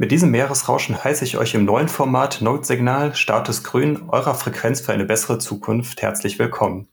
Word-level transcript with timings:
Mit 0.00 0.12
diesem 0.12 0.30
Meeresrauschen 0.30 1.02
heiße 1.02 1.24
ich 1.24 1.38
euch 1.38 1.54
im 1.54 1.64
neuen 1.64 1.88
Format 1.88 2.40
Notsignal 2.40 3.16
Status 3.16 3.64
Grün 3.64 4.08
eurer 4.08 4.36
Frequenz 4.36 4.80
für 4.80 4.92
eine 4.92 5.04
bessere 5.04 5.40
Zukunft 5.40 6.02
herzlich 6.02 6.38
willkommen. 6.38 6.86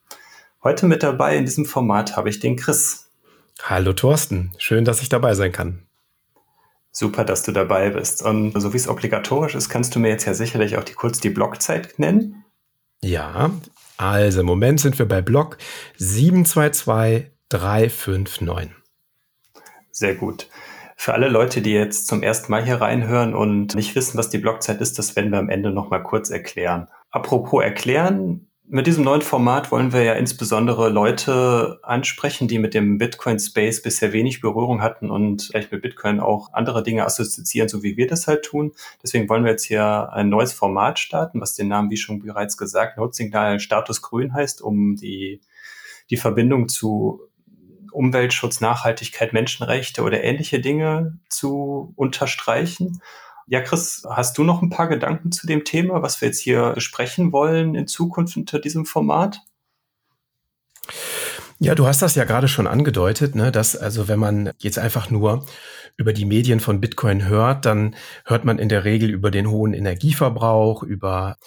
Heute 0.63 0.87
mit 0.87 1.03
dabei 1.03 1.37
in 1.37 1.45
diesem 1.45 1.65
Format 1.65 2.17
habe 2.17 2.29
ich 2.29 2.39
den 2.39 2.55
Chris. 2.55 3.11
Hallo 3.61 3.93
Thorsten, 3.93 4.53
schön, 4.57 4.85
dass 4.85 5.03
ich 5.03 5.09
dabei 5.09 5.35
sein 5.35 5.51
kann. 5.51 5.85
Super, 6.91 7.25
dass 7.25 7.43
du 7.43 7.51
dabei 7.51 7.91
bist. 7.91 8.23
Und 8.23 8.59
so 8.59 8.73
wie 8.73 8.77
es 8.77 8.87
obligatorisch 8.87 9.53
ist, 9.53 9.69
kannst 9.69 9.93
du 9.93 9.99
mir 9.99 10.09
jetzt 10.09 10.25
ja 10.25 10.33
sicherlich 10.33 10.77
auch 10.77 10.83
die, 10.83 10.93
kurz 10.93 11.19
die 11.19 11.29
Blockzeit 11.29 11.99
nennen. 11.99 12.43
Ja, 13.03 13.51
also 13.97 14.39
im 14.39 14.47
Moment 14.47 14.79
sind 14.79 14.97
wir 14.97 15.07
bei 15.07 15.21
Block 15.21 15.59
722359. 15.99 18.71
Sehr 19.91 20.15
gut. 20.15 20.47
Für 20.95 21.13
alle 21.13 21.27
Leute, 21.27 21.61
die 21.61 21.73
jetzt 21.73 22.07
zum 22.07 22.23
ersten 22.23 22.51
Mal 22.51 22.63
hier 22.63 22.81
reinhören 22.81 23.35
und 23.35 23.75
nicht 23.75 23.95
wissen, 23.95 24.17
was 24.17 24.29
die 24.29 24.37
Blockzeit 24.37 24.81
ist, 24.81 24.97
das 24.97 25.15
werden 25.15 25.31
wir 25.31 25.39
am 25.39 25.49
Ende 25.49 25.71
nochmal 25.71 26.01
kurz 26.01 26.29
erklären. 26.29 26.87
Apropos 27.11 27.63
erklären, 27.63 28.47
mit 28.67 28.87
diesem 28.87 29.03
neuen 29.03 29.21
Format 29.21 29.71
wollen 29.71 29.93
wir 29.93 30.01
ja 30.01 30.13
insbesondere 30.13 30.89
Leute 30.89 31.79
ansprechen, 31.83 32.47
die 32.47 32.57
mit 32.57 32.73
dem 32.73 32.97
Bitcoin-Space 32.97 33.83
bisher 33.83 34.11
wenig 34.11 34.41
Berührung 34.41 34.81
hatten 34.81 35.11
und 35.11 35.43
vielleicht 35.43 35.71
mit 35.71 35.83
Bitcoin 35.83 36.19
auch 36.19 36.51
andere 36.53 36.81
Dinge 36.81 37.05
assoziieren, 37.05 37.69
so 37.69 37.83
wie 37.83 37.95
wir 37.95 38.07
das 38.07 38.25
halt 38.25 38.43
tun. 38.43 38.71
Deswegen 39.03 39.29
wollen 39.29 39.43
wir 39.43 39.51
jetzt 39.51 39.65
hier 39.65 40.09
ein 40.13 40.29
neues 40.29 40.53
Format 40.53 40.97
starten, 40.97 41.41
was 41.41 41.53
den 41.53 41.67
Namen, 41.67 41.91
wie 41.91 41.97
schon 41.97 42.19
bereits 42.19 42.57
gesagt, 42.57 42.97
Notsignal 42.97 43.59
Status 43.59 44.01
Grün 44.01 44.33
heißt, 44.33 44.63
um 44.63 44.95
die, 44.95 45.41
die 46.09 46.17
Verbindung 46.17 46.67
zu 46.67 47.21
Umweltschutz, 47.95 48.61
Nachhaltigkeit, 48.61 49.33
Menschenrechte 49.33 50.03
oder 50.03 50.23
ähnliche 50.23 50.59
Dinge 50.59 51.17
zu 51.29 51.93
unterstreichen. 51.95 53.01
Ja, 53.47 53.61
Chris, 53.61 54.05
hast 54.09 54.37
du 54.37 54.43
noch 54.43 54.61
ein 54.61 54.69
paar 54.69 54.87
Gedanken 54.87 55.31
zu 55.31 55.47
dem 55.47 55.63
Thema, 55.63 56.01
was 56.01 56.19
wir 56.19 56.27
jetzt 56.27 56.41
hier 56.41 56.71
besprechen 56.71 57.31
wollen 57.31 57.75
in 57.75 57.87
Zukunft 57.87 58.37
unter 58.37 58.59
diesem 58.59 58.85
Format? 58.85 59.41
Ja, 61.59 61.73
du 61.73 61.87
hast 61.87 62.01
das 62.01 62.15
ja 62.15 62.25
gerade 62.25 62.47
schon 62.47 62.67
angedeutet, 62.67 63.33
ne, 63.33 63.51
dass 63.51 63.75
also 63.77 64.07
wenn 64.07 64.19
man 64.19 64.51
jetzt 64.57 64.77
einfach 64.77 65.09
nur 65.09 65.45
über 65.95 66.11
die 66.11 66.25
Medien 66.25 66.59
von 66.59 66.81
Bitcoin 66.81 67.25
hört, 67.25 67.65
dann 67.65 67.95
hört 68.25 68.43
man 68.43 68.59
in 68.59 68.67
der 68.67 68.83
Regel 68.83 69.09
über 69.09 69.31
den 69.31 69.49
hohen 69.49 69.73
Energieverbrauch, 69.73 70.83
über 70.83 71.37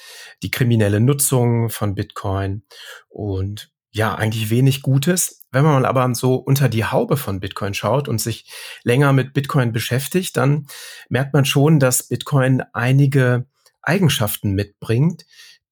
die 0.43 0.51
kriminelle 0.51 1.01
Nutzung 1.01 1.69
von 1.69 1.95
Bitcoin 1.95 2.63
und 3.09 3.71
ja, 3.91 4.15
eigentlich 4.15 4.51
wenig 4.51 4.83
Gutes. 4.83 5.43
Wenn 5.51 5.65
man 5.65 5.85
aber 5.85 6.15
so 6.15 6.35
unter 6.35 6.69
die 6.69 6.85
Haube 6.85 7.17
von 7.17 7.41
Bitcoin 7.41 7.75
schaut 7.75 8.09
und 8.09 8.21
sich 8.21 8.51
länger 8.85 9.13
mit 9.13 9.33
Bitcoin 9.33 9.73
beschäftigt, 9.73 10.37
dann 10.37 10.67
merkt 11.09 11.33
man 11.33 11.45
schon, 11.45 11.79
dass 11.79 12.09
Bitcoin 12.09 12.63
einige 12.73 13.47
Eigenschaften 13.83 14.53
mitbringt, 14.53 15.25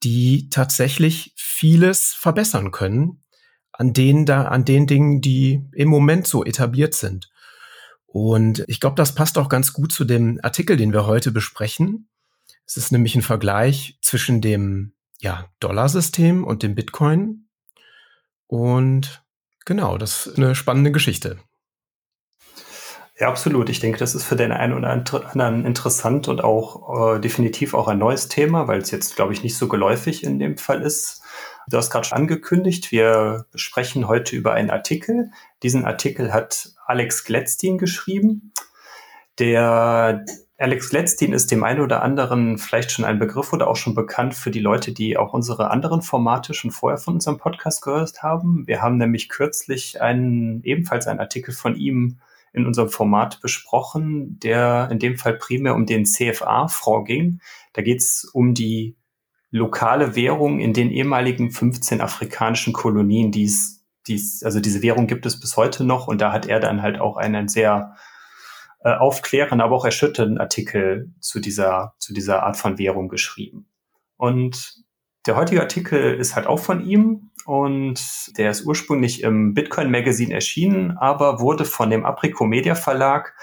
die 0.02 0.48
tatsächlich 0.48 1.34
vieles 1.36 2.14
verbessern 2.14 2.70
können 2.70 3.22
an 3.78 3.92
den 3.92 4.24
da, 4.24 4.44
an 4.44 4.64
den 4.64 4.86
Dingen, 4.86 5.20
die 5.20 5.62
im 5.72 5.88
Moment 5.88 6.26
so 6.26 6.44
etabliert 6.44 6.94
sind. 6.94 7.30
Und 8.06 8.64
ich 8.68 8.80
glaube, 8.80 8.96
das 8.96 9.14
passt 9.14 9.36
auch 9.36 9.50
ganz 9.50 9.74
gut 9.74 9.92
zu 9.92 10.04
dem 10.04 10.40
Artikel, 10.42 10.76
den 10.76 10.92
wir 10.92 11.06
heute 11.06 11.30
besprechen. 11.30 12.08
Es 12.66 12.76
ist 12.78 12.90
nämlich 12.90 13.14
ein 13.14 13.22
Vergleich 13.22 13.98
zwischen 14.00 14.40
dem 14.40 14.94
ja, 15.20 15.50
Dollarsystem 15.60 16.44
und 16.44 16.62
dem 16.62 16.74
Bitcoin 16.74 17.45
und 18.46 19.24
genau, 19.64 19.98
das 19.98 20.26
ist 20.26 20.38
eine 20.38 20.54
spannende 20.54 20.92
Geschichte. 20.92 21.38
Ja, 23.18 23.28
absolut. 23.28 23.70
Ich 23.70 23.80
denke, 23.80 23.98
das 23.98 24.14
ist 24.14 24.24
für 24.24 24.36
den 24.36 24.52
einen 24.52 24.74
oder 24.74 24.90
anderen 24.90 25.64
interessant 25.64 26.28
und 26.28 26.44
auch 26.44 27.14
äh, 27.14 27.20
definitiv 27.20 27.72
auch 27.72 27.88
ein 27.88 27.98
neues 27.98 28.28
Thema, 28.28 28.68
weil 28.68 28.80
es 28.80 28.90
jetzt, 28.90 29.16
glaube 29.16 29.32
ich, 29.32 29.42
nicht 29.42 29.56
so 29.56 29.68
geläufig 29.68 30.22
in 30.22 30.38
dem 30.38 30.58
Fall 30.58 30.82
ist. 30.82 31.22
Du 31.68 31.78
hast 31.78 31.90
gerade 31.90 32.06
schon 32.06 32.18
angekündigt, 32.18 32.92
wir 32.92 33.46
sprechen 33.54 34.06
heute 34.06 34.36
über 34.36 34.52
einen 34.52 34.70
Artikel. 34.70 35.30
Diesen 35.62 35.86
Artikel 35.86 36.34
hat 36.34 36.74
Alex 36.84 37.24
Gladstein 37.24 37.78
geschrieben, 37.78 38.52
der 39.38 40.24
Alex 40.58 40.88
Gladstein 40.88 41.34
ist 41.34 41.50
dem 41.50 41.64
einen 41.64 41.80
oder 41.80 42.02
anderen 42.02 42.56
vielleicht 42.56 42.90
schon 42.90 43.04
ein 43.04 43.18
Begriff 43.18 43.52
oder 43.52 43.68
auch 43.68 43.76
schon 43.76 43.94
bekannt 43.94 44.34
für 44.34 44.50
die 44.50 44.60
Leute, 44.60 44.92
die 44.92 45.18
auch 45.18 45.34
unsere 45.34 45.70
anderen 45.70 46.00
Formate 46.00 46.54
schon 46.54 46.70
vorher 46.70 46.96
von 46.96 47.14
unserem 47.14 47.36
Podcast 47.36 47.82
gehört 47.82 48.22
haben. 48.22 48.66
Wir 48.66 48.80
haben 48.80 48.96
nämlich 48.96 49.28
kürzlich 49.28 50.00
einen, 50.00 50.62
ebenfalls 50.62 51.06
einen 51.08 51.20
Artikel 51.20 51.52
von 51.52 51.76
ihm 51.76 52.20
in 52.54 52.64
unserem 52.64 52.88
Format 52.88 53.42
besprochen, 53.42 54.40
der 54.40 54.88
in 54.90 54.98
dem 54.98 55.18
Fall 55.18 55.34
primär 55.34 55.74
um 55.74 55.84
den 55.84 56.06
CFA-Fonds 56.06 57.06
ging. 57.06 57.40
Da 57.74 57.82
geht 57.82 58.00
es 58.00 58.24
um 58.24 58.54
die 58.54 58.96
lokale 59.50 60.16
Währung 60.16 60.58
in 60.58 60.72
den 60.72 60.90
ehemaligen 60.90 61.50
15 61.50 62.00
afrikanischen 62.00 62.72
Kolonien, 62.72 63.30
die 63.30 63.44
es, 63.44 63.82
also 64.42 64.60
diese 64.60 64.80
Währung 64.80 65.06
gibt 65.06 65.26
es 65.26 65.38
bis 65.38 65.58
heute 65.58 65.84
noch 65.84 66.08
und 66.08 66.22
da 66.22 66.32
hat 66.32 66.46
er 66.46 66.60
dann 66.60 66.80
halt 66.80 66.98
auch 66.98 67.18
einen 67.18 67.48
sehr 67.48 67.94
äh, 68.86 68.94
aufklärenden, 68.94 69.60
aber 69.60 69.74
auch 69.74 69.84
erschütternden 69.84 70.38
Artikel 70.38 71.12
zu 71.18 71.40
dieser, 71.40 71.96
zu 71.98 72.14
dieser 72.14 72.44
Art 72.44 72.56
von 72.56 72.78
Währung 72.78 73.08
geschrieben. 73.08 73.68
Und 74.16 74.76
der 75.26 75.34
heutige 75.34 75.60
Artikel 75.60 76.14
ist 76.14 76.36
halt 76.36 76.46
auch 76.46 76.60
von 76.60 76.86
ihm 76.86 77.32
und 77.46 78.38
der 78.38 78.52
ist 78.52 78.64
ursprünglich 78.64 79.24
im 79.24 79.54
Bitcoin 79.54 79.90
Magazine 79.90 80.32
erschienen, 80.32 80.96
aber 80.98 81.40
wurde 81.40 81.64
von 81.64 81.90
dem 81.90 82.06
Aprico 82.06 82.44
Media 82.44 82.76
Verlag 82.76 83.34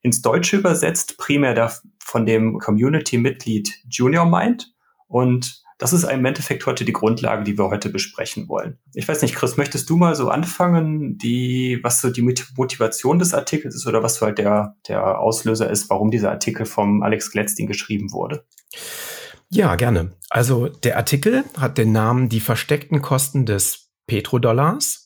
ins 0.00 0.22
Deutsche 0.22 0.58
übersetzt, 0.58 1.18
primär 1.18 1.72
von 1.98 2.24
dem 2.24 2.60
Community-Mitglied 2.60 3.82
Junior 3.90 4.26
Mind. 4.26 4.76
Und 5.08 5.63
das 5.84 5.92
ist 5.92 6.04
im 6.04 6.24
Endeffekt 6.24 6.64
heute 6.64 6.86
die 6.86 6.94
Grundlage, 6.94 7.44
die 7.44 7.58
wir 7.58 7.68
heute 7.68 7.90
besprechen 7.90 8.48
wollen. 8.48 8.78
Ich 8.94 9.06
weiß 9.06 9.20
nicht, 9.20 9.34
Chris, 9.34 9.58
möchtest 9.58 9.90
du 9.90 9.96
mal 9.96 10.14
so 10.14 10.30
anfangen, 10.30 11.18
die, 11.18 11.78
was 11.82 12.00
so 12.00 12.08
die 12.08 12.22
Motivation 12.22 13.18
des 13.18 13.34
Artikels 13.34 13.74
ist 13.74 13.86
oder 13.86 14.02
was 14.02 14.14
so 14.14 14.24
halt 14.24 14.38
der, 14.38 14.76
der 14.88 15.18
Auslöser 15.20 15.68
ist, 15.68 15.90
warum 15.90 16.10
dieser 16.10 16.30
Artikel 16.30 16.64
vom 16.64 17.02
Alex 17.02 17.30
Gladstein 17.30 17.66
geschrieben 17.66 18.12
wurde? 18.12 18.46
Ja, 19.50 19.76
gerne. 19.76 20.12
Also 20.30 20.68
der 20.68 20.96
Artikel 20.96 21.44
hat 21.58 21.76
den 21.76 21.92
Namen 21.92 22.30
Die 22.30 22.40
versteckten 22.40 23.02
Kosten 23.02 23.44
des 23.44 23.90
Petrodollars 24.06 25.03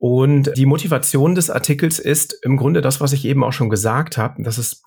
und 0.00 0.56
die 0.56 0.64
Motivation 0.64 1.34
des 1.34 1.50
Artikels 1.50 1.98
ist 1.98 2.32
im 2.42 2.56
Grunde 2.56 2.80
das, 2.80 3.02
was 3.02 3.12
ich 3.12 3.26
eben 3.26 3.44
auch 3.44 3.52
schon 3.52 3.68
gesagt 3.68 4.16
habe, 4.16 4.42
dass 4.42 4.56
es 4.56 4.82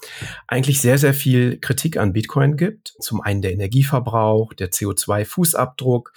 eigentlich 0.47 0.81
sehr, 0.81 0.97
sehr 0.97 1.13
viel 1.13 1.59
Kritik 1.59 1.97
an 1.97 2.13
Bitcoin 2.13 2.57
gibt. 2.57 2.95
Zum 2.99 3.21
einen 3.21 3.43
der 3.43 3.53
Energieverbrauch, 3.53 4.53
der 4.55 4.71
CO2-Fußabdruck, 4.71 6.09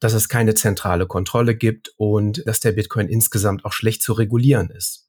dass 0.00 0.12
es 0.12 0.28
keine 0.28 0.54
zentrale 0.54 1.06
Kontrolle 1.06 1.54
gibt 1.54 1.94
und 1.98 2.44
dass 2.44 2.58
der 2.58 2.72
Bitcoin 2.72 3.06
insgesamt 3.06 3.64
auch 3.64 3.72
schlecht 3.72 4.02
zu 4.02 4.12
regulieren 4.12 4.70
ist. 4.70 5.08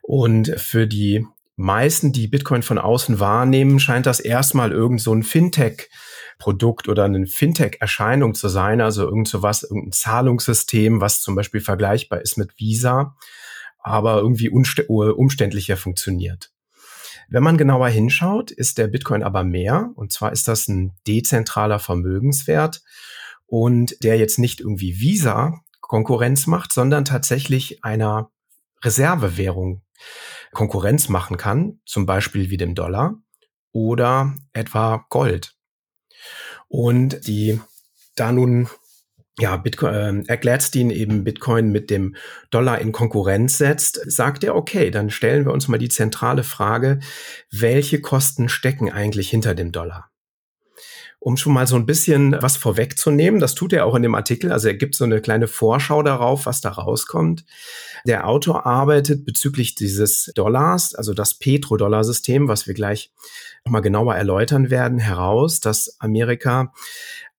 Und 0.00 0.58
für 0.58 0.86
die 0.86 1.26
meisten, 1.58 2.12
die 2.12 2.28
Bitcoin 2.28 2.62
von 2.62 2.78
außen 2.78 3.20
wahrnehmen, 3.20 3.80
scheint 3.80 4.06
das 4.06 4.20
erstmal 4.20 4.72
irgend 4.72 5.00
so 5.00 5.12
ein 5.12 5.22
Fintech 5.22 5.88
Produkt 6.38 6.88
oder 6.88 7.04
eine 7.04 7.26
Fintech-Erscheinung 7.26 8.34
zu 8.34 8.48
sein, 8.48 8.80
also 8.80 9.02
irgend 9.02 9.26
so 9.26 9.42
was, 9.42 9.64
irgendein 9.64 9.92
Zahlungssystem, 9.92 11.00
was 11.00 11.20
zum 11.20 11.34
Beispiel 11.34 11.60
vergleichbar 11.60 12.20
ist 12.20 12.38
mit 12.38 12.58
Visa, 12.58 13.16
aber 13.80 14.18
irgendwie 14.18 14.48
umständlicher 14.48 15.76
funktioniert. 15.76 16.52
Wenn 17.28 17.42
man 17.42 17.58
genauer 17.58 17.88
hinschaut, 17.88 18.52
ist 18.52 18.78
der 18.78 18.86
Bitcoin 18.86 19.22
aber 19.22 19.42
mehr. 19.44 19.90
Und 19.96 20.12
zwar 20.12 20.32
ist 20.32 20.48
das 20.48 20.68
ein 20.68 20.92
dezentraler 21.06 21.78
Vermögenswert 21.78 22.82
und 23.46 24.02
der 24.02 24.16
jetzt 24.16 24.38
nicht 24.38 24.60
irgendwie 24.60 25.00
Visa 25.00 25.60
Konkurrenz 25.80 26.46
macht, 26.46 26.72
sondern 26.72 27.04
tatsächlich 27.04 27.84
einer 27.84 28.30
Reservewährung 28.82 29.82
Konkurrenz 30.52 31.08
machen 31.08 31.36
kann, 31.36 31.80
zum 31.84 32.06
Beispiel 32.06 32.50
wie 32.50 32.56
dem 32.56 32.74
Dollar 32.74 33.16
oder 33.72 34.34
etwa 34.52 35.06
Gold. 35.10 35.54
Und 36.68 37.26
die 37.26 37.60
da 38.16 38.32
nun 38.32 38.68
ja, 39.38 39.56
Bitcoin, 39.56 40.24
äh, 40.26 40.36
Gladstein 40.36 40.90
eben 40.90 41.22
Bitcoin 41.22 41.70
mit 41.70 41.90
dem 41.90 42.16
Dollar 42.50 42.80
in 42.80 42.92
Konkurrenz 42.92 43.58
setzt, 43.58 44.00
sagt 44.10 44.42
er, 44.42 44.56
okay, 44.56 44.90
dann 44.90 45.10
stellen 45.10 45.44
wir 45.44 45.52
uns 45.52 45.68
mal 45.68 45.78
die 45.78 45.88
zentrale 45.88 46.42
Frage, 46.42 46.98
welche 47.50 48.00
Kosten 48.00 48.48
stecken 48.48 48.90
eigentlich 48.90 49.30
hinter 49.30 49.54
dem 49.54 49.70
Dollar? 49.70 50.10
Um 51.20 51.36
schon 51.36 51.52
mal 51.52 51.66
so 51.66 51.74
ein 51.74 51.86
bisschen 51.86 52.36
was 52.40 52.56
vorwegzunehmen, 52.56 53.40
das 53.40 53.54
tut 53.54 53.72
er 53.72 53.86
auch 53.86 53.96
in 53.96 54.02
dem 54.02 54.14
Artikel, 54.14 54.52
also 54.52 54.68
er 54.68 54.74
gibt 54.74 54.94
so 54.94 55.04
eine 55.04 55.20
kleine 55.20 55.48
Vorschau 55.48 56.02
darauf, 56.02 56.46
was 56.46 56.60
da 56.60 56.70
rauskommt. 56.70 57.44
Der 58.06 58.28
Autor 58.28 58.66
arbeitet 58.66 59.24
bezüglich 59.24 59.74
dieses 59.74 60.30
Dollars, 60.34 60.94
also 60.94 61.14
das 61.14 61.34
Petrodollar-System, 61.34 62.46
was 62.46 62.68
wir 62.68 62.74
gleich 62.74 63.12
nochmal 63.64 63.82
genauer 63.82 64.14
erläutern 64.14 64.70
werden, 64.70 64.98
heraus, 64.98 65.60
dass 65.60 65.96
Amerika 65.98 66.72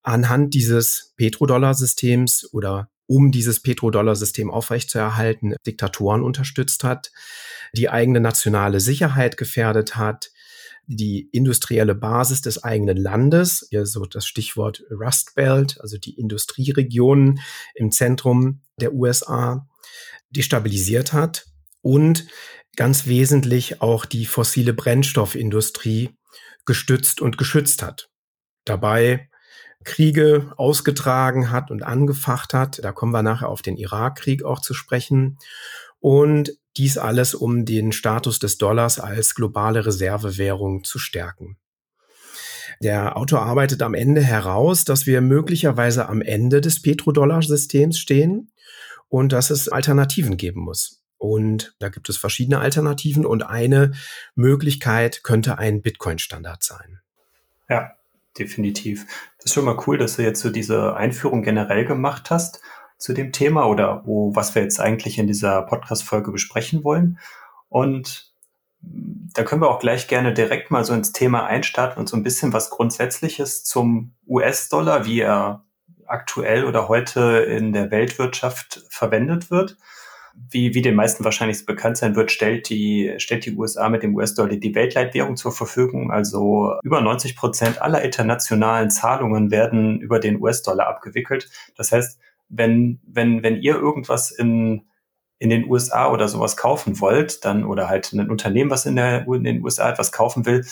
anhand 0.03 0.53
dieses 0.53 1.13
Petrodollar-Systems 1.15 2.49
oder 2.51 2.89
um 3.05 3.31
dieses 3.31 3.61
Petrodollar-System 3.61 4.51
aufrechtzuerhalten, 4.51 5.55
Diktatoren 5.65 6.21
unterstützt 6.21 6.83
hat, 6.83 7.11
die 7.73 7.89
eigene 7.89 8.19
nationale 8.19 8.79
Sicherheit 8.79 9.37
gefährdet 9.37 9.95
hat, 9.95 10.31
die 10.91 11.29
industrielle 11.31 11.93
Basis 11.93 12.41
des 12.41 12.63
eigenen 12.63 12.97
Landes, 12.97 13.67
hier 13.69 13.85
so 13.85 14.05
das 14.05 14.25
Stichwort 14.25 14.83
Rust 14.89 15.35
Belt, 15.35 15.77
also 15.81 15.99
die 15.99 16.17
Industrieregionen 16.17 17.39
im 17.75 17.91
Zentrum 17.91 18.61
der 18.81 18.93
USA, 18.93 19.67
destabilisiert 20.31 21.13
hat 21.13 21.45
und 21.81 22.25
ganz 22.75 23.05
wesentlich 23.05 23.83
auch 23.83 24.05
die 24.05 24.25
fossile 24.25 24.73
Brennstoffindustrie 24.73 26.09
gestützt 26.65 27.21
und 27.21 27.37
geschützt 27.37 27.83
hat. 27.83 28.09
Dabei 28.65 29.29
Kriege 29.83 30.51
ausgetragen 30.57 31.51
hat 31.51 31.69
und 31.69 31.83
angefacht 31.83 32.53
hat. 32.53 32.83
Da 32.83 32.91
kommen 32.91 33.11
wir 33.11 33.23
nachher 33.23 33.49
auf 33.49 33.61
den 33.61 33.77
Irakkrieg 33.77 34.43
auch 34.43 34.59
zu 34.59 34.73
sprechen. 34.73 35.37
Und 35.99 36.51
dies 36.77 36.97
alles, 36.97 37.33
um 37.33 37.65
den 37.65 37.91
Status 37.91 38.39
des 38.39 38.57
Dollars 38.57 38.99
als 38.99 39.35
globale 39.35 39.85
Reservewährung 39.85 40.83
zu 40.83 40.99
stärken. 40.99 41.57
Der 42.81 43.17
Autor 43.17 43.41
arbeitet 43.41 43.81
am 43.81 43.93
Ende 43.93 44.21
heraus, 44.21 44.85
dass 44.85 45.05
wir 45.05 45.21
möglicherweise 45.21 46.07
am 46.07 46.21
Ende 46.21 46.61
des 46.61 46.81
Petrodollar-Systems 46.81 47.97
stehen 47.97 48.51
und 49.09 49.33
dass 49.33 49.49
es 49.49 49.67
Alternativen 49.67 50.37
geben 50.37 50.61
muss. 50.61 51.03
Und 51.17 51.75
da 51.79 51.89
gibt 51.89 52.07
es 52.07 52.17
verschiedene 52.17 52.59
Alternativen 52.59 53.25
und 53.25 53.43
eine 53.43 53.91
Möglichkeit 54.35 55.23
könnte 55.23 55.57
ein 55.57 55.81
Bitcoin-Standard 55.81 56.63
sein. 56.63 57.01
Ja, 57.67 57.91
definitiv. 58.37 59.05
Das 59.37 59.47
ist 59.47 59.53
schon 59.53 59.65
mal 59.65 59.77
cool, 59.85 59.97
dass 59.97 60.15
du 60.15 60.23
jetzt 60.23 60.39
so 60.39 60.49
diese 60.49 60.95
Einführung 60.95 61.43
generell 61.43 61.83
gemacht 61.83 62.29
hast 62.29 62.61
zu 62.99 63.13
dem 63.13 63.31
Thema 63.31 63.65
oder 63.65 64.03
wo, 64.05 64.35
was 64.35 64.53
wir 64.53 64.61
jetzt 64.61 64.79
eigentlich 64.79 65.17
in 65.17 65.25
dieser 65.25 65.63
Podcast-Folge 65.63 66.31
besprechen 66.31 66.83
wollen. 66.83 67.17
Und 67.69 68.33
da 68.81 69.43
können 69.43 69.61
wir 69.61 69.69
auch 69.69 69.79
gleich 69.79 70.07
gerne 70.07 70.33
direkt 70.33 70.69
mal 70.69 70.83
so 70.83 70.93
ins 70.93 71.11
Thema 71.11 71.45
einstarten 71.45 71.99
und 71.99 72.07
so 72.07 72.15
ein 72.15 72.23
bisschen 72.23 72.53
was 72.53 72.69
Grundsätzliches 72.69 73.63
zum 73.63 74.15
US-Dollar, 74.27 75.05
wie 75.05 75.21
er 75.21 75.65
aktuell 76.05 76.65
oder 76.65 76.87
heute 76.87 77.21
in 77.39 77.71
der 77.71 77.91
Weltwirtschaft 77.91 78.83
verwendet 78.89 79.49
wird. 79.51 79.77
Wie, 80.49 80.73
wie 80.73 80.81
den 80.81 80.95
meisten 80.95 81.25
wahrscheinlich 81.25 81.65
bekannt 81.65 81.97
sein 81.97 82.15
wird, 82.15 82.31
stellt 82.31 82.69
die, 82.69 83.13
stellt 83.17 83.45
die 83.45 83.55
USA 83.55 83.89
mit 83.89 84.03
dem 84.03 84.15
US-Dollar 84.15 84.55
die 84.55 84.75
Weltleitwährung 84.75 85.35
zur 85.35 85.51
Verfügung. 85.51 86.11
Also 86.11 86.75
über 86.83 87.01
90 87.01 87.35
Prozent 87.35 87.81
aller 87.81 88.01
internationalen 88.01 88.89
Zahlungen 88.89 89.51
werden 89.51 89.99
über 89.99 90.19
den 90.19 90.41
US-Dollar 90.41 90.87
abgewickelt. 90.87 91.49
Das 91.75 91.91
heißt, 91.91 92.19
wenn, 92.49 92.99
wenn, 93.07 93.43
wenn 93.43 93.61
ihr 93.61 93.75
irgendwas 93.75 94.31
in, 94.31 94.87
in 95.37 95.49
den 95.49 95.69
USA 95.69 96.11
oder 96.11 96.27
sowas 96.27 96.57
kaufen 96.57 96.99
wollt, 96.99 97.45
dann 97.45 97.63
oder 97.63 97.87
halt 97.87 98.11
ein 98.11 98.29
Unternehmen, 98.29 98.69
was 98.69 98.85
in, 98.85 98.95
der, 98.95 99.25
in 99.27 99.43
den 99.43 99.63
USA 99.63 99.89
etwas 99.89 100.11
kaufen 100.11 100.45
will, 100.45 100.65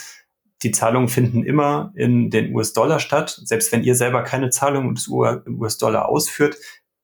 die 0.63 0.71
Zahlungen 0.71 1.07
finden 1.07 1.43
immer 1.43 1.93
in 1.95 2.29
den 2.29 2.53
US-Dollar 2.53 2.99
statt. 2.99 3.39
Selbst 3.43 3.71
wenn 3.71 3.83
ihr 3.83 3.95
selber 3.95 4.23
keine 4.23 4.49
Zahlung 4.49 4.95
des 4.95 5.07
US-Dollar 5.07 6.09
ausführt, 6.09 6.57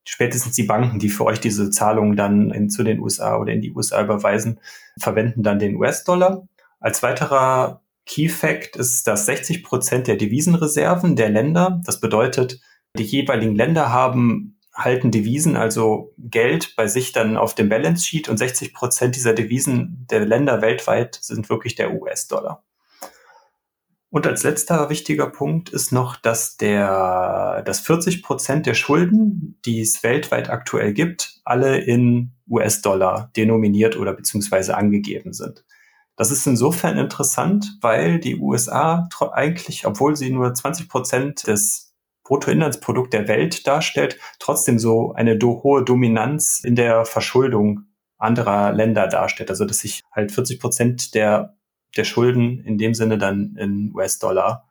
spätestens 0.05 0.55
die 0.55 0.63
Banken, 0.63 0.99
die 0.99 1.09
für 1.09 1.25
euch 1.25 1.39
diese 1.39 1.69
Zahlungen 1.69 2.15
dann 2.15 2.51
in, 2.51 2.69
zu 2.69 2.83
den 2.83 2.99
USA 2.99 3.37
oder 3.37 3.53
in 3.53 3.61
die 3.61 3.71
USA 3.71 4.03
überweisen, 4.03 4.59
verwenden 4.99 5.43
dann 5.43 5.59
den 5.59 5.75
US-Dollar. 5.75 6.47
Als 6.79 7.03
weiterer 7.03 7.81
Key 8.05 8.27
Fact 8.27 8.75
ist, 8.75 9.07
dass 9.07 9.27
60 9.27 9.63
Prozent 9.63 10.07
der 10.07 10.17
Devisenreserven 10.17 11.15
der 11.15 11.29
Länder, 11.29 11.81
das 11.85 11.99
bedeutet, 11.99 12.59
die 12.97 13.03
jeweiligen 13.03 13.55
Länder 13.55 13.91
haben 13.91 14.52
halten 14.73 15.11
Devisen, 15.11 15.55
also 15.55 16.13
Geld 16.17 16.75
bei 16.75 16.87
sich 16.87 17.11
dann 17.11 17.37
auf 17.37 17.53
dem 17.55 17.69
Balance 17.69 18.05
Sheet 18.05 18.27
und 18.29 18.37
60 18.37 18.73
Prozent 18.73 19.15
dieser 19.15 19.33
Devisen 19.33 20.07
der 20.09 20.25
Länder 20.25 20.61
weltweit 20.61 21.19
sind 21.21 21.49
wirklich 21.49 21.75
der 21.75 21.93
US-Dollar. 21.93 22.63
Und 24.09 24.27
als 24.27 24.43
letzter 24.43 24.89
wichtiger 24.89 25.27
Punkt 25.27 25.69
ist 25.69 25.91
noch, 25.91 26.17
dass 26.17 26.55
der, 26.55 27.63
dass 27.65 27.79
40 27.79 28.21
Prozent 28.21 28.67
der 28.67 28.75
Schulden, 28.75 29.59
die 29.65 29.81
es 29.81 30.03
weltweit 30.03 30.51
aktuell 30.51 30.93
gibt, 30.93 31.41
alle 31.43 31.79
in 31.79 32.31
US-Dollar 32.47 33.31
denominiert 33.35 33.97
oder 33.97 34.13
beziehungsweise 34.13 34.77
angegeben 34.77 35.33
sind. 35.33 35.65
Das 36.15 36.29
ist 36.29 36.45
insofern 36.45 36.99
interessant, 36.99 37.77
weil 37.81 38.19
die 38.19 38.37
USA 38.37 39.09
eigentlich, 39.31 39.87
obwohl 39.87 40.15
sie 40.15 40.29
nur 40.29 40.53
20 40.53 40.89
Prozent 40.89 41.47
des 41.47 41.92
Bruttoinlandsprodukt 42.23 43.13
der 43.13 43.27
Welt 43.27 43.67
darstellt, 43.67 44.19
trotzdem 44.39 44.79
so 44.79 45.13
eine 45.13 45.37
do 45.37 45.61
hohe 45.63 45.83
Dominanz 45.83 46.61
in 46.63 46.75
der 46.75 47.05
Verschuldung 47.05 47.85
anderer 48.17 48.71
Länder 48.71 49.07
darstellt. 49.07 49.49
Also 49.49 49.65
dass 49.65 49.79
sich 49.79 50.01
halt 50.11 50.31
40 50.31 50.59
Prozent 50.59 51.15
der, 51.15 51.57
der 51.97 52.05
Schulden 52.05 52.59
in 52.63 52.77
dem 52.77 52.93
Sinne 52.93 53.17
dann 53.17 53.55
in 53.57 53.91
US-Dollar 53.93 54.69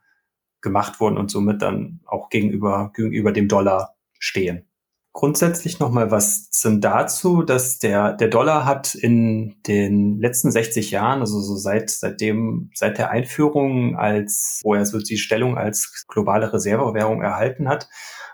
gemacht 0.62 1.00
wurden 1.00 1.18
und 1.18 1.30
somit 1.30 1.60
dann 1.60 2.00
auch 2.06 2.30
gegenüber, 2.30 2.92
gegenüber 2.94 3.32
dem 3.32 3.48
Dollar 3.48 3.96
stehen. 4.18 4.66
Grundsätzlich 5.14 5.78
nochmal 5.78 6.10
was 6.10 6.50
zum 6.50 6.80
dazu, 6.80 7.42
dass 7.42 7.78
der, 7.78 8.14
der 8.14 8.28
Dollar 8.28 8.64
hat 8.64 8.94
in 8.94 9.56
den 9.66 10.18
letzten 10.18 10.50
60 10.50 10.90
Jahren, 10.90 11.20
also 11.20 11.38
so 11.40 11.54
seit, 11.54 11.90
seitdem, 11.90 12.70
seit 12.74 12.96
der 12.96 13.10
Einführung 13.10 13.96
als, 13.96 14.60
wo 14.64 14.74
er 14.74 14.86
so 14.86 14.98
die 14.98 15.18
Stellung 15.18 15.58
als 15.58 16.06
globale 16.08 16.50
Reservewährung 16.52 17.20
erhalten 17.20 17.68
hat, 17.68 17.88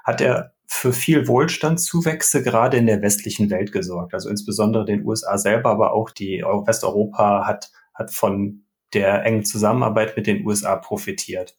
hat 0.05 0.21
er 0.21 0.53
für 0.69 0.93
viel 0.93 1.27
Wohlstandszuwächse 1.27 2.45
gerade 2.45 2.77
in 2.77 2.87
der 2.87 3.03
westlichen 3.03 3.51
Welt 3.51 3.73
gesorgt. 3.73 4.15
Also 4.15 4.29
insbesondere 4.29 4.85
den 4.85 5.05
USA 5.05 5.37
selber, 5.37 5.71
aber 5.71 5.93
auch 5.93 6.11
die 6.11 6.43
Westeuropa 6.43 7.45
hat, 7.47 7.73
hat 7.95 8.13
von 8.13 8.65
der 8.95 9.25
engen 9.25 9.45
Zusammenarbeit 9.45 10.17
mit 10.17 10.27
den 10.27 10.47
USA 10.47 10.77
profitiert. 10.77 11.57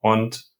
Und 0.00 0.53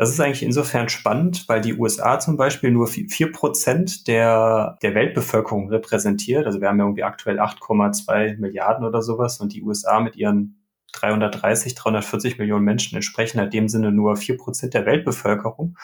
das 0.00 0.08
ist 0.08 0.18
eigentlich 0.18 0.42
insofern 0.42 0.88
spannend, 0.88 1.46
weil 1.46 1.60
die 1.60 1.74
USA 1.74 2.18
zum 2.18 2.38
Beispiel 2.38 2.70
nur 2.70 2.86
vier 2.86 3.32
Prozent 3.32 4.08
der, 4.08 4.78
der 4.80 4.94
Weltbevölkerung 4.94 5.68
repräsentiert. 5.68 6.46
Also 6.46 6.62
wir 6.62 6.68
haben 6.68 6.78
ja 6.78 6.86
irgendwie 6.86 7.02
aktuell 7.02 7.38
8,2 7.38 8.38
Milliarden 8.38 8.86
oder 8.86 9.02
sowas 9.02 9.40
und 9.40 9.52
die 9.52 9.62
USA 9.62 10.00
mit 10.00 10.16
ihren 10.16 10.64
330, 10.94 11.74
340 11.74 12.38
Millionen 12.38 12.64
Menschen 12.64 12.96
entsprechen 12.96 13.40
in 13.40 13.50
dem 13.50 13.68
Sinne 13.68 13.92
nur 13.92 14.16
vier 14.16 14.38
Prozent 14.38 14.72
der 14.72 14.86
Weltbevölkerung. 14.86 15.76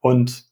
Und 0.00 0.46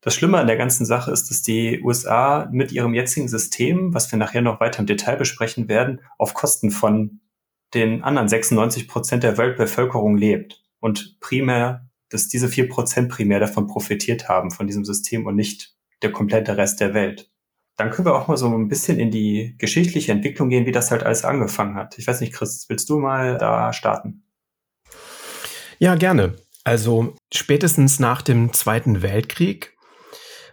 das 0.00 0.14
Schlimme 0.14 0.38
an 0.38 0.46
der 0.46 0.56
ganzen 0.56 0.86
Sache 0.86 1.10
ist, 1.10 1.30
dass 1.30 1.42
die 1.42 1.82
USA 1.82 2.48
mit 2.52 2.70
ihrem 2.70 2.94
jetzigen 2.94 3.26
System, 3.26 3.92
was 3.92 4.08
wir 4.12 4.20
nachher 4.20 4.40
noch 4.40 4.60
weiter 4.60 4.78
im 4.78 4.86
Detail 4.86 5.16
besprechen 5.16 5.68
werden, 5.68 6.00
auf 6.16 6.34
Kosten 6.34 6.70
von 6.70 7.18
den 7.74 8.04
anderen 8.04 8.28
96 8.28 8.86
Prozent 8.86 9.24
der 9.24 9.36
Weltbevölkerung 9.36 10.16
lebt 10.16 10.62
und 10.78 11.18
primär 11.18 11.89
dass 12.10 12.28
diese 12.28 12.48
vier 12.48 12.68
Prozent 12.68 13.08
primär 13.08 13.40
davon 13.40 13.66
profitiert 13.66 14.28
haben, 14.28 14.50
von 14.50 14.66
diesem 14.66 14.84
System 14.84 15.26
und 15.26 15.36
nicht 15.36 15.74
der 16.02 16.12
komplette 16.12 16.56
Rest 16.56 16.80
der 16.80 16.92
Welt. 16.92 17.30
Dann 17.76 17.90
können 17.90 18.06
wir 18.06 18.14
auch 18.14 18.28
mal 18.28 18.36
so 18.36 18.46
ein 18.46 18.68
bisschen 18.68 18.98
in 18.98 19.10
die 19.10 19.54
geschichtliche 19.56 20.12
Entwicklung 20.12 20.50
gehen, 20.50 20.66
wie 20.66 20.72
das 20.72 20.90
halt 20.90 21.02
alles 21.02 21.24
angefangen 21.24 21.76
hat. 21.76 21.98
Ich 21.98 22.06
weiß 22.06 22.20
nicht, 22.20 22.34
Chris, 22.34 22.66
willst 22.68 22.90
du 22.90 22.98
mal 22.98 23.38
da 23.38 23.72
starten? 23.72 24.24
Ja, 25.78 25.94
gerne. 25.94 26.36
Also 26.62 27.14
spätestens 27.32 27.98
nach 27.98 28.20
dem 28.20 28.52
Zweiten 28.52 29.00
Weltkrieg 29.00 29.76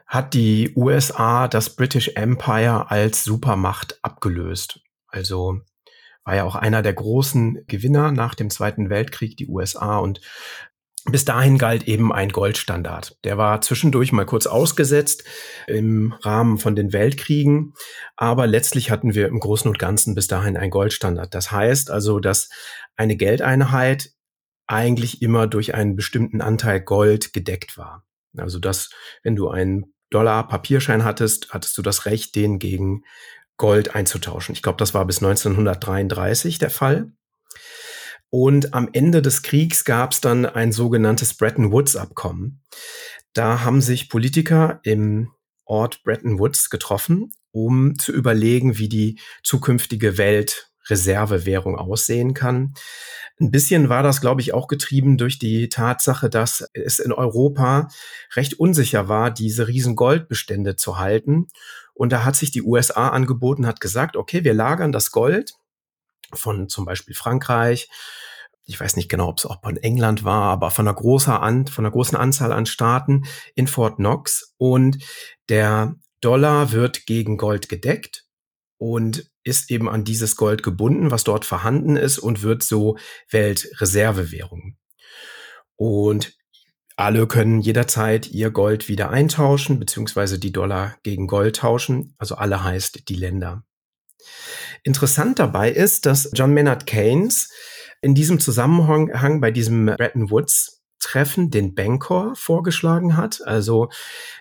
hat 0.05 0.33
die 0.33 0.71
USA 0.75 1.49
das 1.49 1.75
British 1.75 2.11
Empire 2.15 2.89
als 2.89 3.25
Supermacht 3.25 3.99
abgelöst. 4.03 4.79
Also 5.09 5.59
war 6.23 6.35
ja 6.35 6.43
auch 6.45 6.55
einer 6.55 6.81
der 6.81 6.93
großen 6.93 7.65
Gewinner 7.67 8.11
nach 8.11 8.35
dem 8.35 8.49
Zweiten 8.49 8.89
Weltkrieg, 8.89 9.35
die 9.35 9.47
USA. 9.47 9.97
Und 9.97 10.21
bis 11.05 11.23
dahin 11.23 11.57
galt 11.57 11.87
eben 11.87 12.11
ein 12.11 12.29
Goldstandard. 12.29 13.17
Der 13.23 13.37
war 13.37 13.61
zwischendurch 13.61 14.11
mal 14.11 14.25
kurz 14.25 14.45
ausgesetzt 14.45 15.23
im 15.67 16.13
Rahmen 16.21 16.57
von 16.57 16.75
den 16.75 16.91
Weltkriegen, 16.91 17.73
aber 18.17 18.45
letztlich 18.45 18.91
hatten 18.91 19.15
wir 19.15 19.27
im 19.27 19.39
Großen 19.39 19.69
und 19.69 19.79
Ganzen 19.79 20.15
bis 20.15 20.27
dahin 20.27 20.57
ein 20.57 20.69
Goldstandard. 20.69 21.33
Das 21.33 21.51
heißt 21.51 21.89
also, 21.91 22.19
dass 22.19 22.49
eine 22.97 23.15
Geldeinheit 23.15 24.11
eigentlich 24.67 25.21
immer 25.21 25.47
durch 25.47 25.73
einen 25.73 25.95
bestimmten 25.95 26.41
Anteil 26.41 26.81
Gold 26.81 27.31
gedeckt 27.31 27.77
war. 27.77 28.03
Also 28.35 28.59
dass, 28.59 28.89
wenn 29.23 29.35
du 29.35 29.49
einen 29.49 29.93
Dollar 30.09 30.47
Papierschein 30.47 31.03
hattest, 31.03 31.53
hattest 31.53 31.77
du 31.77 31.81
das 31.81 32.05
Recht, 32.05 32.35
den 32.35 32.59
gegen 32.59 33.03
Gold 33.57 33.95
einzutauschen. 33.95 34.53
Ich 34.53 34.61
glaube, 34.61 34.77
das 34.77 34.93
war 34.93 35.05
bis 35.05 35.17
1933 35.17 36.59
der 36.59 36.69
Fall. 36.69 37.11
Und 38.29 38.73
am 38.73 38.89
Ende 38.91 39.21
des 39.21 39.41
Kriegs 39.41 39.85
gab 39.85 40.11
es 40.11 40.21
dann 40.21 40.45
ein 40.45 40.71
sogenanntes 40.71 41.33
Bretton 41.33 41.71
Woods-Abkommen. 41.71 42.61
Da 43.33 43.61
haben 43.61 43.81
sich 43.81 44.09
Politiker 44.09 44.79
im 44.83 45.31
Ort 45.65 46.03
Bretton 46.03 46.39
Woods 46.39 46.69
getroffen, 46.69 47.31
um 47.51 47.97
zu 47.97 48.11
überlegen, 48.11 48.77
wie 48.77 48.89
die 48.89 49.19
zukünftige 49.43 50.17
Weltreservewährung 50.17 51.77
aussehen 51.77 52.33
kann. 52.33 52.73
Ein 53.39 53.51
bisschen 53.51 53.89
war 53.89 54.01
das, 54.01 54.19
glaube 54.19 54.41
ich, 54.41 54.53
auch 54.53 54.67
getrieben 54.67 55.17
durch 55.17 55.39
die 55.39 55.69
Tatsache, 55.69 56.29
dass 56.29 56.67
es 56.73 56.99
in 56.99 57.11
Europa 57.11 57.87
recht 58.35 58.59
unsicher 58.59 59.07
war, 59.07 59.29
diese 59.29 59.67
riesen 59.67 59.95
Goldbestände 59.95 60.75
zu 60.75 60.97
halten. 60.97 61.47
Und 61.93 62.11
da 62.11 62.25
hat 62.25 62.35
sich 62.35 62.51
die 62.51 62.63
USA 62.63 63.09
angeboten, 63.09 63.67
hat 63.67 63.79
gesagt, 63.79 64.17
okay, 64.17 64.43
wir 64.43 64.53
lagern 64.53 64.91
das 64.91 65.11
Gold 65.11 65.53
von 66.33 66.69
zum 66.69 66.85
Beispiel 66.85 67.15
Frankreich, 67.15 67.89
ich 68.67 68.79
weiß 68.79 68.97
nicht 68.97 69.09
genau, 69.09 69.29
ob 69.29 69.37
es 69.39 69.45
auch 69.45 69.61
von 69.61 69.77
England 69.77 70.23
war, 70.25 70.51
aber 70.51 70.71
von 70.71 70.87
einer, 70.87 70.95
großer 70.95 71.41
An 71.41 71.67
von 71.67 71.85
einer 71.85 71.91
großen 71.91 72.17
Anzahl 72.17 72.51
an 72.51 72.65
Staaten 72.65 73.25
in 73.55 73.67
Fort 73.67 73.95
Knox. 73.95 74.53
Und 74.57 74.97
der 75.47 75.95
Dollar 76.19 76.71
wird 76.73 77.05
gegen 77.05 77.37
Gold 77.37 77.69
gedeckt 77.69 78.25
und 78.77 79.31
ist 79.43 79.71
eben 79.71 79.87
an 79.87 80.03
dieses 80.03 80.35
Gold 80.35 80.63
gebunden, 80.63 81.11
was 81.11 81.23
dort 81.23 81.45
vorhanden 81.45 81.95
ist 81.95 82.19
und 82.19 82.43
wird 82.43 82.61
so 82.61 82.97
Weltreservewährung. 83.29 84.75
Und 85.77 86.37
alle 86.97 87.27
können 87.27 87.61
jederzeit 87.61 88.27
ihr 88.27 88.51
Gold 88.51 88.89
wieder 88.89 89.11
eintauschen, 89.11 89.79
beziehungsweise 89.79 90.39
die 90.39 90.51
Dollar 90.51 90.97
gegen 91.03 91.27
Gold 91.27 91.57
tauschen. 91.57 92.15
Also 92.17 92.35
alle 92.35 92.63
heißt 92.63 93.07
die 93.07 93.15
Länder. 93.15 93.63
Interessant 94.83 95.39
dabei 95.39 95.71
ist, 95.71 96.05
dass 96.05 96.29
John 96.33 96.53
Maynard 96.53 96.85
Keynes 96.85 97.51
in 98.01 98.15
diesem 98.15 98.39
Zusammenhang 98.39 99.41
bei 99.41 99.51
diesem 99.51 99.87
Bretton 99.87 100.29
Woods 100.29 100.81
Treffen 100.99 101.51
den 101.51 101.75
Bancor 101.75 102.35
vorgeschlagen 102.35 103.17
hat. 103.17 103.41
Also 103.45 103.89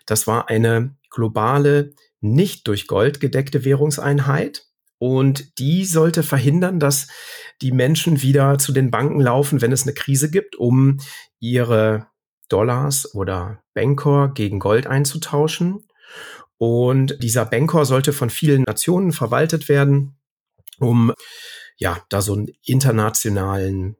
das 0.06 0.26
war 0.26 0.48
eine 0.48 0.96
globale, 1.10 1.94
nicht 2.20 2.66
durch 2.66 2.86
Gold 2.86 3.20
gedeckte 3.20 3.64
Währungseinheit. 3.64 4.66
Und 4.98 5.58
die 5.58 5.84
sollte 5.84 6.22
verhindern, 6.22 6.80
dass 6.80 7.08
die 7.60 7.72
Menschen 7.72 8.22
wieder 8.22 8.58
zu 8.58 8.72
den 8.72 8.90
Banken 8.90 9.20
laufen, 9.20 9.60
wenn 9.60 9.72
es 9.72 9.82
eine 9.82 9.92
Krise 9.92 10.30
gibt, 10.30 10.56
um 10.56 10.98
ihre 11.38 12.06
Dollars 12.48 13.14
oder 13.14 13.62
Bancor 13.74 14.32
gegen 14.32 14.58
Gold 14.58 14.86
einzutauschen. 14.86 15.84
Und 16.58 17.22
dieser 17.22 17.44
Bancor 17.44 17.84
sollte 17.84 18.12
von 18.12 18.30
vielen 18.30 18.62
Nationen 18.62 19.12
verwaltet 19.12 19.68
werden, 19.68 20.16
um 20.78 21.12
ja, 21.76 21.98
da 22.08 22.22
so 22.22 22.32
einen 22.32 22.48
internationalen, 22.64 23.96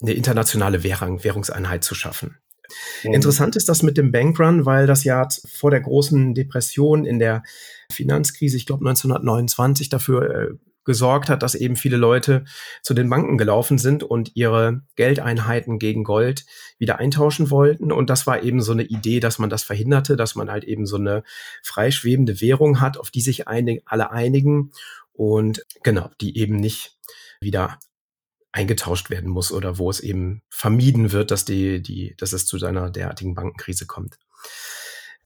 eine 0.00 0.12
internationale 0.12 0.82
Währung, 0.82 1.22
Währungseinheit 1.22 1.84
zu 1.84 1.94
schaffen. 1.94 2.38
Mhm. 3.04 3.14
Interessant 3.14 3.56
ist 3.56 3.68
das 3.68 3.82
mit 3.82 3.98
dem 3.98 4.12
Bankrun, 4.12 4.64
weil 4.64 4.86
das 4.86 5.04
ja 5.04 5.28
vor 5.52 5.70
der 5.70 5.80
großen 5.80 6.34
Depression 6.34 7.04
in 7.04 7.18
der 7.18 7.42
Finanzkrise, 7.92 8.56
ich 8.56 8.66
glaube 8.66 8.88
1929, 8.88 9.88
dafür 9.88 10.30
äh, 10.30 10.69
gesorgt 10.84 11.28
hat, 11.28 11.42
dass 11.42 11.54
eben 11.54 11.76
viele 11.76 11.96
Leute 11.96 12.44
zu 12.82 12.94
den 12.94 13.10
Banken 13.10 13.38
gelaufen 13.38 13.78
sind 13.78 14.02
und 14.02 14.32
ihre 14.34 14.82
Geldeinheiten 14.96 15.78
gegen 15.78 16.04
Gold 16.04 16.46
wieder 16.78 16.98
eintauschen 16.98 17.50
wollten. 17.50 17.92
Und 17.92 18.10
das 18.10 18.26
war 18.26 18.42
eben 18.42 18.62
so 18.62 18.72
eine 18.72 18.84
Idee, 18.84 19.20
dass 19.20 19.38
man 19.38 19.50
das 19.50 19.62
verhinderte, 19.62 20.16
dass 20.16 20.34
man 20.34 20.50
halt 20.50 20.64
eben 20.64 20.86
so 20.86 20.96
eine 20.96 21.22
freischwebende 21.62 22.40
Währung 22.40 22.80
hat, 22.80 22.96
auf 22.96 23.10
die 23.10 23.20
sich 23.20 23.46
einig, 23.46 23.82
alle 23.86 24.10
einigen 24.10 24.72
und 25.12 25.64
genau, 25.82 26.10
die 26.20 26.38
eben 26.38 26.56
nicht 26.56 26.96
wieder 27.40 27.78
eingetauscht 28.52 29.10
werden 29.10 29.30
muss 29.30 29.52
oder 29.52 29.78
wo 29.78 29.90
es 29.90 30.00
eben 30.00 30.42
vermieden 30.48 31.12
wird, 31.12 31.30
dass 31.30 31.44
die, 31.44 31.82
die, 31.82 32.14
dass 32.16 32.32
es 32.32 32.46
zu 32.46 32.64
einer 32.64 32.90
derartigen 32.90 33.34
Bankenkrise 33.34 33.86
kommt. 33.86 34.18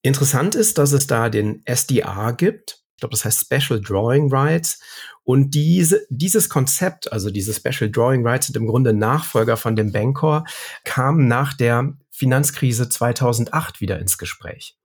Interessant 0.02 0.54
ist, 0.54 0.76
dass 0.76 0.92
es 0.92 1.06
da 1.06 1.30
den 1.30 1.64
SDR 1.64 2.34
gibt. 2.36 2.83
Ich 2.94 3.00
glaube, 3.00 3.12
das 3.12 3.24
heißt 3.24 3.40
Special 3.40 3.80
Drawing 3.80 4.32
Rights. 4.32 4.80
Und 5.24 5.54
diese, 5.54 6.06
dieses 6.10 6.48
Konzept, 6.48 7.12
also 7.12 7.30
diese 7.30 7.52
Special 7.52 7.90
Drawing 7.90 8.26
Rights 8.26 8.46
sind 8.46 8.56
im 8.56 8.66
Grunde 8.66 8.92
Nachfolger 8.92 9.56
von 9.56 9.74
dem 9.74 9.90
Bancor, 9.90 10.44
kam 10.84 11.26
nach 11.26 11.54
der 11.54 11.94
Finanzkrise 12.10 12.88
2008 12.88 13.80
wieder 13.80 13.98
ins 13.98 14.18
Gespräch. 14.18 14.76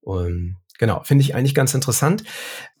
Und 0.00 0.56
genau, 0.78 1.02
finde 1.04 1.22
ich 1.22 1.34
eigentlich 1.34 1.54
ganz 1.54 1.74
interessant. 1.74 2.24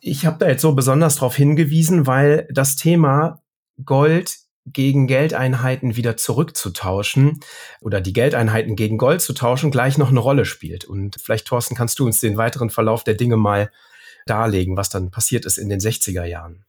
Ich 0.00 0.26
habe 0.26 0.38
da 0.38 0.48
jetzt 0.48 0.62
so 0.62 0.74
besonders 0.74 1.16
darauf 1.16 1.36
hingewiesen, 1.36 2.06
weil 2.06 2.48
das 2.50 2.76
Thema 2.76 3.42
Gold 3.84 4.38
gegen 4.66 5.06
Geldeinheiten 5.06 5.96
wieder 5.96 6.16
zurückzutauschen 6.16 7.40
oder 7.80 8.00
die 8.00 8.12
Geldeinheiten 8.12 8.76
gegen 8.76 8.96
Gold 8.96 9.20
zu 9.20 9.34
tauschen, 9.34 9.70
gleich 9.70 9.98
noch 9.98 10.08
eine 10.08 10.20
Rolle 10.20 10.46
spielt. 10.46 10.84
Und 10.84 11.16
vielleicht, 11.22 11.46
Thorsten, 11.46 11.74
kannst 11.74 11.98
du 11.98 12.06
uns 12.06 12.20
den 12.20 12.36
weiteren 12.36 12.70
Verlauf 12.70 13.04
der 13.04 13.14
Dinge 13.14 13.36
mal 13.36 13.70
darlegen, 14.26 14.76
was 14.76 14.88
dann 14.88 15.10
passiert 15.10 15.44
ist 15.46 15.58
in 15.58 15.68
den 15.68 15.80
60er 15.80 16.24
Jahren. 16.24 16.64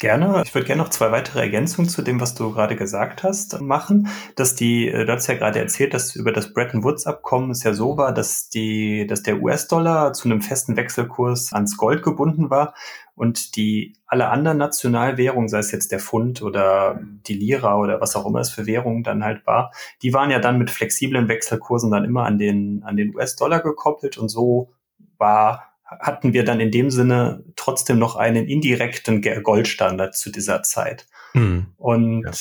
Gerne. 0.00 0.42
Ich 0.44 0.54
würde 0.54 0.66
gerne 0.66 0.82
noch 0.82 0.90
zwei 0.90 1.12
weitere 1.12 1.40
Ergänzungen 1.40 1.88
zu 1.88 2.02
dem, 2.02 2.20
was 2.20 2.34
du 2.34 2.52
gerade 2.52 2.74
gesagt 2.74 3.22
hast, 3.22 3.60
machen. 3.60 4.08
Dass 4.34 4.56
die, 4.56 4.88
äh, 4.88 5.06
du 5.06 5.12
hast 5.12 5.28
ja 5.28 5.34
gerade 5.34 5.60
erzählt, 5.60 5.94
dass 5.94 6.16
über 6.16 6.32
das 6.32 6.52
Bretton 6.52 6.82
Woods 6.82 7.06
Abkommen 7.06 7.50
es 7.52 7.62
ja 7.62 7.72
so 7.72 7.96
war, 7.96 8.12
dass 8.12 8.48
die, 8.48 9.06
dass 9.06 9.22
der 9.22 9.40
US-Dollar 9.40 10.12
zu 10.12 10.28
einem 10.28 10.42
festen 10.42 10.76
Wechselkurs 10.76 11.52
ans 11.52 11.76
Gold 11.76 12.02
gebunden 12.02 12.50
war 12.50 12.74
und 13.14 13.56
die 13.56 13.94
alle 14.06 14.28
anderen 14.30 14.58
Nationalwährungen, 14.58 15.48
sei 15.48 15.60
es 15.60 15.70
jetzt 15.70 15.92
der 15.92 16.00
Pfund 16.00 16.42
oder 16.42 17.00
die 17.00 17.34
Lira 17.34 17.78
oder 17.78 18.00
was 18.00 18.16
auch 18.16 18.26
immer 18.26 18.40
es 18.40 18.50
für 18.50 18.66
Währungen 18.66 19.04
dann 19.04 19.24
halt 19.24 19.46
war, 19.46 19.72
die 20.02 20.12
waren 20.12 20.30
ja 20.30 20.40
dann 20.40 20.58
mit 20.58 20.70
flexiblen 20.70 21.28
Wechselkursen 21.28 21.92
dann 21.92 22.04
immer 22.04 22.24
an 22.24 22.38
den, 22.38 22.82
an 22.82 22.96
den 22.96 23.14
US-Dollar 23.14 23.60
gekoppelt 23.60 24.18
und 24.18 24.28
so 24.28 24.72
war 25.18 25.73
hatten 25.84 26.32
wir 26.32 26.44
dann 26.44 26.60
in 26.60 26.70
dem 26.70 26.90
Sinne 26.90 27.44
trotzdem 27.56 27.98
noch 27.98 28.16
einen 28.16 28.46
indirekten 28.46 29.22
Goldstandard 29.42 30.16
zu 30.16 30.30
dieser 30.30 30.62
Zeit. 30.62 31.06
Mhm. 31.34 31.66
Und 31.76 32.22
ja. 32.24 32.32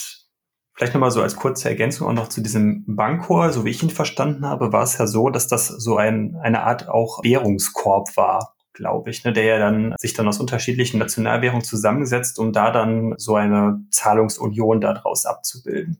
vielleicht 0.76 0.94
nochmal 0.94 1.12
so 1.12 1.22
als 1.22 1.36
kurze 1.36 1.70
Ergänzung 1.70 2.08
auch 2.08 2.14
noch 2.14 2.30
zu 2.30 2.42
diesem 2.42 2.84
Bankor, 2.88 3.52
so 3.52 3.66
wie 3.66 3.70
ich 3.70 3.84
ihn 3.84 3.90
verstanden 3.90 4.46
habe, 4.48 4.72
war 4.72 4.84
es 4.84 4.98
ja 4.98 5.08
so, 5.08 5.30
dass 5.30 5.48
das 5.48 5.68
so 5.68 5.98
ein, 5.98 6.38
eine 6.42 6.64
Art 6.64 6.88
auch 6.90 7.24
Währungskorb 7.24 8.16
war 8.18 8.54
glaube 8.74 9.12
ich, 9.12 9.24
ne, 9.24 9.32
der 9.32 9.44
ja 9.44 9.60
dann 9.60 9.94
sich 9.98 10.14
dann 10.14 10.28
aus 10.28 10.40
unterschiedlichen 10.40 10.98
Nationalwährungen 10.98 11.64
zusammensetzt, 11.64 12.40
um 12.40 12.52
da 12.52 12.72
dann 12.72 13.14
so 13.18 13.36
eine 13.36 13.86
Zahlungsunion 13.92 14.82
daraus 14.82 15.26
abzubilden. 15.26 16.00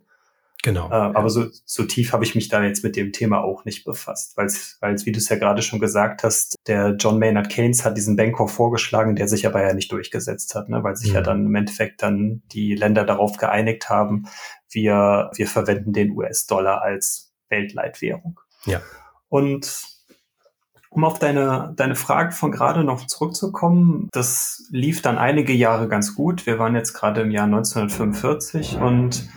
Genau. 0.63 0.89
Äh, 0.89 0.93
aber 0.93 1.29
so, 1.29 1.48
so 1.65 1.84
tief 1.84 2.13
habe 2.13 2.24
ich 2.24 2.36
mich 2.36 2.48
da 2.48 2.63
jetzt 2.63 2.86
mit 2.86 2.96
dem 2.96 3.12
Thema 3.12 3.43
auch 3.43 3.65
nicht 3.65 3.84
befasst, 3.84 4.38
weil 4.38 4.46
es, 4.46 5.05
wie 5.05 5.12
du 5.12 5.17
es 5.17 5.27
ja 5.27 5.36
gerade 5.36 5.62
schon 5.62 5.79
gesagt 5.79 6.24
hast, 6.24 6.55
der 6.67 6.96
John 6.98 7.20
Maynard 7.20 7.50
Keynes 7.50 7.84
hat 7.84 7.98
diesen 7.98 8.15
Bankor 8.15 8.48
vorgeschlagen, 8.48 9.17
der 9.17 9.27
sich 9.27 9.46
aber 9.46 9.62
ja 9.62 9.74
nicht 9.74 9.91
durchgesetzt 9.91 10.55
hat, 10.55 10.70
ne, 10.70 10.82
weil 10.82 10.96
sich 10.96 11.10
mhm. 11.10 11.15
ja 11.15 11.22
dann 11.22 11.46
im 11.46 11.55
Endeffekt 11.55 12.01
dann 12.01 12.43
die 12.53 12.75
Länder 12.75 13.03
darauf 13.03 13.36
geeinigt 13.36 13.89
haben, 13.89 14.24
wir, 14.72 15.29
wir 15.36 15.48
verwenden 15.48 15.91
den 15.91 16.12
US-Dollar 16.12 16.82
als 16.82 17.34
Weltleitwährung. 17.50 18.39
Ja. 18.65 18.82
Und 19.27 19.84
um 20.89 21.03
auf 21.03 21.20
deine, 21.20 21.74
deine 21.75 21.96
Frage 21.96 22.32
von 22.32 22.51
gerade 22.51 22.86
noch 22.86 23.05
zurückzukommen, 23.05 24.08
das 24.13 24.65
lief 24.70 25.01
dann 25.01 25.17
einige 25.17 25.51
Jahre 25.51 25.89
ganz 25.89 26.15
gut. 26.15 26.46
Wir 26.46 26.58
waren 26.58 26.75
jetzt 26.75 26.93
gerade 26.93 27.22
im 27.22 27.32
Jahr 27.32 27.46
1945 27.46 28.77
und 28.77 29.27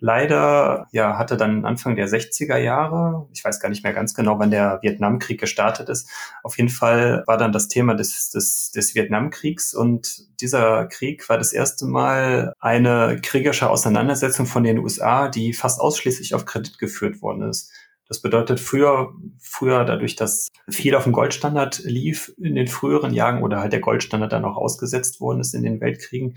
Leider 0.00 0.88
ja, 0.92 1.18
hatte 1.18 1.36
dann 1.36 1.64
Anfang 1.64 1.94
der 1.94 2.08
60er 2.08 2.56
Jahre, 2.56 3.28
ich 3.32 3.44
weiß 3.44 3.60
gar 3.60 3.68
nicht 3.68 3.84
mehr 3.84 3.92
ganz 3.92 4.14
genau, 4.14 4.38
wann 4.38 4.50
der 4.50 4.78
Vietnamkrieg 4.82 5.38
gestartet 5.38 5.88
ist. 5.88 6.10
Auf 6.42 6.56
jeden 6.56 6.70
Fall 6.70 7.22
war 7.26 7.36
dann 7.36 7.52
das 7.52 7.68
Thema 7.68 7.94
des, 7.94 8.30
des, 8.30 8.70
des 8.72 8.94
Vietnamkriegs 8.94 9.74
und 9.74 10.26
dieser 10.40 10.86
Krieg 10.86 11.28
war 11.28 11.36
das 11.36 11.52
erste 11.52 11.84
Mal 11.84 12.54
eine 12.60 13.20
kriegerische 13.22 13.68
Auseinandersetzung 13.68 14.46
von 14.46 14.64
den 14.64 14.78
USA, 14.78 15.28
die 15.28 15.52
fast 15.52 15.80
ausschließlich 15.80 16.34
auf 16.34 16.46
Kredit 16.46 16.78
geführt 16.78 17.20
worden 17.20 17.42
ist. 17.42 17.70
Das 18.10 18.20
bedeutet, 18.20 18.58
früher, 18.58 19.14
früher 19.38 19.84
dadurch, 19.84 20.16
dass 20.16 20.48
viel 20.68 20.96
auf 20.96 21.04
dem 21.04 21.12
Goldstandard 21.12 21.78
lief 21.84 22.34
in 22.38 22.56
den 22.56 22.66
früheren 22.66 23.14
Jahren 23.14 23.40
oder 23.40 23.60
halt 23.60 23.72
der 23.72 23.78
Goldstandard 23.78 24.32
dann 24.32 24.44
auch 24.44 24.56
ausgesetzt 24.56 25.20
worden 25.20 25.38
ist 25.38 25.54
in 25.54 25.62
den 25.62 25.80
Weltkriegen, 25.80 26.34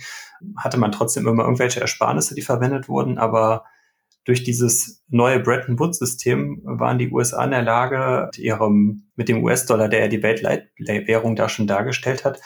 hatte 0.56 0.78
man 0.78 0.92
trotzdem 0.92 1.28
immer 1.28 1.42
irgendwelche 1.42 1.82
Ersparnisse, 1.82 2.36
die 2.36 2.44
verwendet 2.44 2.90
wurden, 2.90 3.18
aber 3.18 3.66
durch 4.24 4.44
dieses 4.44 5.04
neue 5.10 5.40
Bretton 5.40 5.80
Woods-System 5.80 6.62
waren 6.64 7.00
die 7.00 7.10
USA 7.10 7.44
in 7.44 7.50
der 7.50 7.64
Lage, 7.64 8.30
ihrem, 8.38 9.08
mit 9.16 9.28
dem 9.28 9.44
US-Dollar, 9.44 9.90
der 9.90 10.02
ja 10.02 10.08
die 10.10 10.22
Weltwährung 10.22 11.36
da 11.36 11.50
schon 11.50 11.66
dargestellt 11.66 12.24
hat, 12.24 12.40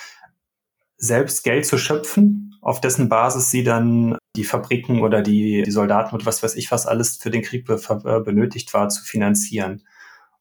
selbst 0.95 1.43
Geld 1.43 1.65
zu 1.65 1.77
schöpfen, 1.77 2.46
auf 2.61 2.81
dessen 2.81 3.09
Basis 3.09 3.51
sie 3.51 3.63
dann 3.63 4.17
die 4.35 4.43
Fabriken 4.43 5.01
oder 5.01 5.21
die, 5.21 5.63
die 5.63 5.71
Soldaten 5.71 6.15
und 6.15 6.25
was 6.25 6.43
weiß 6.43 6.55
ich, 6.55 6.71
was 6.71 6.85
alles 6.85 7.17
für 7.17 7.31
den 7.31 7.41
Krieg 7.41 7.67
äh, 7.69 8.19
benötigt 8.19 8.73
war, 8.73 8.89
zu 8.89 9.03
finanzieren. 9.03 9.83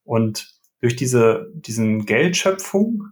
Und 0.05 0.55
durch 0.81 0.97
diese 0.97 1.51
diesen 1.55 2.05
Geldschöpfung, 2.05 3.09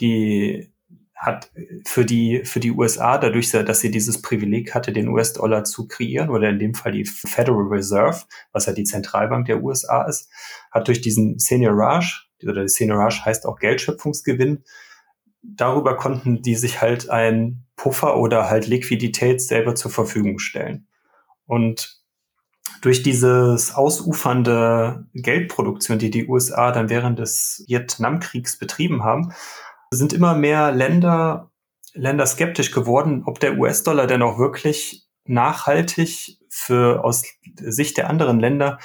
die 0.00 0.72
hat 1.18 1.50
für 1.84 2.04
die, 2.04 2.42
für 2.44 2.60
die 2.60 2.70
USA, 2.70 3.18
dadurch, 3.18 3.50
dass 3.50 3.80
sie 3.80 3.90
dieses 3.90 4.22
Privileg 4.22 4.72
hatte, 4.74 4.92
den 4.92 5.08
US-Dollar 5.08 5.64
zu 5.64 5.88
kreieren, 5.88 6.30
oder 6.30 6.48
in 6.48 6.60
dem 6.60 6.74
Fall 6.74 6.92
die 6.92 7.04
Federal 7.04 7.66
Reserve, 7.68 8.22
was 8.52 8.66
ja 8.66 8.72
die 8.72 8.84
Zentralbank 8.84 9.46
der 9.46 9.62
USA 9.62 10.04
ist, 10.04 10.30
hat 10.70 10.86
durch 10.86 11.00
diesen 11.00 11.38
Seniorage, 11.40 12.28
oder 12.46 12.68
Seniorage 12.68 13.24
heißt 13.24 13.46
auch 13.46 13.58
Geldschöpfungsgewinn, 13.58 14.62
darüber 15.42 15.96
konnten 15.96 16.40
die 16.42 16.54
sich 16.54 16.80
halt 16.80 17.10
ein 17.10 17.64
Puffer 17.78 18.18
oder 18.18 18.50
halt 18.50 18.66
Liquidität 18.66 19.40
selber 19.40 19.74
zur 19.74 19.90
Verfügung 19.90 20.38
stellen. 20.38 20.86
Und 21.46 22.02
durch 22.82 23.02
dieses 23.02 23.74
ausufernde 23.74 25.06
Geldproduktion, 25.14 25.98
die 25.98 26.10
die 26.10 26.28
USA 26.28 26.70
dann 26.72 26.90
während 26.90 27.18
des 27.18 27.64
Vietnamkriegs 27.66 28.58
betrieben 28.58 29.04
haben, 29.04 29.32
sind 29.90 30.12
immer 30.12 30.34
mehr 30.34 30.72
Länder, 30.72 31.50
Länder 31.94 32.26
skeptisch 32.26 32.70
geworden, 32.72 33.22
ob 33.24 33.40
der 33.40 33.58
US-Dollar 33.58 34.06
denn 34.06 34.22
auch 34.22 34.38
wirklich 34.38 35.08
nachhaltig 35.24 36.38
für 36.50 37.04
aus 37.04 37.22
Sicht 37.56 37.96
der 37.96 38.10
anderen 38.10 38.40
Länder 38.40 38.78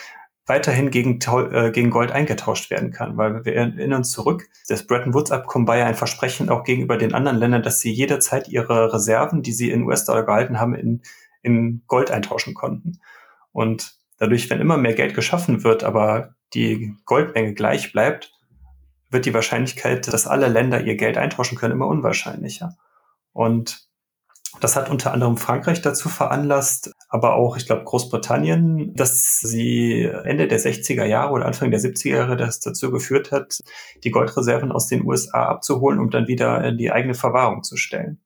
weiterhin 0.45 0.91
gegen, 0.91 1.19
äh, 1.21 1.71
gegen 1.71 1.89
Gold 1.89 2.11
eingetauscht 2.11 2.69
werden 2.69 2.91
kann. 2.91 3.17
Weil 3.17 3.45
wir 3.45 3.55
erinnern 3.55 3.99
uns 3.99 4.11
zurück, 4.11 4.49
das 4.67 4.85
Bretton 4.85 5.13
Woods-Abkommen 5.13 5.67
war 5.67 5.77
ja 5.77 5.85
ein 5.85 5.95
Versprechen 5.95 6.49
auch 6.49 6.63
gegenüber 6.63 6.97
den 6.97 7.13
anderen 7.13 7.37
Ländern, 7.37 7.63
dass 7.63 7.79
sie 7.79 7.91
jederzeit 7.91 8.49
ihre 8.49 8.93
Reserven, 8.93 9.41
die 9.41 9.53
sie 9.53 9.71
in 9.71 9.83
US-Dollar 9.83 10.23
gehalten 10.23 10.59
haben, 10.59 10.75
in, 10.75 11.01
in 11.41 11.83
Gold 11.87 12.11
eintauschen 12.11 12.53
konnten. 12.53 12.99
Und 13.51 13.95
dadurch, 14.17 14.49
wenn 14.49 14.59
immer 14.59 14.77
mehr 14.77 14.93
Geld 14.93 15.15
geschaffen 15.15 15.63
wird, 15.63 15.83
aber 15.83 16.35
die 16.53 16.95
Goldmenge 17.05 17.53
gleich 17.53 17.91
bleibt, 17.93 18.31
wird 19.09 19.25
die 19.25 19.33
Wahrscheinlichkeit, 19.33 20.11
dass 20.11 20.27
alle 20.27 20.47
Länder 20.47 20.81
ihr 20.81 20.95
Geld 20.95 21.17
eintauschen 21.17 21.57
können, 21.57 21.73
immer 21.73 21.87
unwahrscheinlicher. 21.87 22.75
Und 23.31 23.87
das 24.59 24.75
hat 24.75 24.89
unter 24.89 25.13
anderem 25.13 25.37
Frankreich 25.37 25.81
dazu 25.81 26.09
veranlasst, 26.09 26.91
aber 27.09 27.35
auch, 27.35 27.57
ich 27.57 27.65
glaube, 27.65 27.83
Großbritannien, 27.83 28.93
dass 28.93 29.39
sie 29.39 30.03
Ende 30.03 30.47
der 30.47 30.59
60er 30.59 31.05
Jahre 31.05 31.33
oder 31.33 31.45
Anfang 31.45 31.71
der 31.71 31.79
70er 31.79 32.15
Jahre 32.15 32.37
das 32.37 32.59
dazu 32.59 32.91
geführt 32.91 33.31
hat, 33.31 33.59
die 34.03 34.11
Goldreserven 34.11 34.71
aus 34.71 34.87
den 34.87 35.05
USA 35.05 35.45
abzuholen, 35.45 35.99
um 35.99 36.09
dann 36.09 36.27
wieder 36.27 36.63
in 36.63 36.77
die 36.77 36.91
eigene 36.91 37.13
Verwahrung 37.13 37.63
zu 37.63 37.77
stellen. 37.77 38.21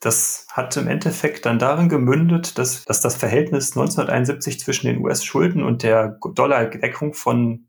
Das 0.00 0.46
hat 0.52 0.76
im 0.76 0.86
Endeffekt 0.86 1.44
dann 1.44 1.58
darin 1.58 1.88
gemündet, 1.88 2.56
dass, 2.56 2.84
dass 2.84 3.00
das 3.00 3.16
Verhältnis 3.16 3.76
1971 3.76 4.60
zwischen 4.60 4.86
den 4.86 5.04
US-Schulden 5.04 5.64
und 5.64 5.82
der 5.82 6.18
Dollardeckung 6.34 7.14
von 7.14 7.68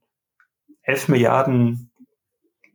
11 0.83 1.07
Milliarden 1.07 1.88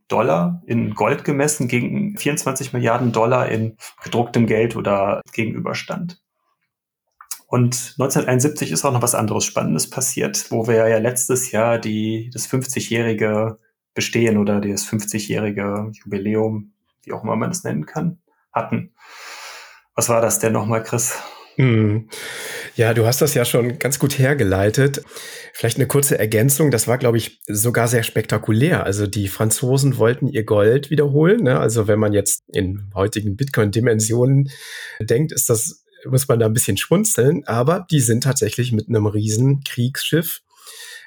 Dollar 0.09 0.63
in 0.67 0.95
Gold 0.95 1.25
gemessen 1.25 1.69
gegen 1.69 2.17
24 2.17 2.73
Milliarden 2.73 3.13
Dollar 3.13 3.49
in 3.49 3.77
gedrucktem 4.03 4.47
Geld 4.47 4.77
oder 4.77 5.21
Gegenüberstand. 5.33 6.21
Und 7.47 7.95
1971 7.99 8.73
ist 8.73 8.85
auch 8.85 8.93
noch 8.93 9.03
was 9.03 9.15
anderes 9.15 9.45
Spannendes 9.45 9.89
passiert, 9.89 10.51
wo 10.51 10.67
wir 10.67 10.89
ja 10.89 10.99
letztes 10.99 11.53
Jahr 11.53 11.79
die, 11.79 12.31
das 12.33 12.49
50-jährige 12.49 13.59
Bestehen 13.95 14.39
oder 14.39 14.61
das 14.61 14.87
50-jährige 14.87 15.93
Jubiläum, 15.93 16.73
wie 17.05 17.13
auch 17.13 17.23
immer 17.23 17.37
man 17.37 17.51
es 17.51 17.63
nennen 17.63 17.87
kann, 17.87 18.19
hatten. 18.53 18.93
Was 19.95 20.09
war 20.09 20.21
das 20.21 20.41
denn 20.41 20.53
nochmal, 20.53 20.83
Chris? 20.83 21.17
Hm. 21.57 22.09
Ja, 22.77 22.93
du 22.93 23.07
hast 23.07 23.21
das 23.23 23.35
ja 23.35 23.45
schon 23.45 23.79
ganz 23.79 24.01
gut 24.01 24.19
hergeleitet. 24.19 25.03
Vielleicht 25.53 25.77
eine 25.77 25.87
kurze 25.87 26.19
Ergänzung. 26.19 26.73
Das 26.73 26.89
war, 26.89 26.99
glaube 26.99 27.19
ich, 27.19 27.41
sogar 27.47 27.87
sehr 27.87 28.03
spektakulär. 28.03 28.85
Also 28.85 29.07
die 29.07 29.29
Franzosen 29.29 29.97
wollten 29.97 30.27
ihr 30.27 30.45
Gold 30.45 30.91
wiederholen. 30.91 31.45
Ne? 31.45 31.59
Also 31.61 31.87
wenn 31.87 32.01
man 32.01 32.13
jetzt 32.13 32.43
in 32.49 32.91
heutigen 32.95 33.37
Bitcoin-Dimensionen 33.37 34.51
denkt, 35.01 35.31
ist 35.31 35.49
das, 35.51 35.85
muss 36.05 36.27
man 36.27 36.41
da 36.41 36.47
ein 36.47 36.53
bisschen 36.53 36.77
schmunzeln. 36.77 37.47
Aber 37.47 37.87
die 37.91 38.01
sind 38.01 38.25
tatsächlich 38.25 38.73
mit 38.73 38.89
einem 38.89 39.07
riesen 39.07 39.63
Kriegsschiff 39.63 40.41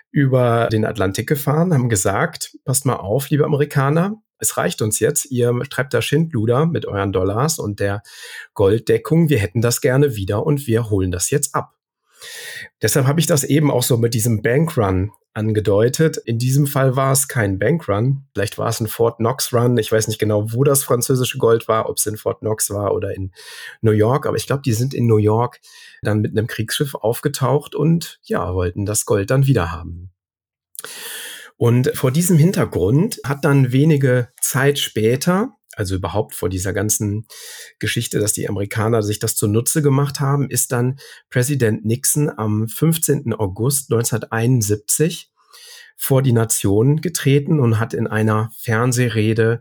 über 0.09 0.69
den 0.71 0.85
Atlantik 0.85 1.27
gefahren, 1.27 1.73
haben 1.73 1.89
gesagt, 1.89 2.57
passt 2.63 2.85
mal 2.85 2.95
auf, 2.95 3.29
liebe 3.29 3.43
Amerikaner, 3.43 4.15
es 4.39 4.57
reicht 4.57 4.81
uns 4.81 4.99
jetzt, 4.99 5.25
ihr 5.31 5.53
treibt 5.69 5.93
da 5.93 6.01
Schindluder 6.01 6.65
mit 6.65 6.85
euren 6.85 7.11
Dollars 7.11 7.59
und 7.59 7.79
der 7.79 8.03
Golddeckung, 8.53 9.29
wir 9.29 9.39
hätten 9.39 9.61
das 9.61 9.81
gerne 9.81 10.15
wieder 10.15 10.45
und 10.45 10.67
wir 10.67 10.89
holen 10.89 11.11
das 11.11 11.29
jetzt 11.29 11.55
ab. 11.55 11.73
Deshalb 12.81 13.05
habe 13.05 13.19
ich 13.19 13.27
das 13.27 13.43
eben 13.43 13.71
auch 13.71 13.83
so 13.83 13.97
mit 13.97 14.13
diesem 14.13 14.41
Bankrun 14.41 15.11
angedeutet. 15.33 16.17
In 16.17 16.39
diesem 16.39 16.65
Fall 16.65 16.95
war 16.95 17.11
es 17.11 17.27
kein 17.27 17.59
Bankrun, 17.59 18.25
vielleicht 18.33 18.57
war 18.57 18.69
es 18.69 18.79
ein 18.79 18.87
Fort 18.87 19.17
Knox 19.17 19.53
Run. 19.53 19.77
Ich 19.77 19.91
weiß 19.91 20.07
nicht 20.07 20.19
genau, 20.19 20.51
wo 20.51 20.63
das 20.63 20.83
französische 20.83 21.37
Gold 21.37 21.67
war, 21.67 21.89
ob 21.89 21.97
es 21.97 22.05
in 22.07 22.17
Fort 22.17 22.39
Knox 22.39 22.71
war 22.71 22.93
oder 22.93 23.15
in 23.15 23.31
New 23.81 23.91
York, 23.91 24.25
aber 24.25 24.37
ich 24.37 24.47
glaube, 24.47 24.63
die 24.65 24.73
sind 24.73 24.93
in 24.93 25.05
New 25.05 25.17
York 25.17 25.59
dann 26.01 26.21
mit 26.21 26.31
einem 26.31 26.47
Kriegsschiff 26.47 26.95
aufgetaucht 26.95 27.75
und 27.75 28.19
ja, 28.23 28.53
wollten 28.53 28.85
das 28.85 29.05
Gold 29.05 29.29
dann 29.29 29.45
wieder 29.45 29.71
haben. 29.71 30.11
Und 31.57 31.91
vor 31.95 32.11
diesem 32.11 32.37
Hintergrund 32.37 33.19
hat 33.25 33.43
dann 33.43 33.71
wenige 33.71 34.29
Zeit 34.41 34.77
später, 34.77 35.55
also 35.75 35.95
überhaupt 35.95 36.35
vor 36.35 36.49
dieser 36.49 36.71
ganzen 36.71 37.27
Geschichte, 37.79 38.19
dass 38.19 38.33
die 38.33 38.47
Amerikaner 38.47 39.01
sich 39.01 39.19
das 39.19 39.35
zunutze 39.35 39.81
gemacht 39.81 40.19
haben, 40.19 40.49
ist 40.49 40.71
dann 40.71 40.99
Präsident 41.29 41.83
Nixon 41.83 42.29
am 42.29 42.67
15. 42.67 43.33
August 43.33 43.91
1971 43.91 45.31
vor 45.95 46.21
die 46.21 46.31
Nation 46.31 47.01
getreten 47.01 47.59
und 47.59 47.79
hat 47.79 47.95
in 47.95 48.05
einer 48.05 48.51
Fernsehrede 48.59 49.59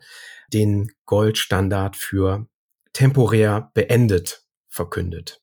den 0.52 0.92
Goldstandard 1.06 1.96
für 1.96 2.46
temporär 2.92 3.70
beendet 3.74 4.44
verkündet. 4.68 5.40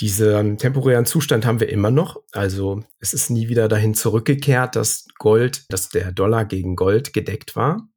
Diesen 0.00 0.58
temporären 0.58 1.06
Zustand 1.06 1.46
haben 1.46 1.60
wir 1.60 1.68
immer 1.68 1.90
noch. 1.90 2.20
Also 2.32 2.82
es 2.98 3.14
ist 3.14 3.30
nie 3.30 3.48
wieder 3.48 3.68
dahin 3.68 3.94
zurückgekehrt, 3.94 4.74
dass 4.74 5.06
Gold, 5.18 5.72
dass 5.72 5.88
der 5.88 6.10
Dollar 6.10 6.44
gegen 6.44 6.74
Gold 6.74 7.12
gedeckt 7.12 7.54
war. 7.54 7.88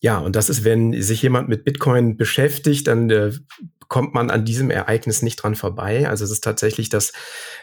Ja, 0.00 0.18
und 0.18 0.36
das 0.36 0.48
ist, 0.48 0.64
wenn 0.64 1.00
sich 1.02 1.22
jemand 1.22 1.48
mit 1.48 1.64
Bitcoin 1.64 2.16
beschäftigt, 2.16 2.86
dann 2.86 3.10
äh, 3.10 3.32
kommt 3.88 4.14
man 4.14 4.30
an 4.30 4.44
diesem 4.44 4.70
Ereignis 4.70 5.20
nicht 5.20 5.36
dran 5.36 5.56
vorbei. 5.56 6.08
Also 6.08 6.24
es 6.24 6.30
ist 6.30 6.44
tatsächlich 6.44 6.88
das, 6.88 7.12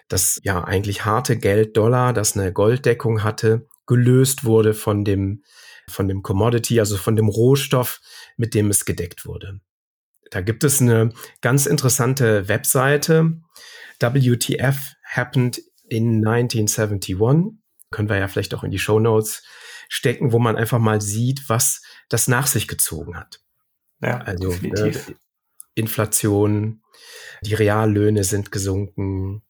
das 0.10 0.40
ja 0.44 0.64
eigentlich 0.64 1.06
harte 1.06 1.38
Geld 1.38 1.78
Dollar, 1.78 2.14
das 2.14 2.38
eine 2.38 2.54
Golddeckung 2.54 3.24
hatte, 3.24 3.68
gelöst 3.88 4.44
wurde 4.44 4.74
von 4.74 5.06
dem, 5.06 5.44
von 5.90 6.08
dem 6.08 6.22
Commodity, 6.22 6.80
also 6.80 6.98
von 6.98 7.16
dem 7.16 7.30
Rohstoff, 7.30 8.02
mit 8.36 8.54
dem 8.54 8.70
es 8.70 8.86
gedeckt 8.86 9.26
wurde. 9.26 9.62
Da 10.32 10.42
gibt 10.42 10.64
es 10.64 10.82
eine 10.82 11.14
ganz 11.42 11.66
interessante 11.66 12.48
Webseite, 12.48 13.40
WTF 14.00 14.94
Happened 15.04 15.62
in 15.90 16.26
1971. 16.28 17.18
Können 17.90 18.10
wir 18.10 18.18
ja 18.18 18.28
vielleicht 18.28 18.54
auch 18.54 18.64
in 18.64 18.72
die 18.72 18.80
Show 18.80 19.00
Notes 19.00 19.44
stecken, 19.90 20.32
wo 20.32 20.40
man 20.40 20.58
einfach 20.58 20.80
mal 20.80 21.02
sieht, 21.02 21.48
was 21.48 21.82
das 22.10 22.28
nach 22.28 22.48
sich 22.48 22.68
gezogen 22.68 23.18
hat. 23.18 23.40
Ja, 24.02 24.20
also 24.20 24.52
Äh, 24.52 24.94
Inflation, 25.76 26.82
die 27.42 27.54
Reallöhne 27.54 28.24
sind 28.24 28.52
gesunken, 28.52 29.44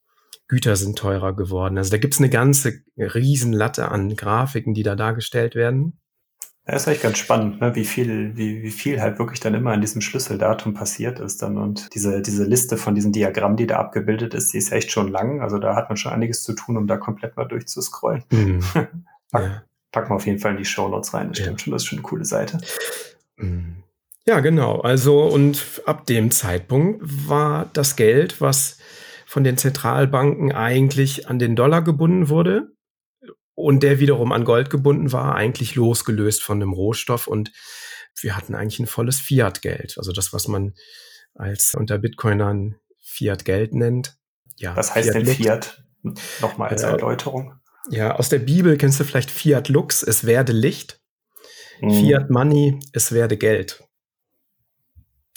Güter 0.48 0.76
sind 0.76 0.98
teurer 0.98 1.36
geworden. 1.36 1.78
Also 1.78 1.92
da 1.92 1.98
gibt 1.98 2.14
es 2.14 2.20
eine 2.20 2.30
ganze 2.30 2.82
Riesenlatte 2.98 3.90
an 3.90 4.16
Grafiken, 4.16 4.74
die 4.74 4.84
da 4.84 4.96
dargestellt 4.96 5.56
werden. 5.56 6.00
Ja, 6.68 6.76
ist 6.76 6.88
eigentlich 6.88 7.02
ganz 7.02 7.18
spannend, 7.18 7.62
ne? 7.62 7.76
wie 7.76 7.86
viel, 7.86 8.36
wie, 8.36 8.62
wie 8.62 8.72
viel 8.72 9.00
halt 9.00 9.20
wirklich 9.20 9.40
dann 9.40 9.54
immer 9.54 9.72
an 9.72 9.80
diesem 9.80 10.02
Schlüsseldatum 10.02 10.74
passiert 10.74 11.20
ist 11.20 11.42
dann. 11.42 11.58
Und 11.58 11.94
diese, 11.96 12.22
diese 12.22 12.44
Liste 12.44 12.76
von 12.76 12.94
diesen 12.94 13.14
Diagrammen, 13.14 13.56
die 13.56 13.68
da 13.68 13.78
abgebildet 13.78 14.34
ist, 14.34 14.52
die 14.52 14.58
ist 14.58 14.74
echt 14.74 14.92
schon 14.92 15.08
lang. 15.10 15.40
Also 15.42 15.60
da 15.60 15.76
hat 15.76 15.90
man 15.90 15.96
schon 15.96 16.12
einiges 16.12 16.44
zu 16.44 16.54
tun, 16.54 16.76
um 16.76 16.86
da 16.86 16.98
komplett 16.98 17.38
mal 17.38 17.46
durchzuscrollen. 17.46 18.24
Mhm. 18.32 18.60
Pack, 19.32 19.44
ja. 19.44 19.64
Packen 19.94 20.10
wir 20.10 20.16
auf 20.16 20.26
jeden 20.26 20.40
Fall 20.40 20.52
in 20.52 20.58
die 20.58 20.66
Show 20.66 20.90
Notes 20.90 21.14
rein. 21.14 21.30
Das 21.30 21.38
stimmt 21.38 21.62
ja. 21.62 21.64
schon, 21.64 21.72
das 21.72 21.84
ist 21.84 21.88
schon 21.88 22.00
eine 22.00 22.08
coole 22.08 22.26
Seite. 22.26 22.58
Mhm. 23.38 23.84
Ja, 24.26 24.42
genau. 24.42 24.82
Also, 24.82 25.22
und 25.24 25.64
ab 25.86 26.06
dem 26.06 26.32
Zeitpunkt 26.32 27.02
war 27.30 27.70
das 27.72 27.96
Geld, 27.96 28.42
was 28.42 28.78
von 29.26 29.46
den 29.46 29.58
Zentralbanken 29.58 30.52
eigentlich 30.52 31.30
an 31.30 31.40
den 31.40 31.56
Dollar 31.56 31.82
gebunden 31.82 32.28
wurde, 32.28 32.74
und 33.58 33.82
der 33.82 34.00
wiederum 34.00 34.32
an 34.34 34.46
Gold 34.46 34.70
gebunden 34.70 35.12
war, 35.12 35.34
eigentlich 35.34 35.74
losgelöst 35.74 36.44
von 36.44 36.60
dem 36.60 36.74
Rohstoff 36.74 37.26
und 37.26 37.52
wir 38.22 38.38
hatten 38.38 38.54
eigentlich 38.54 38.80
ein 38.80 38.86
volles 38.86 39.20
Fiat-Geld, 39.20 39.98
also 39.98 40.12
das, 40.12 40.32
was 40.32 40.48
man 40.48 40.76
als 41.34 41.74
unter 41.76 41.98
Bitcoinern 41.98 42.76
Fiat-Geld 43.02 43.74
nennt. 43.74 44.16
Ja, 44.58 44.76
was 44.76 44.94
heißt 44.94 45.10
Fiat 45.10 45.16
denn 45.16 45.34
Fiat? 45.34 45.84
Nochmal 46.40 46.70
als 46.70 46.84
äh, 46.84 46.90
Erläuterung. 46.90 47.56
Ja, 47.90 48.16
aus 48.16 48.30
der 48.30 48.40
Bibel 48.40 48.78
kennst 48.78 49.00
du 49.00 49.04
vielleicht 49.04 49.32
Fiat 49.32 49.70
Lux, 49.70 50.04
es 50.04 50.26
werde 50.26 50.54
Licht. 50.54 51.02
Hm. 51.80 51.90
Fiat 51.90 52.30
Money, 52.30 52.80
es 52.94 53.12
werde 53.12 53.38
Geld. 53.38 53.84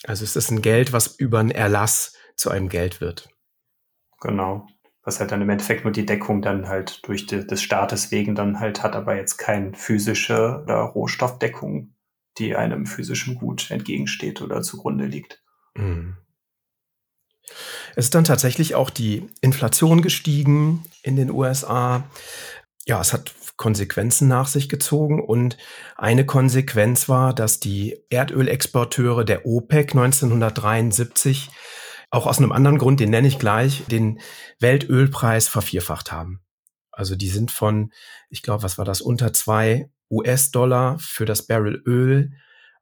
Also 0.04 0.24
es 0.24 0.36
ist 0.36 0.50
ein 0.50 0.60
Geld, 0.60 0.92
was 0.92 1.06
über 1.06 1.38
einen 1.38 1.50
Erlass 1.50 2.14
zu 2.36 2.50
einem 2.50 2.68
Geld 2.68 3.00
wird. 3.00 3.30
Genau 4.20 4.66
was 5.10 5.18
halt 5.18 5.32
dann 5.32 5.42
im 5.42 5.50
Endeffekt 5.50 5.82
nur 5.82 5.92
die 5.92 6.06
Deckung 6.06 6.40
dann 6.40 6.68
halt 6.68 7.00
durch 7.08 7.26
die, 7.26 7.44
des 7.44 7.60
Staates 7.62 8.12
wegen 8.12 8.36
dann 8.36 8.60
halt 8.60 8.84
hat, 8.84 8.94
aber 8.94 9.16
jetzt 9.16 9.38
keine 9.38 9.74
physische 9.74 10.60
oder 10.62 10.76
Rohstoffdeckung, 10.82 11.94
die 12.38 12.54
einem 12.54 12.86
physischen 12.86 13.34
Gut 13.34 13.72
entgegensteht 13.72 14.40
oder 14.40 14.62
zugrunde 14.62 15.06
liegt. 15.06 15.42
Mhm. 15.74 16.16
Es 17.96 18.04
ist 18.04 18.14
dann 18.14 18.22
tatsächlich 18.22 18.76
auch 18.76 18.88
die 18.88 19.28
Inflation 19.40 20.00
gestiegen 20.00 20.84
in 21.02 21.16
den 21.16 21.32
USA. 21.32 22.04
Ja, 22.86 23.00
es 23.00 23.12
hat 23.12 23.34
Konsequenzen 23.56 24.28
nach 24.28 24.46
sich 24.46 24.68
gezogen 24.68 25.20
und 25.20 25.58
eine 25.96 26.24
Konsequenz 26.24 27.08
war, 27.08 27.34
dass 27.34 27.58
die 27.58 27.98
Erdölexporteure 28.10 29.24
der 29.24 29.44
OPEC 29.44 29.90
1973 29.90 31.50
auch 32.10 32.26
aus 32.26 32.38
einem 32.38 32.52
anderen 32.52 32.78
Grund, 32.78 33.00
den 33.00 33.10
nenne 33.10 33.28
ich 33.28 33.38
gleich, 33.38 33.84
den 33.86 34.20
Weltölpreis 34.58 35.48
vervierfacht 35.48 36.12
haben. 36.12 36.40
Also 36.90 37.16
die 37.16 37.28
sind 37.28 37.50
von, 37.50 37.92
ich 38.28 38.42
glaube, 38.42 38.62
was 38.62 38.78
war 38.78 38.84
das, 38.84 39.00
unter 39.00 39.32
zwei 39.32 39.90
US-Dollar 40.10 40.98
für 40.98 41.24
das 41.24 41.46
Barrel 41.46 41.82
Öl 41.86 42.32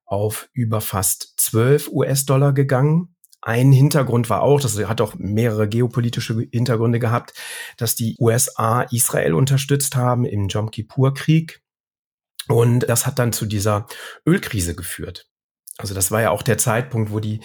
auf 0.06 0.48
über 0.52 0.80
fast 0.80 1.34
zwölf 1.36 1.88
US-Dollar 1.88 2.52
gegangen. 2.52 3.14
ein 3.40 3.70
Hintergrund 3.70 4.30
war 4.30 4.42
auch, 4.42 4.60
das 4.60 4.76
hat 4.76 5.00
auch 5.00 5.14
mehrere 5.14 5.68
geopolitische 5.68 6.48
Hintergründe 6.50 6.98
gehabt, 6.98 7.34
dass 7.76 7.94
die 7.94 8.16
USA 8.18 8.82
Israel 8.82 9.34
unterstützt 9.34 9.94
haben 9.94 10.24
im 10.24 10.48
Jom 10.48 10.70
Kippur-Krieg. 10.70 11.62
Und 12.48 12.88
das 12.88 13.06
hat 13.06 13.18
dann 13.18 13.32
zu 13.32 13.46
dieser 13.46 13.86
Ölkrise 14.26 14.74
geführt. 14.74 15.28
Also 15.80 15.94
das 15.94 16.10
war 16.10 16.20
ja 16.20 16.30
auch 16.30 16.42
der 16.42 16.58
Zeitpunkt, 16.58 17.12
wo 17.12 17.20
die, 17.20 17.38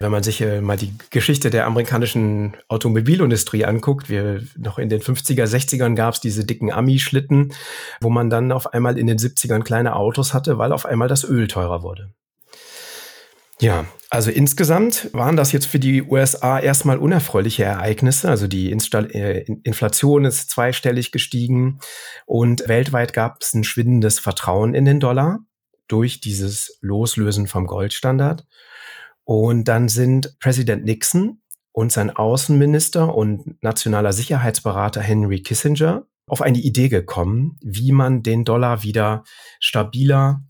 wenn 0.00 0.10
man 0.10 0.22
sich 0.22 0.40
äh, 0.40 0.62
mal 0.62 0.78
die 0.78 0.94
Geschichte 1.10 1.50
der 1.50 1.66
amerikanischen 1.66 2.56
Automobilindustrie 2.68 3.66
anguckt, 3.66 4.08
wir 4.08 4.42
noch 4.56 4.78
in 4.78 4.88
den 4.88 5.02
50er, 5.02 5.44
60ern 5.44 5.94
gab 5.94 6.14
es 6.14 6.20
diese 6.20 6.46
dicken 6.46 6.72
Ami-Schlitten, 6.72 7.52
wo 8.00 8.08
man 8.08 8.30
dann 8.30 8.52
auf 8.52 8.72
einmal 8.72 8.98
in 8.98 9.06
den 9.06 9.18
70ern 9.18 9.62
kleine 9.62 9.96
Autos 9.96 10.32
hatte, 10.32 10.56
weil 10.56 10.72
auf 10.72 10.86
einmal 10.86 11.08
das 11.08 11.24
Öl 11.24 11.46
teurer 11.46 11.82
wurde. 11.82 12.14
Ja, 13.60 13.84
also 14.08 14.30
insgesamt 14.30 15.10
waren 15.12 15.36
das 15.36 15.52
jetzt 15.52 15.66
für 15.66 15.78
die 15.78 16.02
USA 16.02 16.58
erstmal 16.58 16.96
unerfreuliche 16.96 17.64
Ereignisse. 17.64 18.30
Also 18.30 18.46
die 18.46 18.70
Install 18.70 19.10
äh, 19.10 19.44
Inflation 19.62 20.24
ist 20.24 20.48
zweistellig 20.48 21.12
gestiegen 21.12 21.80
und 22.24 22.66
weltweit 22.66 23.12
gab 23.12 23.42
es 23.42 23.52
ein 23.52 23.62
schwindendes 23.62 24.18
Vertrauen 24.18 24.74
in 24.74 24.86
den 24.86 25.00
Dollar 25.00 25.40
durch 25.88 26.20
dieses 26.20 26.78
Loslösen 26.80 27.46
vom 27.46 27.66
Goldstandard. 27.66 28.46
Und 29.24 29.64
dann 29.64 29.88
sind 29.88 30.38
Präsident 30.38 30.84
Nixon 30.84 31.42
und 31.72 31.92
sein 31.92 32.10
Außenminister 32.10 33.14
und 33.14 33.62
nationaler 33.62 34.12
Sicherheitsberater 34.12 35.00
Henry 35.00 35.42
Kissinger 35.42 36.06
auf 36.26 36.40
eine 36.40 36.58
Idee 36.58 36.88
gekommen, 36.88 37.58
wie 37.60 37.92
man 37.92 38.22
den 38.22 38.44
Dollar 38.44 38.82
wieder 38.82 39.24
stabiler 39.60 40.42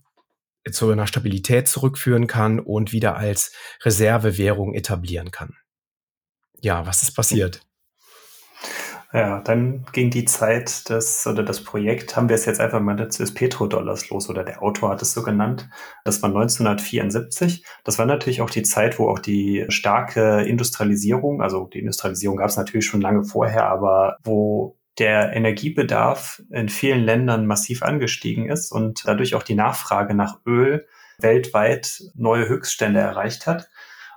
zu 0.71 0.89
einer 0.89 1.07
Stabilität 1.07 1.67
zurückführen 1.67 2.27
kann 2.27 2.59
und 2.59 2.91
wieder 2.91 3.17
als 3.17 3.53
Reservewährung 3.83 4.73
etablieren 4.73 5.31
kann. 5.31 5.55
Ja, 6.61 6.85
was 6.87 7.03
ist 7.03 7.13
passiert? 7.13 7.61
Ja, 9.15 9.39
dann 9.39 9.85
ging 9.93 10.09
die 10.09 10.25
Zeit 10.25 10.89
des, 10.89 11.25
oder 11.25 11.41
das 11.41 11.63
Projekt, 11.63 12.17
haben 12.17 12.27
wir 12.27 12.35
es 12.35 12.43
jetzt 12.43 12.59
einfach 12.59 12.81
mal 12.81 12.97
des 12.97 13.33
Petrodollars 13.33 14.09
los, 14.09 14.29
oder 14.29 14.43
der 14.43 14.61
Autor 14.61 14.89
hat 14.89 15.01
es 15.01 15.13
so 15.13 15.23
genannt. 15.23 15.69
Das 16.03 16.21
war 16.21 16.27
1974. 16.27 17.63
Das 17.85 17.97
war 17.97 18.07
natürlich 18.07 18.41
auch 18.41 18.49
die 18.49 18.63
Zeit, 18.63 18.99
wo 18.99 19.07
auch 19.09 19.19
die 19.19 19.63
starke 19.69 20.41
Industrialisierung, 20.41 21.41
also 21.41 21.69
die 21.73 21.79
Industrialisierung 21.79 22.35
gab 22.35 22.49
es 22.49 22.57
natürlich 22.57 22.87
schon 22.87 22.99
lange 22.99 23.23
vorher, 23.23 23.69
aber 23.69 24.17
wo 24.25 24.75
der 24.99 25.31
Energiebedarf 25.31 26.43
in 26.51 26.67
vielen 26.67 27.05
Ländern 27.05 27.45
massiv 27.45 27.83
angestiegen 27.83 28.49
ist 28.49 28.69
und 28.69 29.03
dadurch 29.05 29.33
auch 29.33 29.43
die 29.43 29.55
Nachfrage 29.55 30.13
nach 30.13 30.39
Öl 30.45 30.87
weltweit 31.19 32.03
neue 32.15 32.49
Höchststände 32.49 32.99
erreicht 32.99 33.47
hat. 33.47 33.69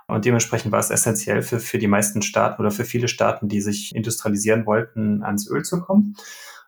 Und 0.09 0.25
dementsprechend 0.25 0.71
war 0.71 0.79
es 0.79 0.89
essentiell 0.89 1.41
für, 1.41 1.59
für 1.59 1.77
die 1.77 1.87
meisten 1.87 2.21
Staaten 2.21 2.61
oder 2.61 2.71
für 2.71 2.85
viele 2.85 3.07
Staaten, 3.07 3.47
die 3.47 3.61
sich 3.61 3.95
industrialisieren 3.95 4.65
wollten, 4.65 5.23
ans 5.23 5.49
Öl 5.49 5.63
zu 5.63 5.81
kommen. 5.81 6.15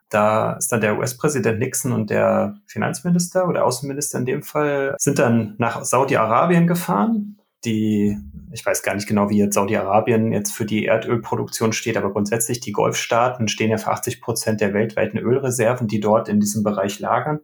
Da 0.10 0.54
ist 0.54 0.72
dann 0.72 0.82
der 0.82 0.98
US-Präsident 0.98 1.60
Nixon 1.60 1.94
und 1.94 2.10
der 2.10 2.58
Finanzminister 2.68 3.48
oder 3.48 3.66
Außenminister 3.66 4.20
in 4.20 4.26
dem 4.26 4.44
Fall 4.44 4.96
sind 5.00 5.20
dann 5.20 5.56
nach 5.58 5.84
Saudi-Arabien 5.84 6.68
gefahren, 6.68 7.38
die, 7.64 8.18
ich 8.52 8.66
weiß 8.66 8.84
gar 8.84 8.96
nicht 8.96 9.08
genau, 9.08 9.30
wie 9.30 9.38
jetzt 9.38 9.54
Saudi-Arabien 9.54 10.34
jetzt 10.34 10.52
für 10.52 10.66
die 10.66 10.86
Erdölproduktion 10.86 11.74
steht, 11.74 11.96
aber 11.96 12.12
grundsätzlich 12.12 12.60
die 12.60 12.72
Golfstaaten 12.72 13.48
stehen 13.48 13.70
ja 13.70 13.78
für 13.78 13.92
80 13.92 14.22
Prozent 14.22 14.62
der 14.62 14.74
weltweiten 14.74 15.18
Ölreserven, 15.18 15.88
die 15.88 16.00
dort 16.00 16.28
in 16.28 16.40
diesem 16.40 16.64
Bereich 16.64 17.00
lagern. 17.00 17.40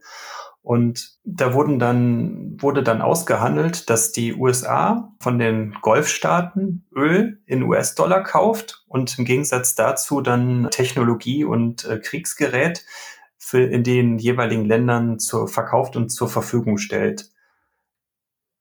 Und 0.68 1.18
da 1.24 1.54
wurden 1.54 1.80
dann, 1.80 2.62
wurde 2.62 2.84
dann 2.84 3.02
ausgehandelt, 3.02 3.90
dass 3.90 4.12
die 4.12 4.34
USA 4.34 5.14
von 5.22 5.40
den 5.40 5.78
Golfstaaten 5.82 6.86
Öl 6.94 7.42
in 7.46 7.64
US-Dollar 7.64 8.22
kauft 8.22 8.84
und 8.86 9.18
im 9.18 9.24
Gegensatz 9.24 9.76
dazu 9.76 10.20
dann 10.20 10.68
Technologie 10.70 11.46
und 11.46 11.86
äh, 11.86 12.00
Kriegsgerät 12.00 12.84
für 13.38 13.62
in 13.62 13.86
den 13.86 14.18
jeweiligen 14.18 14.66
Ländern 14.66 15.20
zur, 15.20 15.48
verkauft 15.48 15.96
und 15.96 16.10
zur 16.10 16.28
Verfügung 16.28 16.78
stellt. 16.78 17.30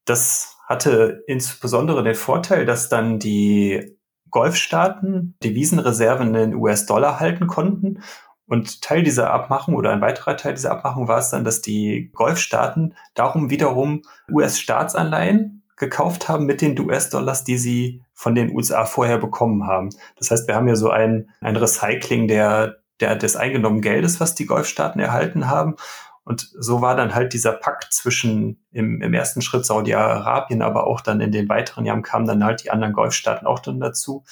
Das 0.04 0.58
hatte 0.64 1.24
insbesondere 1.26 2.04
den 2.04 2.14
Vorteil, 2.14 2.66
dass 2.66 2.88
dann 2.88 3.18
die 3.18 3.98
Golfstaaten 4.30 5.36
Devisenreserven 5.42 6.36
in 6.36 6.54
US-Dollar 6.54 7.18
halten 7.18 7.48
konnten. 7.48 8.04
Und 8.46 8.82
Teil 8.82 9.02
dieser 9.02 9.30
Abmachung 9.30 9.74
oder 9.74 9.92
ein 9.92 10.00
weiterer 10.00 10.36
Teil 10.36 10.54
dieser 10.54 10.70
Abmachung 10.70 11.08
war 11.08 11.18
es 11.18 11.30
dann, 11.30 11.44
dass 11.44 11.62
die 11.62 12.10
Golfstaaten 12.14 12.94
darum 13.14 13.50
wiederum 13.50 14.02
US-Staatsanleihen 14.30 15.64
gekauft 15.76 16.28
haben 16.28 16.46
mit 16.46 16.60
den 16.60 16.78
US-Dollars, 16.78 17.44
die 17.44 17.58
sie 17.58 18.02
von 18.14 18.34
den 18.34 18.54
USA 18.54 18.86
vorher 18.86 19.18
bekommen 19.18 19.66
haben. 19.66 19.90
Das 20.16 20.30
heißt, 20.30 20.48
wir 20.48 20.54
haben 20.54 20.68
ja 20.68 20.76
so 20.76 20.90
ein, 20.90 21.28
ein 21.40 21.56
Recycling 21.56 22.28
der, 22.28 22.76
der, 23.00 23.16
des 23.16 23.36
eingenommenen 23.36 23.82
Geldes, 23.82 24.20
was 24.20 24.34
die 24.34 24.46
Golfstaaten 24.46 25.00
erhalten 25.00 25.48
haben. 25.48 25.76
Und 26.24 26.50
so 26.58 26.80
war 26.80 26.96
dann 26.96 27.14
halt 27.14 27.34
dieser 27.34 27.52
Pakt 27.52 27.92
zwischen 27.92 28.64
im, 28.72 29.00
im 29.00 29.14
ersten 29.14 29.42
Schritt 29.42 29.66
Saudi-Arabien, 29.66 30.62
aber 30.62 30.86
auch 30.86 31.00
dann 31.00 31.20
in 31.20 31.30
den 31.30 31.48
weiteren 31.48 31.84
Jahren 31.84 32.02
kamen 32.02 32.26
dann 32.26 32.44
halt 32.44 32.64
die 32.64 32.70
anderen 32.70 32.94
Golfstaaten 32.94 33.46
auch 33.46 33.60
dann 33.60 33.78
dazu, 33.78 34.24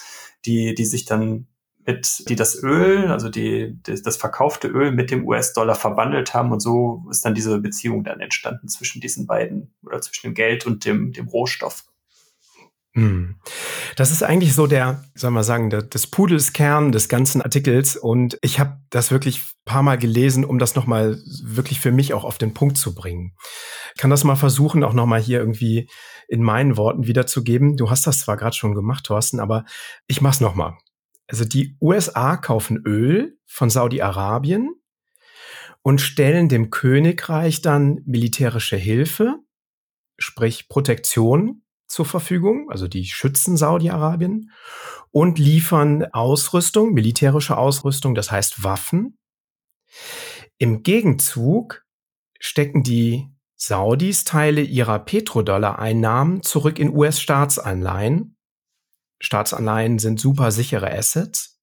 die, 0.44 0.74
die 0.74 0.86
sich 0.86 1.04
dann 1.04 1.46
mit, 1.86 2.28
die 2.28 2.36
das 2.36 2.62
Öl, 2.62 3.10
also 3.10 3.28
die, 3.28 3.78
das, 3.82 4.02
das 4.02 4.16
verkaufte 4.16 4.68
Öl 4.68 4.92
mit 4.92 5.10
dem 5.10 5.26
US-Dollar 5.26 5.74
verbandelt 5.74 6.34
haben 6.34 6.52
und 6.52 6.60
so 6.60 7.04
ist 7.10 7.24
dann 7.24 7.34
diese 7.34 7.60
Beziehung 7.60 8.04
dann 8.04 8.20
entstanden 8.20 8.68
zwischen 8.68 9.00
diesen 9.00 9.26
beiden 9.26 9.74
oder 9.84 10.00
zwischen 10.00 10.28
dem 10.28 10.34
Geld 10.34 10.66
und 10.66 10.84
dem, 10.84 11.12
dem 11.12 11.28
Rohstoff. 11.28 11.84
Hm. 12.94 13.40
Das 13.96 14.12
ist 14.12 14.22
eigentlich 14.22 14.54
so 14.54 14.68
der, 14.68 15.04
soll 15.16 15.32
man 15.32 15.42
sagen, 15.42 15.68
der, 15.68 15.82
des 15.82 16.06
Pudels 16.06 16.52
des 16.52 17.08
ganzen 17.08 17.42
Artikels. 17.42 17.96
Und 17.96 18.38
ich 18.40 18.60
habe 18.60 18.78
das 18.90 19.10
wirklich 19.10 19.42
paar 19.64 19.82
Mal 19.82 19.98
gelesen, 19.98 20.44
um 20.44 20.58
das 20.60 20.76
nochmal 20.76 21.20
wirklich 21.42 21.80
für 21.80 21.90
mich 21.90 22.14
auch 22.14 22.24
auf 22.24 22.38
den 22.38 22.54
Punkt 22.54 22.78
zu 22.78 22.94
bringen. 22.94 23.34
Ich 23.94 24.00
kann 24.00 24.10
das 24.10 24.22
mal 24.22 24.36
versuchen, 24.36 24.84
auch 24.84 24.92
nochmal 24.92 25.20
hier 25.20 25.40
irgendwie 25.40 25.88
in 26.28 26.42
meinen 26.42 26.76
Worten 26.76 27.06
wiederzugeben. 27.06 27.76
Du 27.76 27.90
hast 27.90 28.06
das 28.06 28.20
zwar 28.20 28.36
gerade 28.36 28.54
schon 28.54 28.74
gemacht, 28.74 29.04
Thorsten, 29.06 29.40
aber 29.40 29.64
ich 30.06 30.20
mach's 30.20 30.40
nochmal. 30.40 30.76
Also 31.26 31.44
die 31.44 31.76
USA 31.80 32.36
kaufen 32.36 32.82
Öl 32.84 33.38
von 33.46 33.70
Saudi-Arabien 33.70 34.74
und 35.82 36.00
stellen 36.00 36.48
dem 36.48 36.70
Königreich 36.70 37.62
dann 37.62 38.02
militärische 38.06 38.76
Hilfe, 38.76 39.36
sprich 40.18 40.68
Protektion 40.68 41.62
zur 41.86 42.06
Verfügung, 42.06 42.70
also 42.70 42.88
die 42.88 43.04
schützen 43.04 43.56
Saudi-Arabien 43.56 44.50
und 45.10 45.38
liefern 45.38 46.04
Ausrüstung, 46.12 46.92
militärische 46.92 47.56
Ausrüstung, 47.56 48.14
das 48.14 48.30
heißt 48.30 48.64
Waffen. 48.64 49.18
Im 50.58 50.82
Gegenzug 50.82 51.84
stecken 52.38 52.82
die 52.82 53.28
Saudis 53.56 54.24
Teile 54.24 54.60
ihrer 54.60 54.98
Petrodollar-Einnahmen 54.98 56.42
zurück 56.42 56.78
in 56.78 56.94
US-Staatsanleihen. 56.94 58.33
Staatsanleihen 59.20 59.98
sind 59.98 60.20
super 60.20 60.50
sichere 60.50 60.90
Assets. 60.90 61.60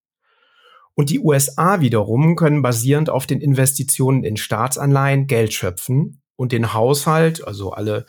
Und 0.94 1.10
die 1.10 1.20
USA 1.20 1.80
wiederum 1.80 2.36
können 2.36 2.62
basierend 2.62 3.10
auf 3.10 3.26
den 3.26 3.42
Investitionen 3.42 4.24
in 4.24 4.38
Staatsanleihen 4.38 5.28
Geld 5.28 5.54
schöpfen 5.54 6.22
und 6.36 6.52
den 6.52 6.74
Haushalt, 6.74 7.46
also 7.46 7.72
alle 7.72 8.06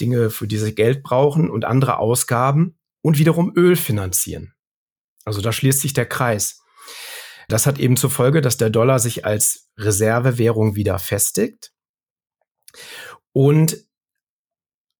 Dinge, 0.00 0.30
für 0.30 0.46
die 0.46 0.58
sie 0.58 0.74
Geld 0.74 1.02
brauchen 1.02 1.50
und 1.50 1.64
andere 1.64 1.98
Ausgaben 1.98 2.78
und 3.02 3.18
wiederum 3.18 3.52
Öl 3.54 3.76
finanzieren. 3.76 4.54
Also 5.24 5.40
da 5.40 5.52
schließt 5.52 5.80
sich 5.80 5.92
der 5.92 6.06
Kreis. 6.06 6.62
Das 7.48 7.66
hat 7.66 7.78
eben 7.78 7.96
zur 7.96 8.10
Folge, 8.10 8.40
dass 8.40 8.56
der 8.56 8.70
Dollar 8.70 8.98
sich 8.98 9.24
als 9.24 9.68
Reservewährung 9.76 10.74
wieder 10.74 10.98
festigt 10.98 11.72
und 13.32 13.85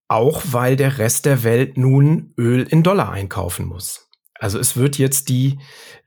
auch 0.09 0.43
weil 0.51 0.77
der 0.77 0.99
Rest 0.99 1.27
der 1.27 1.43
Welt 1.43 1.77
nun 1.77 2.33
Öl 2.39 2.63
in 2.63 2.83
Dollar 2.83 3.11
einkaufen 3.11 3.67
muss. 3.67 4.09
Also 4.35 4.59
es 4.59 4.77
wird 4.77 4.99
jetzt 4.99 5.29
die 5.29 5.59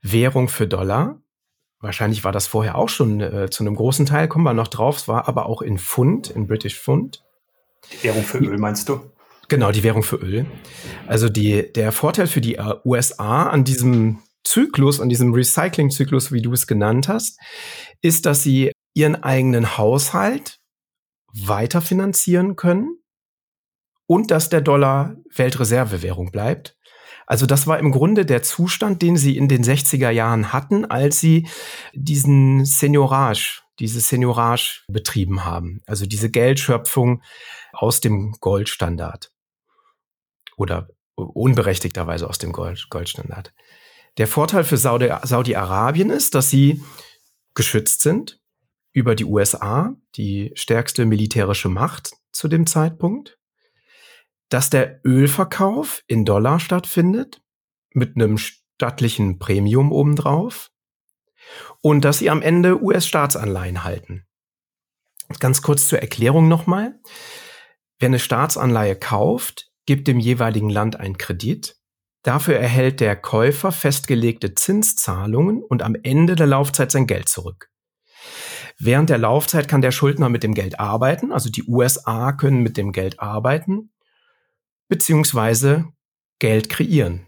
Währung 0.02 0.48
für 0.48 0.66
Dollar. 0.66 1.20
Wahrscheinlich 1.80 2.24
war 2.24 2.32
das 2.32 2.46
vorher 2.46 2.76
auch 2.76 2.88
schon 2.88 3.20
äh, 3.20 3.50
zu 3.50 3.64
einem 3.64 3.74
großen 3.74 4.06
Teil, 4.06 4.28
kommen 4.28 4.44
wir 4.44 4.54
noch 4.54 4.68
drauf. 4.68 4.98
Es 4.98 5.08
war 5.08 5.28
aber 5.28 5.46
auch 5.46 5.62
in 5.62 5.78
Pfund, 5.78 6.30
in 6.30 6.46
British 6.46 6.78
Pfund. 6.78 7.24
Die 7.92 8.04
Währung 8.04 8.22
für 8.22 8.38
Öl 8.38 8.58
meinst 8.58 8.88
du? 8.88 9.00
Genau, 9.48 9.72
die 9.72 9.82
Währung 9.82 10.02
für 10.02 10.16
Öl. 10.16 10.46
Also 11.06 11.28
die, 11.28 11.72
der 11.72 11.92
Vorteil 11.92 12.26
für 12.26 12.40
die 12.40 12.56
äh, 12.56 12.74
USA 12.84 13.48
an 13.48 13.64
diesem 13.64 14.20
Zyklus, 14.44 15.00
an 15.00 15.08
diesem 15.08 15.34
Recycling-Zyklus, 15.34 16.32
wie 16.32 16.42
du 16.42 16.52
es 16.52 16.66
genannt 16.66 17.08
hast, 17.08 17.38
ist, 18.00 18.26
dass 18.26 18.42
sie 18.42 18.72
ihren 18.94 19.22
eigenen 19.22 19.76
Haushalt 19.76 20.60
weiter 21.32 21.80
finanzieren 21.80 22.56
können 22.56 22.99
und 24.10 24.32
dass 24.32 24.48
der 24.48 24.60
Dollar 24.60 25.14
Weltreservewährung 25.32 26.32
bleibt. 26.32 26.76
Also 27.26 27.46
das 27.46 27.68
war 27.68 27.78
im 27.78 27.92
Grunde 27.92 28.26
der 28.26 28.42
Zustand, 28.42 29.02
den 29.02 29.16
sie 29.16 29.36
in 29.36 29.46
den 29.46 29.62
60er 29.62 30.10
Jahren 30.10 30.52
hatten, 30.52 30.84
als 30.84 31.20
sie 31.20 31.46
diesen 31.94 32.64
Seniorage, 32.64 33.62
diese 33.78 34.00
Seniorage 34.00 34.82
betrieben 34.88 35.44
haben. 35.44 35.80
Also 35.86 36.06
diese 36.06 36.28
Geldschöpfung 36.28 37.22
aus 37.72 38.00
dem 38.00 38.32
Goldstandard 38.40 39.30
oder 40.56 40.88
unberechtigterweise 41.14 42.28
aus 42.28 42.38
dem 42.38 42.50
Gold, 42.50 42.88
Goldstandard. 42.90 43.54
Der 44.18 44.26
Vorteil 44.26 44.64
für 44.64 44.76
Saudi-Arabien 44.76 46.10
ist, 46.10 46.34
dass 46.34 46.50
sie 46.50 46.82
geschützt 47.54 48.00
sind 48.00 48.40
über 48.90 49.14
die 49.14 49.24
USA, 49.24 49.94
die 50.16 50.50
stärkste 50.56 51.06
militärische 51.06 51.68
Macht 51.68 52.10
zu 52.32 52.48
dem 52.48 52.66
Zeitpunkt, 52.66 53.36
dass 54.50 54.68
der 54.68 55.00
Ölverkauf 55.04 56.02
in 56.06 56.24
Dollar 56.24 56.60
stattfindet 56.60 57.40
mit 57.94 58.16
einem 58.16 58.36
stattlichen 58.36 59.38
Premium 59.38 59.92
obendrauf 59.92 60.70
und 61.80 62.04
dass 62.04 62.18
sie 62.18 62.30
am 62.30 62.42
Ende 62.42 62.82
US-Staatsanleihen 62.82 63.84
halten. 63.84 64.26
Ganz 65.38 65.62
kurz 65.62 65.88
zur 65.88 66.00
Erklärung 66.00 66.48
nochmal. 66.48 66.98
Wer 67.98 68.08
eine 68.08 68.18
Staatsanleihe 68.18 68.96
kauft, 68.96 69.70
gibt 69.86 70.08
dem 70.08 70.18
jeweiligen 70.18 70.70
Land 70.70 70.96
einen 70.96 71.18
Kredit. 71.18 71.76
Dafür 72.22 72.56
erhält 72.56 73.00
der 73.00 73.16
Käufer 73.16 73.72
festgelegte 73.72 74.54
Zinszahlungen 74.54 75.62
und 75.62 75.82
am 75.82 75.94
Ende 76.02 76.34
der 76.34 76.46
Laufzeit 76.46 76.90
sein 76.90 77.06
Geld 77.06 77.28
zurück. 77.28 77.70
Während 78.78 79.10
der 79.10 79.18
Laufzeit 79.18 79.68
kann 79.68 79.82
der 79.82 79.92
Schuldner 79.92 80.28
mit 80.28 80.42
dem 80.42 80.54
Geld 80.54 80.80
arbeiten, 80.80 81.32
also 81.32 81.50
die 81.50 81.64
USA 81.64 82.32
können 82.32 82.62
mit 82.62 82.76
dem 82.76 82.92
Geld 82.92 83.20
arbeiten, 83.20 83.92
beziehungsweise 84.90 85.86
Geld 86.40 86.68
kreieren 86.68 87.26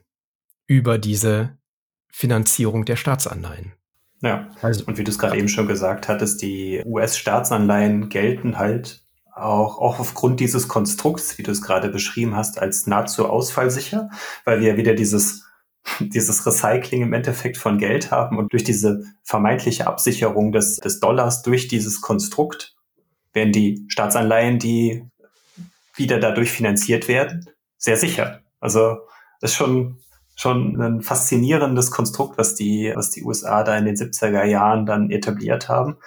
über 0.67 0.99
diese 0.99 1.57
Finanzierung 2.11 2.85
der 2.85 2.97
Staatsanleihen. 2.97 3.73
Ja, 4.21 4.51
also, 4.61 4.85
und 4.85 4.99
wie 4.99 5.05
du 5.05 5.11
es 5.11 5.19
gerade 5.19 5.35
ja. 5.35 5.41
eben 5.41 5.49
schon 5.49 5.67
gesagt 5.67 6.09
hattest, 6.09 6.43
die 6.43 6.83
US-Staatsanleihen 6.85 8.09
gelten 8.09 8.59
halt 8.59 9.03
auch, 9.35 9.79
auch 9.79 9.99
aufgrund 9.99 10.41
dieses 10.41 10.69
Konstrukts, 10.69 11.39
wie 11.39 11.43
du 11.43 11.51
es 11.51 11.63
gerade 11.63 11.89
beschrieben 11.89 12.37
hast, 12.37 12.59
als 12.59 12.87
nahezu 12.87 13.29
ausfallsicher, 13.29 14.11
weil 14.45 14.61
wir 14.61 14.77
wieder 14.77 14.95
dieses, 14.95 15.45
dieses 16.01 16.45
Recycling 16.45 17.03
im 17.03 17.13
Endeffekt 17.13 17.57
von 17.57 17.79
Geld 17.79 18.11
haben 18.11 18.39
und 18.39 18.53
durch 18.53 18.65
diese 18.65 19.05
vermeintliche 19.23 19.87
Absicherung 19.87 20.53
des, 20.53 20.77
des 20.77 21.01
Dollars 21.01 21.43
durch 21.43 21.69
dieses 21.69 22.01
Konstrukt 22.01 22.75
werden 23.33 23.53
die 23.53 23.85
Staatsanleihen, 23.89 24.59
die 24.59 25.05
wieder 25.95 26.19
dadurch 26.19 26.51
finanziert 26.51 27.09
werden, 27.09 27.47
sehr 27.83 27.97
sicher. 27.97 28.41
Also 28.61 29.01
das 29.41 29.51
ist 29.51 29.57
schon, 29.57 29.99
schon 30.37 30.81
ein 30.81 31.03
faszinierendes 31.03 31.91
Konstrukt, 31.91 32.39
was 32.39 32.55
die, 32.55 32.93
was 32.95 33.11
die 33.11 33.25
USA 33.25 33.65
da 33.65 33.77
in 33.77 33.85
den 33.85 33.97
70er 33.97 34.45
Jahren 34.45 34.87
dann 34.87 35.11
etabliert 35.11 35.69
haben. 35.69 35.99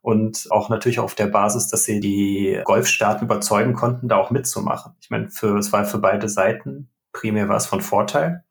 Und 0.00 0.46
auch 0.50 0.68
natürlich 0.68 1.00
auf 1.00 1.16
der 1.16 1.26
Basis, 1.26 1.66
dass 1.66 1.84
sie 1.84 1.98
die 1.98 2.60
Golfstaaten 2.62 3.26
überzeugen 3.26 3.74
konnten, 3.74 4.06
da 4.06 4.16
auch 4.16 4.30
mitzumachen. 4.30 4.92
Ich 5.00 5.10
meine, 5.10 5.30
für, 5.30 5.58
es 5.58 5.72
war 5.72 5.84
für 5.84 5.98
beide 5.98 6.28
Seiten, 6.28 6.90
primär 7.12 7.48
war 7.48 7.56
es 7.56 7.66
von 7.66 7.80
Vorteil. 7.80 8.44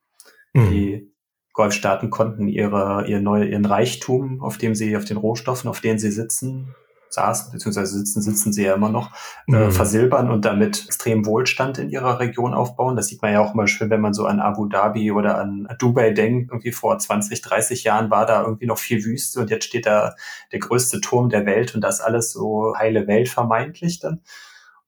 Mhm. 0.52 0.70
Die 0.70 1.14
Golfstaaten 1.54 2.10
konnten 2.10 2.50
ihre, 2.50 3.06
ihr 3.08 3.22
neue, 3.22 3.46
ihren 3.46 3.64
Reichtum, 3.64 4.42
auf 4.42 4.58
dem 4.58 4.76
sie, 4.76 4.98
auf 4.98 5.06
den 5.06 5.16
Rohstoffen, 5.16 5.70
auf 5.70 5.80
denen 5.80 5.98
sie 5.98 6.12
sitzen, 6.12 6.76
saßen, 7.15 7.51
beziehungsweise 7.51 7.97
sitzen, 7.97 8.21
sitzen 8.21 8.54
sie 8.54 8.63
ja 8.63 8.75
immer 8.75 8.89
noch, 8.89 9.12
äh, 9.47 9.51
mhm. 9.51 9.71
versilbern 9.71 10.30
und 10.30 10.45
damit 10.45 10.86
extrem 10.86 11.25
Wohlstand 11.25 11.80
in 11.80 11.89
ihrer 11.89 12.19
Region 12.19 12.54
aufbauen. 12.54 12.95
Das 12.95 13.08
sieht 13.08 13.21
man 13.21 13.34
ja 13.34 13.41
auch 13.41 13.54
immer 13.54 13.67
schön, 13.67 13.89
wenn 13.89 14.01
man 14.01 14.13
so 14.13 14.25
an 14.25 14.39
Abu 14.39 14.67
Dhabi 14.67 15.12
oder 15.12 15.39
an 15.39 15.67
Dubai 15.80 16.12
denkt. 16.12 16.51
Irgendwie 16.51 16.71
vor 16.71 16.97
20, 16.97 17.41
30 17.41 17.84
Jahren 17.84 18.12
war 18.12 18.25
da 18.25 18.43
irgendwie 18.43 18.67
noch 18.67 18.78
viel 18.78 19.04
Wüste 19.04 19.39
und 19.39 19.49
jetzt 19.49 19.65
steht 19.65 19.86
da 19.86 20.15
der 20.51 20.60
größte 20.60 21.01
Turm 21.01 21.30
der 21.30 21.45
Welt 21.45 21.73
und 21.73 21.82
das 21.82 22.01
alles 22.01 22.32
so 22.32 22.75
heile 22.78 23.08
Welt 23.08 23.30
vermeintlich 23.30 23.99
dann. 23.99 24.21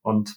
Und 0.02 0.36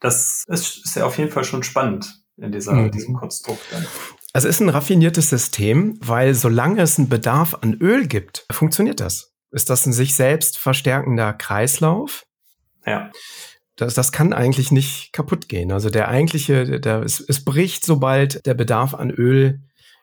das 0.00 0.44
ist, 0.48 0.84
ist 0.84 0.96
ja 0.96 1.04
auf 1.06 1.18
jeden 1.18 1.30
Fall 1.30 1.44
schon 1.44 1.62
spannend 1.62 2.22
in 2.36 2.52
dieser, 2.52 2.72
mhm. 2.72 2.90
diesem 2.90 3.14
Konstrukt. 3.14 3.60
Dann. 3.70 3.86
Also 4.32 4.48
es 4.48 4.56
ist 4.56 4.60
ein 4.60 4.68
raffiniertes 4.68 5.28
System, 5.28 5.98
weil 6.00 6.34
solange 6.34 6.82
es 6.82 6.98
einen 6.98 7.08
Bedarf 7.08 7.58
an 7.60 7.74
Öl 7.74 8.06
gibt, 8.06 8.46
funktioniert 8.50 9.00
das 9.00 9.29
ist 9.50 9.70
das 9.70 9.86
ein 9.86 9.92
sich 9.92 10.14
selbst 10.14 10.58
verstärkender 10.58 11.32
Kreislauf. 11.32 12.24
Ja. 12.86 13.10
Das, 13.76 13.94
das 13.94 14.12
kann 14.12 14.32
eigentlich 14.32 14.70
nicht 14.70 15.12
kaputt 15.12 15.48
gehen. 15.48 15.72
Also 15.72 15.90
der 15.90 16.08
eigentliche, 16.08 16.80
der, 16.80 17.02
es, 17.02 17.20
es 17.20 17.44
bricht, 17.44 17.84
sobald 17.84 18.44
der 18.46 18.54
Bedarf 18.54 18.94
an 18.94 19.10
Öl 19.10 19.60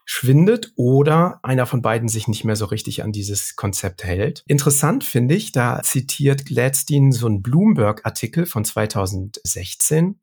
schwindet 0.10 0.72
oder 0.78 1.40
einer 1.44 1.66
von 1.66 1.82
beiden 1.82 2.08
sich 2.08 2.30
nicht 2.30 2.46
mehr 2.46 2.56
so 2.56 2.66
richtig 2.66 3.04
an 3.04 3.12
dieses 3.12 3.58
Konzept 3.58 4.06
hält. 4.06 4.42
Interessant 4.48 5.04
finde 5.04 5.36
ich, 5.36 5.52
da 5.52 5.82
zitiert 5.84 6.46
Gladstein 6.46 7.12
so 7.12 7.28
einen 7.28 7.42
Bloomberg-Artikel 7.42 8.46
von 8.46 8.64
2016, 8.64 10.22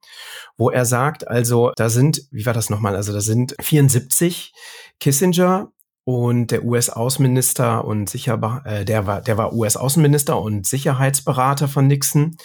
wo 0.57 0.71
er 0.71 0.87
sagt, 0.87 1.29
also 1.29 1.71
da 1.77 1.91
sind, 1.91 2.23
wie 2.31 2.47
war 2.47 2.55
das 2.55 2.71
nochmal, 2.71 2.97
also 2.97 3.13
da 3.13 3.21
sind 3.21 3.55
74 3.61 4.55
Kissinger 5.01 5.71
und 6.05 6.51
der 6.51 6.65
US-Außenminister 6.65 7.85
und 7.85 8.11
sicher, 8.11 8.63
äh, 8.67 8.85
der 8.85 9.07
war, 9.07 9.23
der 9.23 9.39
war 9.39 9.55
US-Außenminister 9.55 10.39
und 10.41 10.67
Sicherheitsberater 10.67 11.67
von 11.67 11.87
Nixon, 11.87 12.37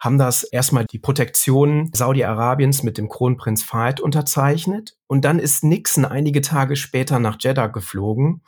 haben 0.00 0.16
das 0.18 0.44
erstmal 0.44 0.86
die 0.86 0.98
Protektion 0.98 1.90
Saudi-Arabiens 1.92 2.82
mit 2.82 2.96
dem 2.96 3.08
Kronprinz 3.08 3.62
Fahd 3.62 4.00
unterzeichnet. 4.00 4.96
Und 5.06 5.24
dann 5.24 5.38
ist 5.38 5.62
Nixon 5.62 6.06
einige 6.06 6.40
Tage 6.40 6.74
später 6.74 7.18
nach 7.18 7.36
Jeddah 7.38 7.66
geflogen, 7.66 8.42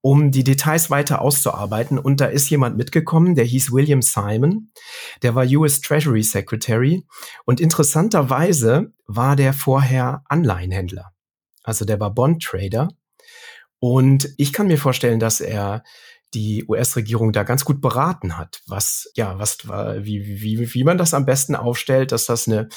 um 0.00 0.30
die 0.30 0.44
Details 0.44 0.90
weiter 0.90 1.20
auszuarbeiten. 1.20 1.98
Und 1.98 2.20
da 2.20 2.26
ist 2.26 2.48
jemand 2.48 2.76
mitgekommen, 2.76 3.34
der 3.34 3.44
hieß 3.44 3.72
William 3.72 4.00
Simon. 4.00 4.70
Der 5.22 5.34
war 5.34 5.44
US 5.44 5.80
Treasury 5.80 6.22
Secretary. 6.22 7.04
Und 7.44 7.60
interessanterweise 7.60 8.92
war 9.06 9.34
der 9.34 9.52
vorher 9.52 10.22
Anleihenhändler. 10.28 11.10
Also 11.64 11.84
der 11.84 11.98
war 11.98 12.14
Bond 12.14 12.42
Trader 12.42 12.88
und 13.84 14.30
ich 14.38 14.54
kann 14.54 14.68
mir 14.68 14.78
vorstellen, 14.78 15.20
dass 15.20 15.42
er 15.42 15.84
die 16.32 16.64
US-Regierung 16.66 17.34
da 17.34 17.42
ganz 17.42 17.66
gut 17.66 17.82
beraten 17.82 18.38
hat, 18.38 18.62
was, 18.66 19.12
ja, 19.14 19.38
was, 19.38 19.58
wie, 19.68 20.40
wie, 20.40 20.72
wie 20.72 20.84
man 20.84 20.96
das 20.96 21.12
am 21.12 21.26
besten 21.26 21.54
aufstellt, 21.54 22.10
dass 22.10 22.24
das 22.24 22.48
eine 22.48 22.70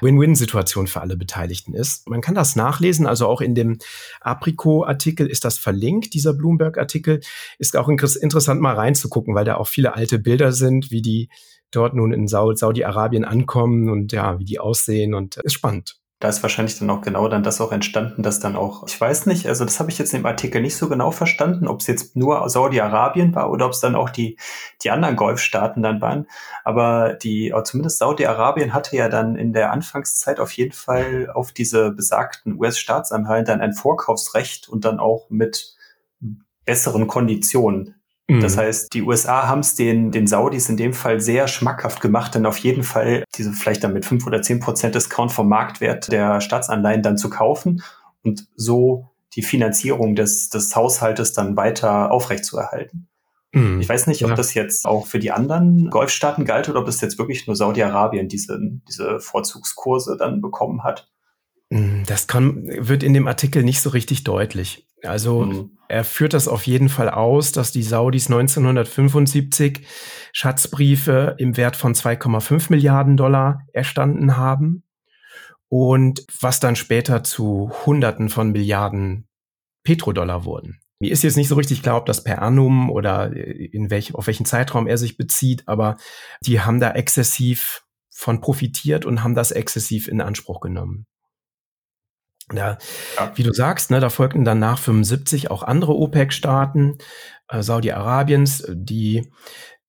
Win-Win-Situation 0.00 0.88
für 0.88 1.00
alle 1.00 1.16
Beteiligten 1.16 1.74
ist. 1.74 2.08
Man 2.08 2.22
kann 2.22 2.34
das 2.34 2.56
nachlesen, 2.56 3.06
also 3.06 3.28
auch 3.28 3.40
in 3.40 3.54
dem 3.54 3.78
Apricot-Artikel 4.20 5.28
ist 5.28 5.44
das 5.44 5.58
verlinkt, 5.58 6.12
dieser 6.12 6.34
Bloomberg-Artikel. 6.34 7.20
Ist 7.60 7.76
auch 7.76 7.88
interessant 7.88 8.60
mal 8.60 8.74
reinzugucken, 8.74 9.36
weil 9.36 9.44
da 9.44 9.58
auch 9.58 9.68
viele 9.68 9.94
alte 9.94 10.18
Bilder 10.18 10.50
sind, 10.50 10.90
wie 10.90 11.02
die 11.02 11.28
dort 11.70 11.94
nun 11.94 12.12
in 12.12 12.26
Saudi-Arabien 12.26 13.24
ankommen 13.24 13.90
und 13.90 14.10
ja, 14.10 14.40
wie 14.40 14.44
die 14.44 14.58
aussehen 14.58 15.14
und 15.14 15.36
ist 15.36 15.52
spannend 15.52 16.00
da 16.20 16.28
ist 16.28 16.42
wahrscheinlich 16.42 16.76
dann 16.78 16.90
auch 16.90 17.00
genau 17.00 17.28
dann 17.28 17.44
das 17.44 17.60
auch 17.60 17.70
entstanden, 17.70 18.24
dass 18.24 18.40
dann 18.40 18.56
auch, 18.56 18.84
ich 18.88 19.00
weiß 19.00 19.26
nicht, 19.26 19.46
also 19.46 19.64
das 19.64 19.78
habe 19.78 19.90
ich 19.90 19.98
jetzt 19.98 20.12
im 20.14 20.26
Artikel 20.26 20.60
nicht 20.60 20.76
so 20.76 20.88
genau 20.88 21.12
verstanden, 21.12 21.68
ob 21.68 21.80
es 21.80 21.86
jetzt 21.86 22.16
nur 22.16 22.48
Saudi-Arabien 22.48 23.34
war 23.36 23.50
oder 23.50 23.66
ob 23.66 23.72
es 23.72 23.80
dann 23.80 23.94
auch 23.94 24.10
die, 24.10 24.36
die 24.82 24.90
anderen 24.90 25.14
Golfstaaten 25.14 25.80
dann 25.80 26.00
waren. 26.00 26.26
Aber 26.64 27.14
die, 27.14 27.54
zumindest 27.62 27.98
Saudi-Arabien 27.98 28.74
hatte 28.74 28.96
ja 28.96 29.08
dann 29.08 29.36
in 29.36 29.52
der 29.52 29.70
Anfangszeit 29.70 30.40
auf 30.40 30.50
jeden 30.52 30.72
Fall 30.72 31.30
auf 31.32 31.52
diese 31.52 31.92
besagten 31.92 32.58
US-Staatsanleihen 32.58 33.44
dann 33.44 33.60
ein 33.60 33.72
Vorkaufsrecht 33.72 34.68
und 34.68 34.84
dann 34.84 34.98
auch 34.98 35.30
mit 35.30 35.76
besseren 36.64 37.06
Konditionen. 37.06 37.97
Das 38.28 38.56
mhm. 38.56 38.60
heißt, 38.60 38.92
die 38.92 39.02
USA 39.02 39.48
haben 39.48 39.60
es 39.60 39.74
den, 39.74 40.10
den 40.10 40.26
Saudis 40.26 40.68
in 40.68 40.76
dem 40.76 40.92
Fall 40.92 41.18
sehr 41.18 41.48
schmackhaft 41.48 42.02
gemacht, 42.02 42.34
dann 42.34 42.44
auf 42.44 42.58
jeden 42.58 42.82
Fall 42.82 43.24
diese 43.36 43.52
vielleicht 43.52 43.82
dann 43.82 43.94
mit 43.94 44.04
fünf 44.04 44.26
oder 44.26 44.42
zehn 44.42 44.60
Prozent 44.60 44.94
Discount 44.94 45.32
vom 45.32 45.48
Marktwert 45.48 46.12
der 46.12 46.42
Staatsanleihen 46.42 47.02
dann 47.02 47.16
zu 47.16 47.30
kaufen 47.30 47.82
und 48.22 48.46
so 48.54 49.08
die 49.34 49.42
Finanzierung 49.42 50.14
des, 50.14 50.50
des 50.50 50.76
Haushaltes 50.76 51.32
dann 51.32 51.56
weiter 51.56 52.10
aufrechtzuerhalten. 52.10 53.08
Mhm. 53.52 53.80
Ich 53.80 53.88
weiß 53.88 54.06
nicht, 54.06 54.22
ob 54.24 54.30
ja. 54.30 54.36
das 54.36 54.52
jetzt 54.52 54.84
auch 54.84 55.06
für 55.06 55.18
die 55.18 55.30
anderen 55.30 55.88
Golfstaaten 55.88 56.44
galt 56.44 56.68
oder 56.68 56.80
ob 56.80 56.88
es 56.88 57.00
jetzt 57.00 57.18
wirklich 57.18 57.46
nur 57.46 57.56
Saudi-Arabien 57.56 58.28
diese, 58.28 58.60
diese 58.86 59.20
Vorzugskurse 59.20 60.16
dann 60.18 60.42
bekommen 60.42 60.84
hat. 60.84 61.08
Mm, 61.70 62.02
das 62.06 62.26
kann, 62.26 62.66
wird 62.66 63.02
in 63.02 63.14
dem 63.14 63.26
Artikel 63.26 63.62
nicht 63.62 63.80
so 63.80 63.88
richtig 63.90 64.24
deutlich. 64.24 64.86
Also 65.04 65.44
mhm. 65.44 65.70
er 65.88 66.04
führt 66.04 66.34
das 66.34 66.48
auf 66.48 66.66
jeden 66.66 66.88
Fall 66.88 67.08
aus, 67.08 67.52
dass 67.52 67.72
die 67.72 67.82
Saudis 67.82 68.26
1975 68.26 69.86
Schatzbriefe 70.32 71.36
im 71.38 71.56
Wert 71.56 71.76
von 71.76 71.94
2,5 71.94 72.66
Milliarden 72.70 73.16
Dollar 73.16 73.62
erstanden 73.72 74.36
haben 74.36 74.82
und 75.68 76.24
was 76.40 76.60
dann 76.60 76.76
später 76.76 77.22
zu 77.22 77.70
Hunderten 77.86 78.28
von 78.28 78.52
Milliarden 78.52 79.28
Petrodollar 79.84 80.44
wurden. 80.44 80.80
Mir 81.00 81.12
ist 81.12 81.22
jetzt 81.22 81.36
nicht 81.36 81.48
so 81.48 81.54
richtig 81.54 81.82
klar, 81.82 81.96
ob 81.96 82.06
das 82.06 82.24
per 82.24 82.42
annum 82.42 82.90
oder 82.90 83.32
in 83.32 83.88
welch, 83.88 84.14
auf 84.14 84.26
welchen 84.26 84.46
Zeitraum 84.46 84.88
er 84.88 84.98
sich 84.98 85.16
bezieht, 85.16 85.68
aber 85.68 85.96
die 86.40 86.60
haben 86.60 86.80
da 86.80 86.90
exzessiv 86.90 87.84
von 88.10 88.40
profitiert 88.40 89.04
und 89.04 89.22
haben 89.22 89.36
das 89.36 89.52
exzessiv 89.52 90.08
in 90.08 90.20
Anspruch 90.20 90.60
genommen. 90.60 91.06
Ja, 92.52 92.78
ja. 93.16 93.32
wie 93.34 93.42
du 93.42 93.52
sagst, 93.52 93.90
ne, 93.90 94.00
da 94.00 94.08
folgten 94.10 94.44
dann 94.44 94.58
nach 94.58 94.78
75 94.78 95.50
auch 95.50 95.62
andere 95.62 95.94
OPEC-Staaten, 95.94 96.98
äh, 97.48 97.62
Saudi-Arabiens, 97.62 98.64
die 98.68 99.30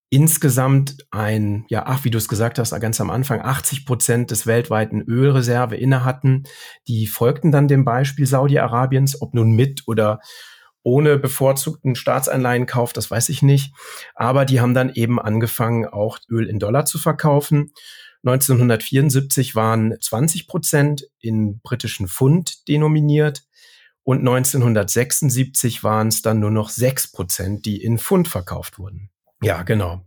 insgesamt 0.09 1.05
ein, 1.11 1.65
ja, 1.69 1.83
ach, 1.85 2.03
wie 2.03 2.09
du 2.09 2.17
es 2.17 2.27
gesagt 2.27 2.57
hast, 2.57 2.77
ganz 2.79 2.99
am 2.99 3.11
Anfang, 3.11 3.41
80 3.41 3.85
Prozent 3.85 4.31
des 4.31 4.47
weltweiten 4.47 5.01
Ölreserve 5.01 5.75
inne 5.75 6.03
hatten. 6.03 6.43
Die 6.87 7.05
folgten 7.05 7.51
dann 7.51 7.67
dem 7.67 7.85
Beispiel 7.85 8.25
Saudi-Arabiens, 8.25 9.21
ob 9.21 9.35
nun 9.35 9.51
mit 9.51 9.83
oder 9.87 10.19
ohne 10.81 11.17
bevorzugten 11.17 11.95
Staatsanleihenkauf, 11.95 12.93
das 12.93 13.11
weiß 13.11 13.29
ich 13.29 13.43
nicht. 13.43 13.73
Aber 14.15 14.45
die 14.45 14.61
haben 14.61 14.73
dann 14.73 14.89
eben 14.89 15.19
angefangen, 15.19 15.85
auch 15.85 16.17
Öl 16.29 16.47
in 16.47 16.57
Dollar 16.57 16.85
zu 16.85 16.97
verkaufen. 16.97 17.73
1974 18.23 19.55
waren 19.55 19.95
20 19.99 20.47
Prozent 20.47 21.09
in 21.19 21.59
britischen 21.61 22.07
Pfund 22.07 22.67
denominiert 22.67 23.43
und 24.03 24.19
1976 24.19 25.83
waren 25.83 26.07
es 26.07 26.21
dann 26.21 26.39
nur 26.39 26.51
noch 26.51 26.69
6 26.69 27.11
Prozent, 27.11 27.65
die 27.65 27.81
in 27.81 27.97
Pfund 27.97 28.27
verkauft 28.27 28.79
wurden. 28.79 29.09
Ja, 29.41 29.63
genau. 29.63 30.01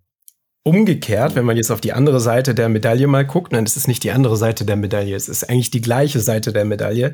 Umgekehrt, 0.65 1.35
wenn 1.35 1.45
man 1.45 1.57
jetzt 1.57 1.73
auf 1.73 1.81
die 1.81 1.93
andere 1.93 2.21
Seite 2.21 2.55
der 2.55 2.69
Medaille 2.69 3.09
mal 3.09 3.27
guckt, 3.27 3.51
nein, 3.51 3.65
es 3.65 3.77
ist 3.77 3.89
nicht 3.89 4.05
die 4.05 4.13
andere 4.13 4.37
Seite 4.37 4.65
der 4.65 4.77
Medaille, 4.77 5.17
es 5.17 5.29
ist 5.29 5.49
eigentlich 5.49 5.71
die 5.71 5.81
gleiche 5.81 6.21
Seite 6.21 6.53
der 6.53 6.65
Medaille, 6.65 7.13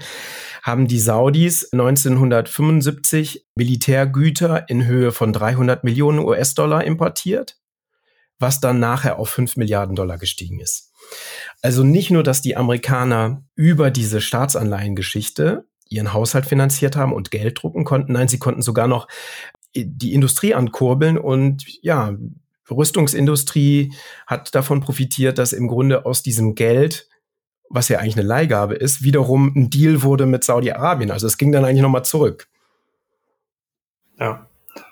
haben 0.62 0.86
die 0.86 0.98
Saudis 0.98 1.72
1975 1.72 3.46
Militärgüter 3.54 4.68
in 4.68 4.84
Höhe 4.84 5.12
von 5.12 5.32
300 5.32 5.82
Millionen 5.82 6.18
US-Dollar 6.18 6.84
importiert, 6.84 7.56
was 8.38 8.60
dann 8.60 8.80
nachher 8.80 9.18
auf 9.18 9.30
5 9.30 9.56
Milliarden 9.56 9.96
Dollar 9.96 10.18
gestiegen 10.18 10.60
ist. 10.60 10.87
Also 11.62 11.84
nicht 11.84 12.10
nur, 12.10 12.22
dass 12.22 12.42
die 12.42 12.56
Amerikaner 12.56 13.42
über 13.54 13.90
diese 13.90 14.20
Staatsanleihengeschichte 14.20 15.64
ihren 15.88 16.12
Haushalt 16.12 16.46
finanziert 16.46 16.96
haben 16.96 17.12
und 17.12 17.30
Geld 17.30 17.62
drucken 17.62 17.84
konnten, 17.84 18.12
nein, 18.12 18.28
sie 18.28 18.38
konnten 18.38 18.62
sogar 18.62 18.88
noch 18.88 19.08
die 19.74 20.12
Industrie 20.12 20.54
ankurbeln 20.54 21.18
und 21.18 21.64
ja, 21.82 22.14
Rüstungsindustrie 22.70 23.94
hat 24.26 24.54
davon 24.54 24.80
profitiert, 24.80 25.38
dass 25.38 25.52
im 25.52 25.68
Grunde 25.68 26.04
aus 26.04 26.22
diesem 26.22 26.54
Geld, 26.54 27.08
was 27.70 27.88
ja 27.88 27.98
eigentlich 27.98 28.16
eine 28.16 28.26
Leihgabe 28.26 28.74
ist, 28.74 29.02
wiederum 29.02 29.52
ein 29.56 29.70
Deal 29.70 30.02
wurde 30.02 30.26
mit 30.26 30.44
Saudi-Arabien. 30.44 31.10
Also 31.10 31.26
es 31.26 31.38
ging 31.38 31.52
dann 31.52 31.64
eigentlich 31.64 31.82
nochmal 31.82 32.04
zurück. 32.04 32.48
Ja, 34.18 34.46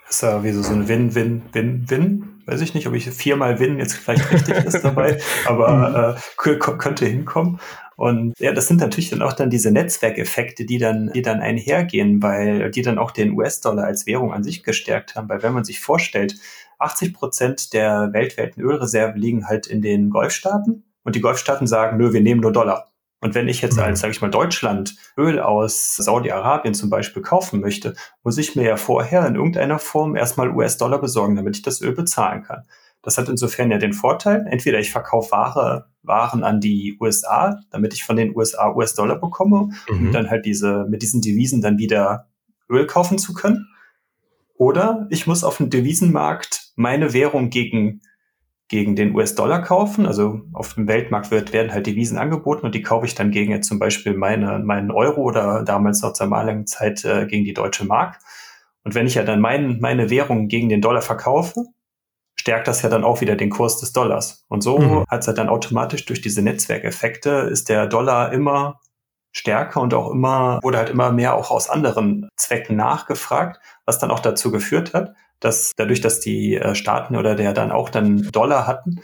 ist 0.09 0.23
ja 0.23 0.43
wie 0.43 0.53
so 0.53 0.73
ein 0.73 0.89
Win-Win-Win-Win. 0.89 2.36
Weiß 2.47 2.61
ich 2.61 2.75
nicht, 2.75 2.87
ob 2.87 2.95
ich 2.95 3.11
viermal 3.11 3.59
Win 3.59 3.79
jetzt 3.79 3.95
vielleicht 3.95 4.31
richtig 4.33 4.57
ist 4.65 4.83
dabei, 4.83 5.19
aber 5.47 6.17
mhm. 6.17 6.53
äh, 6.53 6.57
könnte 6.57 7.05
hinkommen. 7.05 7.61
Und 7.97 8.39
ja, 8.39 8.53
das 8.53 8.69
sind 8.69 8.81
natürlich 8.81 9.11
dann 9.11 9.23
auch 9.23 9.33
dann 9.33 9.51
diese 9.51 9.73
Netzwerkeffekte, 9.73 10.65
die 10.65 10.79
dann, 10.79 11.11
die 11.13 11.23
dann 11.23 11.41
einhergehen, 11.41 12.23
weil 12.23 12.71
die 12.71 12.83
dann 12.83 12.99
auch 12.99 13.11
den 13.11 13.33
US-Dollar 13.33 13.85
als 13.85 14.07
Währung 14.07 14.33
an 14.33 14.45
sich 14.45 14.63
gestärkt 14.63 15.17
haben. 15.17 15.29
Weil 15.29 15.43
wenn 15.43 15.55
man 15.55 15.65
sich 15.65 15.81
vorstellt, 15.81 16.37
80 16.79 17.15
Prozent 17.15 17.73
der 17.73 18.13
weltweiten 18.13 18.61
Ölreserven 18.61 19.21
liegen 19.21 19.49
halt 19.49 19.67
in 19.67 19.83
den 19.83 20.11
Golfstaaten 20.11 20.85
und 21.03 21.17
die 21.17 21.21
Golfstaaten 21.21 21.67
sagen, 21.67 21.97
nö, 21.97 22.13
wir 22.13 22.21
nehmen 22.21 22.43
nur 22.43 22.53
Dollar. 22.53 22.93
Und 23.21 23.35
wenn 23.35 23.49
ich 23.49 23.63
jetzt 23.63 23.79
als, 23.79 24.01
sage 24.01 24.13
ich 24.13 24.21
mal, 24.21 24.31
Deutschland 24.31 24.95
Öl 25.17 25.41
aus 25.41 25.97
Saudi-Arabien 25.97 26.75
zum 26.75 26.91
Beispiel 26.91 27.23
kaufen 27.23 27.61
möchte, 27.61 27.95
muss 28.23 28.37
ich 28.39 28.57
mir 28.57 28.65
ja 28.65 28.77
vorher 28.77 29.27
in 29.27 29.37
irgendeiner 29.37 29.79
Form 29.79 30.17
erstmal 30.17 30.51
US-Dollar 30.51 31.01
besorgen, 31.01 31.35
damit 31.35 31.57
ich 31.57 31.63
das 31.63 31.81
Öl 31.81 31.93
bezahlen 31.93 32.43
kann. 32.43 32.65
Das 33.03 33.19
hat 33.19 33.29
insofern 33.29 33.71
ja 33.71 33.79
den 33.79 33.93
Vorteil, 33.93 34.47
entweder 34.51 34.81
ich 34.81 34.91
verkaufe 34.91 35.31
Ware, 35.31 35.87
Waren 36.03 36.45
an 36.45 36.61
die 36.61 36.97
USA, 37.01 37.61
damit 37.71 37.95
ich 37.95 38.05
von 38.05 38.17
den 38.17 38.37
USA 38.37 38.73
US-Dollar 38.75 39.21
bekomme, 39.21 39.71
mhm. 39.89 40.09
um 40.09 40.13
dann 40.13 40.29
halt 40.29 40.45
diese, 40.45 40.87
mit 40.89 41.03
diesen 41.03 41.21
Devisen 41.21 41.63
dann 41.63 41.79
wieder 41.79 42.29
Öl 42.69 42.87
kaufen 42.87 43.19
zu 43.19 43.33
können. 43.33 43.69
Oder 44.57 45.07
ich 45.11 45.27
muss 45.27 45.45
auf 45.45 45.59
dem 45.59 45.71
Devisenmarkt 45.71 46.73
meine 46.77 47.13
Währung 47.13 47.51
gegen, 47.51 48.03
gegen 48.69 48.97
den 48.97 49.15
US-Dollar 49.15 49.63
kaufen. 49.63 50.07
Also 50.07 50.41
auf 50.53 50.75
dem 50.75 50.89
Weltmarkt 50.89 51.31
wird, 51.31 51.53
werden 51.53 51.73
halt 51.73 51.87
Devisen 51.87 52.19
angeboten 52.19 52.67
und 52.67 52.75
die 52.75 52.83
kaufe 52.83 53.07
ich 53.07 53.15
dann 53.15 53.31
gegen 53.31 53.53
jetzt 53.53 53.69
zum 53.69 53.79
Beispiel 53.79 54.15
meine, 54.15 54.59
meinen 54.59 54.91
Euro 54.91 55.23
oder 55.23 55.63
damals 55.63 56.03
noch 56.03 56.13
zur 56.13 56.27
damaligen 56.27 56.67
Zeit 56.67 57.05
äh, 57.05 57.27
gegen 57.27 57.45
die 57.45 57.55
deutsche 57.55 57.85
Mark. 57.85 58.19
Und 58.83 58.95
wenn 58.95 59.07
ich 59.07 59.15
ja 59.15 59.25
dann 59.25 59.41
mein, 59.41 59.81
meine 59.81 60.11
Währung 60.11 60.49
gegen 60.49 60.69
den 60.69 60.81
Dollar 60.81 61.03
verkaufe, 61.03 61.67
stärkt 62.37 62.69
das 62.69 62.83
ja 62.83 62.89
dann 62.89 63.05
auch 63.05 63.21
wieder 63.21 63.35
den 63.35 63.51
Kurs 63.51 63.79
des 63.81 63.93
Dollars. 63.93 64.45
Und 64.49 64.63
so 64.63 64.79
mhm. 64.79 65.05
hat 65.09 65.23
es 65.23 65.27
halt 65.27 65.39
dann 65.39 65.49
automatisch 65.49 66.05
durch 66.05 66.21
diese 66.21 66.43
Netzwerkeffekte 66.43 67.31
ist 67.51 67.69
der 67.69 67.87
Dollar 67.87 68.33
immer 68.33 68.81
stärker 69.33 69.81
und 69.81 69.93
auch 69.93 70.11
immer, 70.11 70.61
wurde 70.63 70.79
halt 70.79 70.91
immer 70.91 71.13
mehr 71.13 71.35
auch 71.35 71.51
aus 71.51 71.69
anderen 71.69 72.29
Zwecken 72.37 72.77
nachgefragt, 72.77 73.61
was 73.87 73.99
dann 73.99 74.11
auch 74.11 74.21
dazu 74.21 74.51
geführt 74.51 74.93
hat, 74.93 75.15
dass 75.41 75.73
dadurch, 75.77 76.01
dass 76.01 76.21
die 76.21 76.57
äh, 76.57 76.75
Staaten 76.75 77.17
oder 77.17 77.35
der 77.35 77.53
dann 77.53 77.73
auch 77.73 77.89
dann 77.89 78.31
Dollar 78.31 78.67
hatten, 78.67 79.01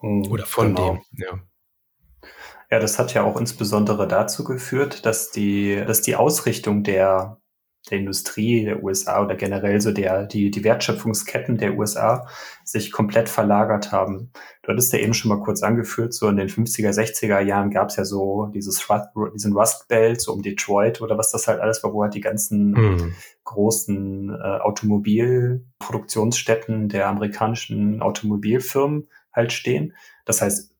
Hm, 0.00 0.26
Oder 0.28 0.44
von 0.46 0.74
genau. 0.74 0.94
dem, 0.94 1.02
ja. 1.12 1.40
Ja, 2.68 2.80
das 2.80 2.98
hat 2.98 3.14
ja 3.14 3.22
auch 3.22 3.38
insbesondere 3.38 4.08
dazu 4.08 4.42
geführt, 4.42 5.06
dass 5.06 5.30
die, 5.30 5.76
dass 5.86 6.02
die 6.02 6.16
Ausrichtung 6.16 6.82
der 6.82 7.40
der 7.90 7.98
Industrie 7.98 8.64
der 8.64 8.82
USA 8.82 9.22
oder 9.22 9.36
generell 9.36 9.80
so 9.80 9.92
der, 9.92 10.26
die, 10.26 10.50
die 10.50 10.64
Wertschöpfungsketten 10.64 11.56
der 11.56 11.78
USA 11.78 12.26
sich 12.64 12.90
komplett 12.90 13.28
verlagert 13.28 13.92
haben. 13.92 14.32
Du 14.62 14.72
hattest 14.72 14.92
ja 14.92 14.98
eben 14.98 15.14
schon 15.14 15.28
mal 15.28 15.38
kurz 15.40 15.62
angeführt, 15.62 16.12
so 16.12 16.26
in 16.28 16.34
den 16.36 16.48
50er, 16.48 16.90
60er 16.90 17.38
Jahren 17.40 17.70
gab 17.70 17.90
es 17.90 17.96
ja 17.96 18.04
so 18.04 18.50
dieses 18.52 18.90
Rust, 18.90 19.06
diesen 19.34 19.52
Rust 19.52 19.86
Belt, 19.88 20.20
so 20.20 20.32
um 20.32 20.42
Detroit 20.42 21.00
oder 21.00 21.16
was 21.16 21.30
das 21.30 21.46
halt 21.46 21.60
alles 21.60 21.84
war, 21.84 21.92
wo 21.92 22.02
halt 22.02 22.14
die 22.14 22.20
ganzen 22.20 22.72
mhm. 22.72 23.14
großen 23.44 24.30
äh, 24.30 24.58
Automobilproduktionsstätten 24.60 26.88
der 26.88 27.06
amerikanischen 27.06 28.02
Automobilfirmen 28.02 29.06
halt 29.32 29.52
stehen. 29.52 29.94
Das 30.24 30.42
heißt, 30.42 30.72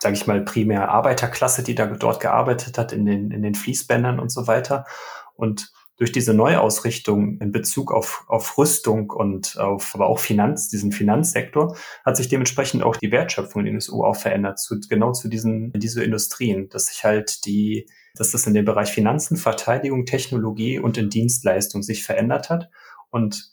sage 0.00 0.14
ich 0.14 0.26
mal, 0.26 0.40
primär 0.42 0.88
Arbeiterklasse, 0.88 1.62
die 1.62 1.74
da 1.74 1.84
dort 1.86 2.20
gearbeitet 2.20 2.78
hat 2.78 2.92
in 2.92 3.04
den, 3.04 3.30
in 3.30 3.42
den 3.42 3.54
Fließbändern 3.54 4.18
und 4.18 4.30
so 4.30 4.46
weiter. 4.46 4.86
Und 5.34 5.72
durch 5.96 6.12
diese 6.12 6.34
Neuausrichtung 6.34 7.38
in 7.38 7.52
Bezug 7.52 7.92
auf, 7.92 8.24
auf 8.28 8.58
Rüstung 8.58 9.10
und 9.10 9.58
auf 9.58 9.94
aber 9.94 10.06
auch 10.08 10.18
Finanz, 10.18 10.68
diesen 10.68 10.92
Finanzsektor, 10.92 11.76
hat 12.04 12.16
sich 12.16 12.28
dementsprechend 12.28 12.82
auch 12.82 12.96
die 12.96 13.10
Wertschöpfung 13.10 13.60
in 13.60 13.66
den 13.66 13.74
USA 13.76 13.96
auch 13.96 14.16
verändert, 14.16 14.58
zu, 14.58 14.78
genau 14.88 15.12
zu 15.12 15.28
diesen, 15.28 15.72
diese 15.72 16.04
Industrien, 16.04 16.68
dass 16.68 16.86
sich 16.86 17.04
halt 17.04 17.46
die, 17.46 17.86
dass 18.14 18.30
das 18.30 18.46
in 18.46 18.52
dem 18.52 18.66
Bereich 18.66 18.90
Finanzen, 18.90 19.36
Verteidigung, 19.38 20.04
Technologie 20.04 20.78
und 20.78 20.98
in 20.98 21.08
Dienstleistung 21.08 21.82
sich 21.82 22.04
verändert 22.04 22.50
hat. 22.50 22.68
Und 23.08 23.52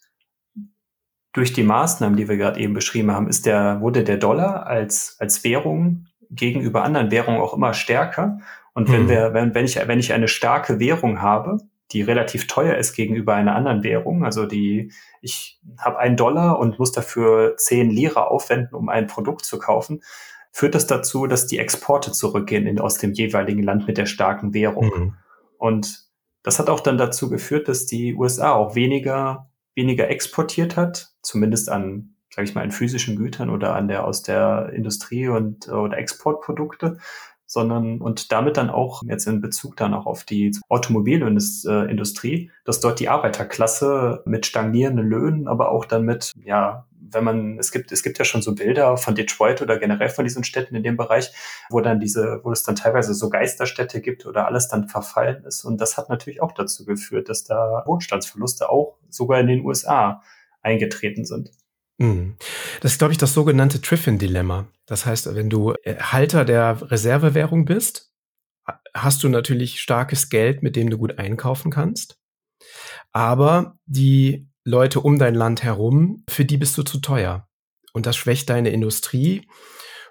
durch 1.31 1.53
die 1.53 1.63
Maßnahmen, 1.63 2.17
die 2.17 2.27
wir 2.27 2.37
gerade 2.37 2.59
eben 2.59 2.73
beschrieben 2.73 3.11
haben, 3.11 3.27
ist 3.27 3.45
der, 3.45 3.79
wurde 3.79 4.03
der 4.03 4.17
Dollar 4.17 4.67
als, 4.67 5.15
als 5.19 5.45
Währung 5.45 6.07
gegenüber 6.29 6.83
anderen 6.83 7.09
Währungen 7.09 7.39
auch 7.39 7.53
immer 7.53 7.73
stärker. 7.73 8.39
Und 8.73 8.91
wenn 8.91 9.03
mhm. 9.03 9.09
wir, 9.09 9.33
wenn, 9.33 9.55
wenn 9.55 9.65
ich, 9.65 9.75
wenn 9.87 9.99
ich 9.99 10.13
eine 10.13 10.27
starke 10.27 10.79
Währung 10.79 11.21
habe, 11.21 11.59
die 11.93 12.01
relativ 12.01 12.47
teuer 12.47 12.75
ist 12.75 12.93
gegenüber 12.93 13.35
einer 13.35 13.55
anderen 13.55 13.83
Währung, 13.83 14.25
also 14.25 14.45
die, 14.45 14.91
ich 15.21 15.61
habe 15.77 15.99
einen 15.99 16.17
Dollar 16.17 16.59
und 16.59 16.79
muss 16.79 16.91
dafür 16.91 17.55
zehn 17.57 17.89
Lira 17.89 18.23
aufwenden, 18.23 18.75
um 18.75 18.89
ein 18.89 19.07
Produkt 19.07 19.45
zu 19.45 19.59
kaufen, 19.59 20.01
führt 20.51 20.75
das 20.75 20.87
dazu, 20.87 21.27
dass 21.27 21.47
die 21.47 21.59
Exporte 21.59 22.11
zurückgehen 22.11 22.67
in, 22.67 22.79
aus 22.79 22.97
dem 22.97 23.13
jeweiligen 23.13 23.63
Land 23.63 23.87
mit 23.87 23.97
der 23.97 24.05
starken 24.05 24.53
Währung. 24.53 24.85
Mhm. 24.85 25.13
Und 25.57 26.05
das 26.43 26.59
hat 26.59 26.69
auch 26.69 26.81
dann 26.81 26.97
dazu 26.97 27.29
geführt, 27.29 27.67
dass 27.67 27.85
die 27.85 28.15
USA 28.15 28.53
auch 28.53 28.75
weniger, 28.75 29.49
weniger 29.75 30.09
exportiert 30.09 30.75
hat, 30.75 31.13
zumindest 31.21 31.69
an 31.69 32.13
sage 32.33 32.47
ich 32.47 32.55
mal, 32.55 32.63
an 32.63 32.71
physischen 32.71 33.15
Gütern 33.15 33.51
oder 33.51 33.75
an 33.75 33.87
der 33.87 34.05
aus 34.05 34.23
der 34.23 34.71
Industrie 34.73 35.27
und 35.27 35.67
oder 35.67 35.97
Exportprodukte, 35.97 36.97
sondern 37.53 38.01
und 38.01 38.31
damit 38.31 38.57
dann 38.57 38.71
auch 38.71 39.03
jetzt 39.05 39.27
in 39.27 39.39
Bezug 39.39 39.77
dann 39.77 39.93
auch 39.93 40.07
auf 40.07 40.23
die 40.23 40.51
Automobilindustrie, 40.69 42.49
dass 42.65 42.79
dort 42.79 42.99
die 42.99 43.09
Arbeiterklasse 43.09 44.23
mit 44.25 44.47
stagnierenden 44.47 45.07
Löhnen, 45.07 45.47
aber 45.47 45.71
auch 45.71 45.85
dann 45.85 46.03
mit, 46.03 46.31
ja, 46.43 46.87
wenn 46.99 47.23
man, 47.23 47.59
es 47.59 47.71
gibt, 47.71 47.91
es 47.91 48.01
gibt 48.01 48.17
ja 48.17 48.25
schon 48.25 48.41
so 48.41 48.55
Bilder 48.55 48.97
von 48.97 49.13
Detroit 49.13 49.61
oder 49.61 49.77
generell 49.77 50.09
von 50.09 50.25
diesen 50.25 50.43
Städten 50.43 50.75
in 50.75 50.81
dem 50.81 50.97
Bereich, 50.97 51.31
wo 51.69 51.79
dann 51.79 51.99
diese, 51.99 52.41
wo 52.43 52.51
es 52.51 52.63
dann 52.63 52.75
teilweise 52.75 53.13
so 53.13 53.29
Geisterstädte 53.29 54.01
gibt 54.01 54.25
oder 54.25 54.47
alles 54.47 54.67
dann 54.67 54.87
verfallen 54.87 55.43
ist. 55.45 55.63
Und 55.63 55.79
das 55.79 55.95
hat 55.95 56.09
natürlich 56.09 56.41
auch 56.41 56.53
dazu 56.53 56.85
geführt, 56.85 57.29
dass 57.29 57.43
da 57.43 57.83
Wohnstandsverluste 57.85 58.67
auch 58.67 58.97
sogar 59.09 59.39
in 59.39 59.47
den 59.47 59.63
USA 59.63 60.23
eingetreten 60.63 61.23
sind. 61.23 61.51
Mhm. 61.99 62.35
Das 62.81 62.93
ist, 62.93 62.97
glaube 62.97 63.11
ich, 63.11 63.19
das 63.19 63.33
sogenannte 63.33 63.79
Triffin-Dilemma. 63.79 64.65
Das 64.85 65.05
heißt, 65.05 65.33
wenn 65.35 65.49
du 65.49 65.73
äh, 65.83 65.95
Halter 65.97 66.45
der 66.45 66.91
Reservewährung 66.91 67.65
bist, 67.65 68.11
hast 68.93 69.23
du 69.23 69.29
natürlich 69.29 69.81
starkes 69.81 70.29
Geld, 70.29 70.63
mit 70.63 70.75
dem 70.75 70.89
du 70.89 70.97
gut 70.97 71.17
einkaufen 71.17 71.71
kannst. 71.71 72.19
Aber 73.11 73.77
die 73.85 74.47
Leute 74.63 75.01
um 75.01 75.19
dein 75.19 75.35
Land 75.35 75.63
herum, 75.63 76.23
für 76.29 76.45
die 76.45 76.57
bist 76.57 76.77
du 76.77 76.83
zu 76.83 76.99
teuer. 76.99 77.47
Und 77.93 78.05
das 78.05 78.15
schwächt 78.15 78.49
deine 78.49 78.69
Industrie. 78.69 79.47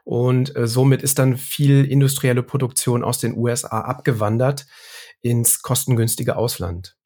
Und 0.04 0.54
äh, 0.56 0.66
somit 0.66 1.02
ist 1.02 1.18
dann 1.18 1.36
viel 1.36 1.84
industrielle 1.84 2.42
Produktion 2.42 3.04
aus 3.04 3.18
den 3.18 3.36
USA 3.36 3.80
abgewandert 3.82 4.66
ins 5.20 5.62
kostengünstige 5.62 6.36
Ausland. 6.36 6.96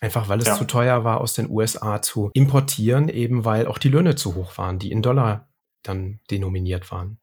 Einfach 0.00 0.28
weil 0.28 0.40
es 0.40 0.46
ja. 0.46 0.56
zu 0.56 0.64
teuer 0.64 1.04
war, 1.04 1.20
aus 1.20 1.34
den 1.34 1.48
USA 1.48 2.02
zu 2.02 2.30
importieren, 2.34 3.08
eben 3.08 3.44
weil 3.44 3.66
auch 3.66 3.78
die 3.78 3.88
Löhne 3.88 4.16
zu 4.16 4.34
hoch 4.34 4.58
waren, 4.58 4.78
die 4.78 4.90
in 4.90 5.02
Dollar 5.02 5.51
dann 5.82 6.20
denominiert 6.30 6.90
waren. 6.90 7.18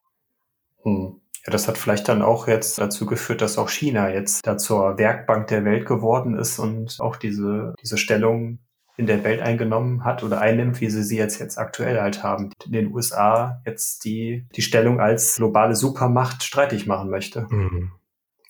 Hm. 0.83 1.21
Ja, 1.45 1.51
das 1.51 1.67
hat 1.67 1.77
vielleicht 1.77 2.07
dann 2.09 2.21
auch 2.21 2.47
jetzt 2.47 2.79
dazu 2.79 3.05
geführt, 3.05 3.41
dass 3.41 3.57
auch 3.57 3.69
China 3.69 4.11
jetzt 4.11 4.45
da 4.45 4.57
zur 4.57 4.97
Werkbank 4.97 5.47
der 5.47 5.63
Welt 5.63 5.85
geworden 5.85 6.37
ist 6.37 6.59
und 6.59 6.99
auch 6.99 7.15
diese, 7.15 7.73
diese 7.81 7.97
Stellung 7.97 8.59
in 8.97 9.07
der 9.07 9.23
Welt 9.23 9.39
eingenommen 9.39 10.03
hat 10.03 10.23
oder 10.23 10.41
einnimmt, 10.41 10.81
wie 10.81 10.89
sie 10.89 11.03
sie 11.03 11.17
jetzt, 11.17 11.39
jetzt 11.39 11.57
aktuell 11.57 12.01
halt 12.01 12.21
haben. 12.21 12.51
In 12.65 12.73
den 12.73 12.93
USA 12.93 13.61
jetzt 13.65 14.03
die, 14.03 14.45
die 14.55 14.61
Stellung 14.61 14.99
als 14.99 15.37
globale 15.37 15.77
Supermacht 15.77 16.43
streitig 16.43 16.85
machen 16.85 17.09
möchte. 17.09 17.47
Mhm. 17.49 17.93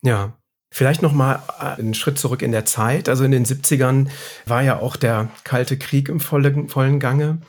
Ja, 0.02 0.34
Vielleicht 0.72 1.02
noch 1.02 1.14
mal 1.14 1.42
äh, 1.60 1.80
einen 1.80 1.96
Schritt 1.96 2.20
zurück 2.20 2.42
in 2.44 2.52
der 2.52 2.66
Zeit. 2.66 3.10
Also 3.10 3.24
in 3.24 3.32
den 3.32 3.46
70ern 3.46 4.08
war 4.46 4.62
ja 4.62 4.80
auch 4.80 4.96
der 4.98 5.30
Kalte 5.44 5.78
Krieg 5.78 6.10
im 6.10 6.20
vollen, 6.20 6.70
vollen 6.70 7.00
Gange 7.00 7.40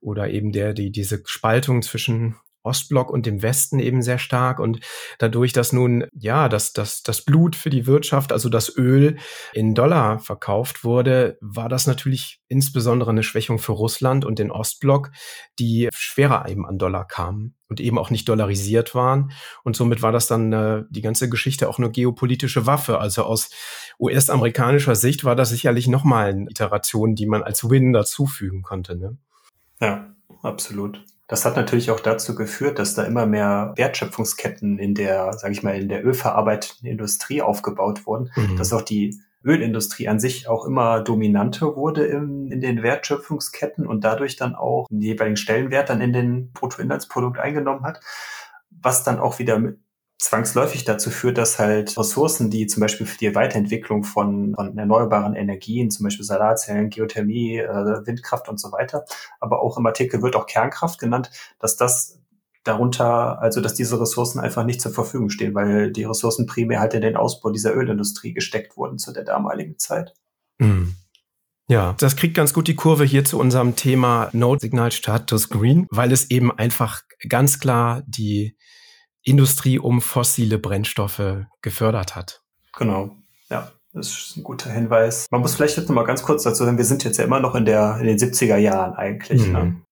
oder 0.00 0.28
eben 0.30 0.52
der, 0.52 0.74
die, 0.74 0.90
diese 0.90 1.22
Spaltung 1.24 1.82
zwischen 1.82 2.36
Ostblock 2.68 3.10
und 3.10 3.26
dem 3.26 3.42
Westen 3.42 3.78
eben 3.78 4.02
sehr 4.02 4.18
stark. 4.18 4.60
Und 4.60 4.80
dadurch, 5.18 5.52
dass 5.52 5.72
nun, 5.72 6.04
ja, 6.12 6.48
dass 6.48 6.72
das, 6.72 7.02
das 7.02 7.24
Blut 7.24 7.56
für 7.56 7.70
die 7.70 7.86
Wirtschaft, 7.86 8.32
also 8.32 8.48
das 8.48 8.76
Öl 8.76 9.16
in 9.52 9.74
Dollar 9.74 10.18
verkauft 10.18 10.84
wurde, 10.84 11.38
war 11.40 11.68
das 11.68 11.86
natürlich 11.86 12.40
insbesondere 12.48 13.10
eine 13.10 13.22
Schwächung 13.22 13.58
für 13.58 13.72
Russland 13.72 14.24
und 14.24 14.38
den 14.38 14.50
Ostblock, 14.50 15.10
die 15.58 15.88
schwerer 15.92 16.48
eben 16.48 16.66
an 16.66 16.78
Dollar 16.78 17.06
kamen 17.06 17.54
und 17.68 17.80
eben 17.80 17.98
auch 17.98 18.10
nicht 18.10 18.28
dollarisiert 18.28 18.94
waren. 18.94 19.32
Und 19.64 19.76
somit 19.76 20.02
war 20.02 20.12
das 20.12 20.26
dann 20.26 20.52
äh, 20.52 20.84
die 20.90 21.02
ganze 21.02 21.28
Geschichte 21.28 21.68
auch 21.68 21.78
eine 21.78 21.90
geopolitische 21.90 22.66
Waffe. 22.66 22.98
Also 22.98 23.24
aus 23.24 23.50
US-amerikanischer 24.00 24.94
Sicht 24.94 25.24
war 25.24 25.36
das 25.36 25.50
sicherlich 25.50 25.86
nochmal 25.88 26.30
eine 26.30 26.50
Iteration, 26.50 27.14
die 27.14 27.26
man 27.26 27.42
als 27.42 27.68
Win 27.68 27.92
dazufügen 27.92 28.62
konnte. 28.62 28.96
Ne? 28.96 29.18
Ja, 29.80 30.14
absolut. 30.42 31.04
Das 31.26 31.44
hat 31.44 31.56
natürlich 31.56 31.90
auch 31.90 32.00
dazu 32.00 32.34
geführt, 32.34 32.78
dass 32.78 32.94
da 32.94 33.02
immer 33.02 33.26
mehr 33.26 33.74
Wertschöpfungsketten 33.76 34.78
in 34.78 34.94
der, 34.94 35.34
sage 35.34 35.52
ich 35.52 35.62
mal, 35.62 35.76
in 35.76 35.88
der 35.88 36.04
ölverarbeitenden 36.04 36.90
Industrie 36.90 37.42
aufgebaut 37.42 38.06
wurden, 38.06 38.30
mhm. 38.34 38.56
dass 38.56 38.72
auch 38.72 38.82
die 38.82 39.20
Ölindustrie 39.44 40.08
an 40.08 40.18
sich 40.18 40.48
auch 40.48 40.64
immer 40.64 41.00
dominanter 41.00 41.76
wurde 41.76 42.06
in, 42.06 42.50
in 42.50 42.60
den 42.60 42.82
Wertschöpfungsketten 42.82 43.86
und 43.86 44.04
dadurch 44.04 44.36
dann 44.36 44.54
auch 44.54 44.88
den 44.88 45.00
jeweiligen 45.00 45.36
Stellenwert 45.36 45.90
dann 45.90 46.00
in 46.00 46.12
den 46.12 46.52
Bruttoinlandsprodukt 46.52 47.38
eingenommen 47.38 47.84
hat, 47.84 48.00
was 48.70 49.04
dann 49.04 49.18
auch 49.18 49.38
wieder 49.38 49.58
mit, 49.58 49.78
zwangsläufig 50.18 50.84
dazu 50.84 51.10
führt, 51.10 51.38
dass 51.38 51.58
halt 51.58 51.96
Ressourcen, 51.96 52.50
die 52.50 52.66
zum 52.66 52.80
Beispiel 52.80 53.06
für 53.06 53.18
die 53.18 53.34
Weiterentwicklung 53.34 54.02
von, 54.02 54.54
von 54.54 54.76
erneuerbaren 54.76 55.34
Energien, 55.34 55.90
zum 55.90 56.04
Beispiel 56.04 56.24
Solarzellen, 56.24 56.90
Geothermie, 56.90 57.58
äh, 57.58 58.06
Windkraft 58.06 58.48
und 58.48 58.58
so 58.58 58.72
weiter, 58.72 59.04
aber 59.38 59.62
auch 59.62 59.78
im 59.78 59.86
Artikel 59.86 60.20
wird 60.20 60.34
auch 60.34 60.46
Kernkraft 60.46 60.98
genannt, 60.98 61.30
dass 61.60 61.76
das 61.76 62.18
darunter, 62.64 63.40
also 63.40 63.60
dass 63.60 63.74
diese 63.74 64.00
Ressourcen 64.00 64.40
einfach 64.40 64.64
nicht 64.64 64.80
zur 64.80 64.92
Verfügung 64.92 65.30
stehen, 65.30 65.54
weil 65.54 65.92
die 65.92 66.04
Ressourcen 66.04 66.46
primär 66.46 66.80
halt 66.80 66.94
in 66.94 67.00
den 67.00 67.16
Ausbau 67.16 67.50
dieser 67.50 67.74
Ölindustrie 67.74 68.32
gesteckt 68.32 68.76
wurden 68.76 68.98
zu 68.98 69.12
der 69.12 69.24
damaligen 69.24 69.78
Zeit. 69.78 70.14
Mhm. 70.58 70.96
Ja, 71.70 71.94
das 71.98 72.16
kriegt 72.16 72.34
ganz 72.34 72.54
gut 72.54 72.66
die 72.66 72.76
Kurve 72.76 73.04
hier 73.04 73.24
zu 73.24 73.38
unserem 73.38 73.76
Thema 73.76 74.30
Node 74.32 74.60
Signal 74.60 74.90
Status 74.90 75.50
Green, 75.50 75.86
weil 75.90 76.12
es 76.12 76.30
eben 76.30 76.50
einfach 76.50 77.02
ganz 77.28 77.60
klar 77.60 78.02
die 78.06 78.56
Industrie 79.28 79.78
um 79.78 80.00
fossile 80.00 80.58
Brennstoffe 80.58 81.46
gefördert 81.62 82.16
hat. 82.16 82.42
Genau, 82.76 83.10
ja. 83.50 83.72
Das 83.94 84.08
ist 84.08 84.36
ein 84.36 84.42
guter 84.42 84.70
Hinweis. 84.70 85.26
Man 85.30 85.40
muss 85.40 85.54
vielleicht 85.54 85.76
jetzt 85.76 85.88
noch 85.88 85.94
mal 85.94 86.04
ganz 86.04 86.22
kurz 86.22 86.42
dazu 86.42 86.64
sagen, 86.64 86.76
wir 86.76 86.84
sind 86.84 87.04
jetzt 87.04 87.16
ja 87.16 87.24
immer 87.24 87.40
noch 87.40 87.54
in, 87.54 87.64
der, 87.64 87.98
in 88.00 88.06
den 88.06 88.18
70er 88.18 88.56
Jahren 88.56 88.94
eigentlich. 88.94 89.46
Mhm. 89.46 89.52
Ne? 89.52 89.82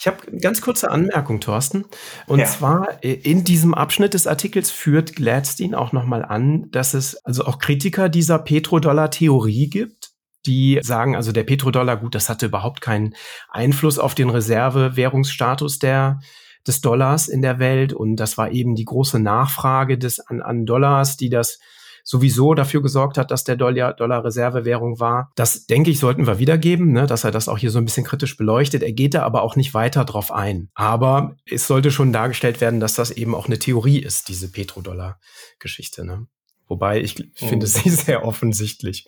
Ich 0.00 0.06
habe 0.06 0.16
eine 0.26 0.40
ganz 0.40 0.60
kurze 0.60 0.90
Anmerkung, 0.90 1.40
Thorsten. 1.40 1.84
Und 2.26 2.40
ja. 2.40 2.46
zwar 2.46 3.04
äh, 3.04 3.12
in 3.12 3.44
diesem 3.44 3.74
Abschnitt 3.74 4.14
des 4.14 4.26
Artikels 4.26 4.70
führt 4.70 5.14
Gladstein 5.14 5.74
auch 5.74 5.92
nochmal 5.92 6.24
an, 6.24 6.70
dass 6.70 6.94
es 6.94 7.16
also 7.24 7.44
auch 7.44 7.58
Kritiker 7.58 8.08
dieser 8.08 8.38
Petrodollar-Theorie 8.38 9.68
gibt, 9.68 10.10
die 10.46 10.80
sagen, 10.82 11.14
also 11.14 11.32
der 11.32 11.44
Petrodollar, 11.44 11.96
gut, 11.96 12.14
das 12.14 12.28
hatte 12.28 12.46
überhaupt 12.46 12.80
keinen 12.80 13.14
Einfluss 13.48 13.98
auf 13.98 14.14
den 14.14 14.30
Reservewährungsstatus 14.30 15.78
der 15.78 16.20
des 16.66 16.80
Dollars 16.80 17.28
in 17.28 17.42
der 17.42 17.58
Welt. 17.58 17.92
Und 17.92 18.16
das 18.16 18.38
war 18.38 18.50
eben 18.50 18.74
die 18.74 18.84
große 18.84 19.18
Nachfrage 19.18 19.98
des, 19.98 20.20
an, 20.20 20.42
an 20.42 20.66
Dollars, 20.66 21.16
die 21.16 21.30
das 21.30 21.58
sowieso 22.04 22.52
dafür 22.54 22.82
gesorgt 22.82 23.16
hat, 23.16 23.30
dass 23.30 23.44
der 23.44 23.56
Dollar, 23.56 23.94
Dollar 23.94 24.24
Reservewährung 24.24 25.00
war. 25.00 25.32
Das, 25.36 25.66
denke 25.66 25.90
ich, 25.90 25.98
sollten 25.98 26.26
wir 26.26 26.38
wiedergeben, 26.38 26.92
ne, 26.92 27.06
dass 27.06 27.24
er 27.24 27.30
das 27.30 27.48
auch 27.48 27.58
hier 27.58 27.70
so 27.70 27.78
ein 27.78 27.86
bisschen 27.86 28.04
kritisch 28.04 28.36
beleuchtet. 28.36 28.82
Er 28.82 28.92
geht 28.92 29.14
da 29.14 29.22
aber 29.22 29.42
auch 29.42 29.56
nicht 29.56 29.72
weiter 29.72 30.04
drauf 30.04 30.30
ein. 30.30 30.68
Aber 30.74 31.34
es 31.50 31.66
sollte 31.66 31.90
schon 31.90 32.12
dargestellt 32.12 32.60
werden, 32.60 32.78
dass 32.78 32.94
das 32.94 33.10
eben 33.10 33.34
auch 33.34 33.46
eine 33.46 33.58
Theorie 33.58 33.98
ist, 33.98 34.28
diese 34.28 34.50
Petrodollar-Geschichte. 34.50 36.04
Ne? 36.04 36.26
Wobei 36.68 37.00
ich 37.00 37.18
oh. 37.18 37.46
finde 37.48 37.66
sie 37.66 37.88
sehr 37.90 38.24
offensichtlich. 38.24 39.06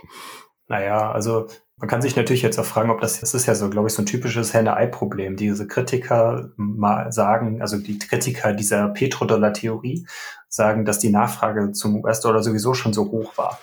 Naja, 0.69 1.11
also 1.11 1.47
man 1.79 1.89
kann 1.89 2.01
sich 2.01 2.17
natürlich 2.17 2.43
jetzt 2.43 2.59
auch 2.59 2.65
fragen, 2.65 2.91
ob 2.91 3.01
das, 3.01 3.21
das 3.21 3.35
ist 3.35 3.47
ja 3.47 3.55
so, 3.55 3.69
glaube 3.69 3.89
ich, 3.89 3.95
so 3.95 4.03
ein 4.03 4.07
typisches 4.07 4.55
Henne-Ei-Problem. 4.55 5.37
Diese 5.37 5.67
Kritiker 5.67 6.51
mal 6.57 7.13
sagen, 7.13 7.61
also 7.61 7.77
die 7.77 7.99
Kritiker 7.99 8.55
dieser 8.55 8.89
Petrodollar-Theorie 8.89 10.07
sagen, 10.49 10.85
dass 10.85 10.99
die 10.99 11.11
Nachfrage 11.11 11.73
zum 11.73 12.03
US-Dollar 12.03 12.43
sowieso 12.43 12.73
schon 12.73 12.95
so 12.95 13.11
hoch 13.11 13.37
war. 13.37 13.61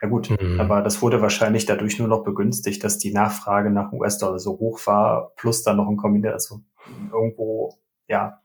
Ja 0.00 0.08
gut, 0.08 0.30
mhm. 0.30 0.58
aber 0.58 0.80
das 0.80 1.02
wurde 1.02 1.20
wahrscheinlich 1.20 1.66
dadurch 1.66 1.98
nur 1.98 2.08
noch 2.08 2.24
begünstigt, 2.24 2.82
dass 2.82 2.96
die 2.96 3.12
Nachfrage 3.12 3.70
nach 3.70 3.92
US-Dollar 3.92 4.38
so 4.38 4.52
hoch 4.52 4.80
war, 4.86 5.32
plus 5.36 5.62
dann 5.62 5.76
noch 5.76 5.88
ein 5.88 5.98
Kombination, 5.98 6.64
also 6.86 7.18
irgendwo, 7.18 7.74
ja, 8.08 8.40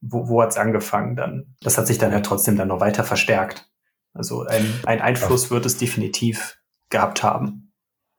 wo, 0.00 0.28
wo 0.28 0.40
hat's 0.40 0.56
angefangen 0.56 1.16
dann? 1.16 1.56
Das 1.60 1.76
hat 1.76 1.88
sich 1.88 1.98
dann 1.98 2.12
ja 2.12 2.20
trotzdem 2.20 2.56
dann 2.56 2.68
noch 2.68 2.78
weiter 2.78 3.02
verstärkt. 3.02 3.68
Also 4.12 4.42
ein, 4.42 4.64
ein 4.84 5.00
Einfluss 5.00 5.50
wird 5.50 5.66
es 5.66 5.76
definitiv 5.76 6.56
gehabt 6.94 7.24
haben. 7.24 7.72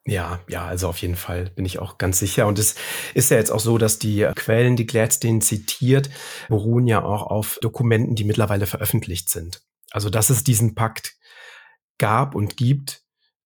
Ja, 0.06 0.40
ja, 0.48 0.66
also 0.66 0.90
auf 0.90 0.98
jeden 0.98 1.16
Fall 1.16 1.50
bin 1.56 1.66
ich 1.66 1.80
auch 1.80 1.98
ganz 1.98 2.20
sicher. 2.20 2.46
Und 2.46 2.60
es 2.60 2.76
ist 3.16 3.32
ja 3.32 3.38
jetzt 3.38 3.52
auch 3.52 3.62
so, 3.62 3.78
dass 3.78 3.98
die 3.98 4.30
Quellen, 4.36 4.76
die 4.76 4.86
Gladstein 4.86 5.42
zitiert, 5.42 6.10
beruhen 6.50 6.86
ja 6.86 7.04
auch 7.04 7.24
auf 7.24 7.58
Dokumenten, 7.62 8.16
die 8.16 8.26
mittlerweile 8.26 8.68
veröffentlicht 8.68 9.30
sind. 9.30 9.64
Also, 9.92 10.10
dass 10.10 10.30
es 10.30 10.44
diesen 10.44 10.76
Pakt 10.76 11.16
gab 11.98 12.36
und 12.36 12.58
gibt, 12.58 13.02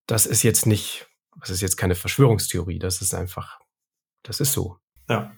das 0.07 0.25
ist 0.25 0.41
jetzt 0.41 0.65
nicht, 0.65 1.07
das 1.39 1.51
ist 1.51 1.61
jetzt 1.61 1.77
keine 1.77 1.95
Verschwörungstheorie, 1.95 2.80
das 2.80 3.01
ist 3.01 3.13
einfach, 3.13 3.59
das 4.23 4.39
ist 4.39 4.51
so. 4.51 4.77
Ja, 5.07 5.32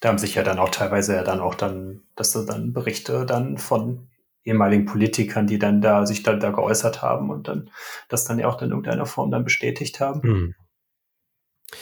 da 0.00 0.10
haben 0.10 0.18
sich 0.18 0.34
ja 0.34 0.44
dann 0.44 0.58
auch 0.58 0.68
teilweise 0.68 1.14
ja 1.14 1.24
dann 1.24 1.40
auch 1.40 1.54
dann, 1.54 2.02
dass 2.14 2.32
du 2.32 2.44
dann 2.44 2.74
Berichte 2.74 3.24
dann 3.24 3.56
von 3.56 4.10
ehemaligen 4.48 4.86
Politikern, 4.86 5.46
die 5.46 5.58
dann 5.58 5.80
da 5.80 6.06
sich 6.06 6.22
dann 6.22 6.40
da 6.40 6.50
geäußert 6.50 7.02
haben 7.02 7.30
und 7.30 7.48
dann 7.48 7.70
das 8.08 8.24
dann 8.24 8.38
ja 8.38 8.48
auch 8.48 8.60
in 8.62 8.70
irgendeiner 8.70 9.06
Form 9.06 9.30
dann 9.30 9.44
bestätigt 9.44 10.00
haben. 10.00 10.20
Mhm. 10.22 10.54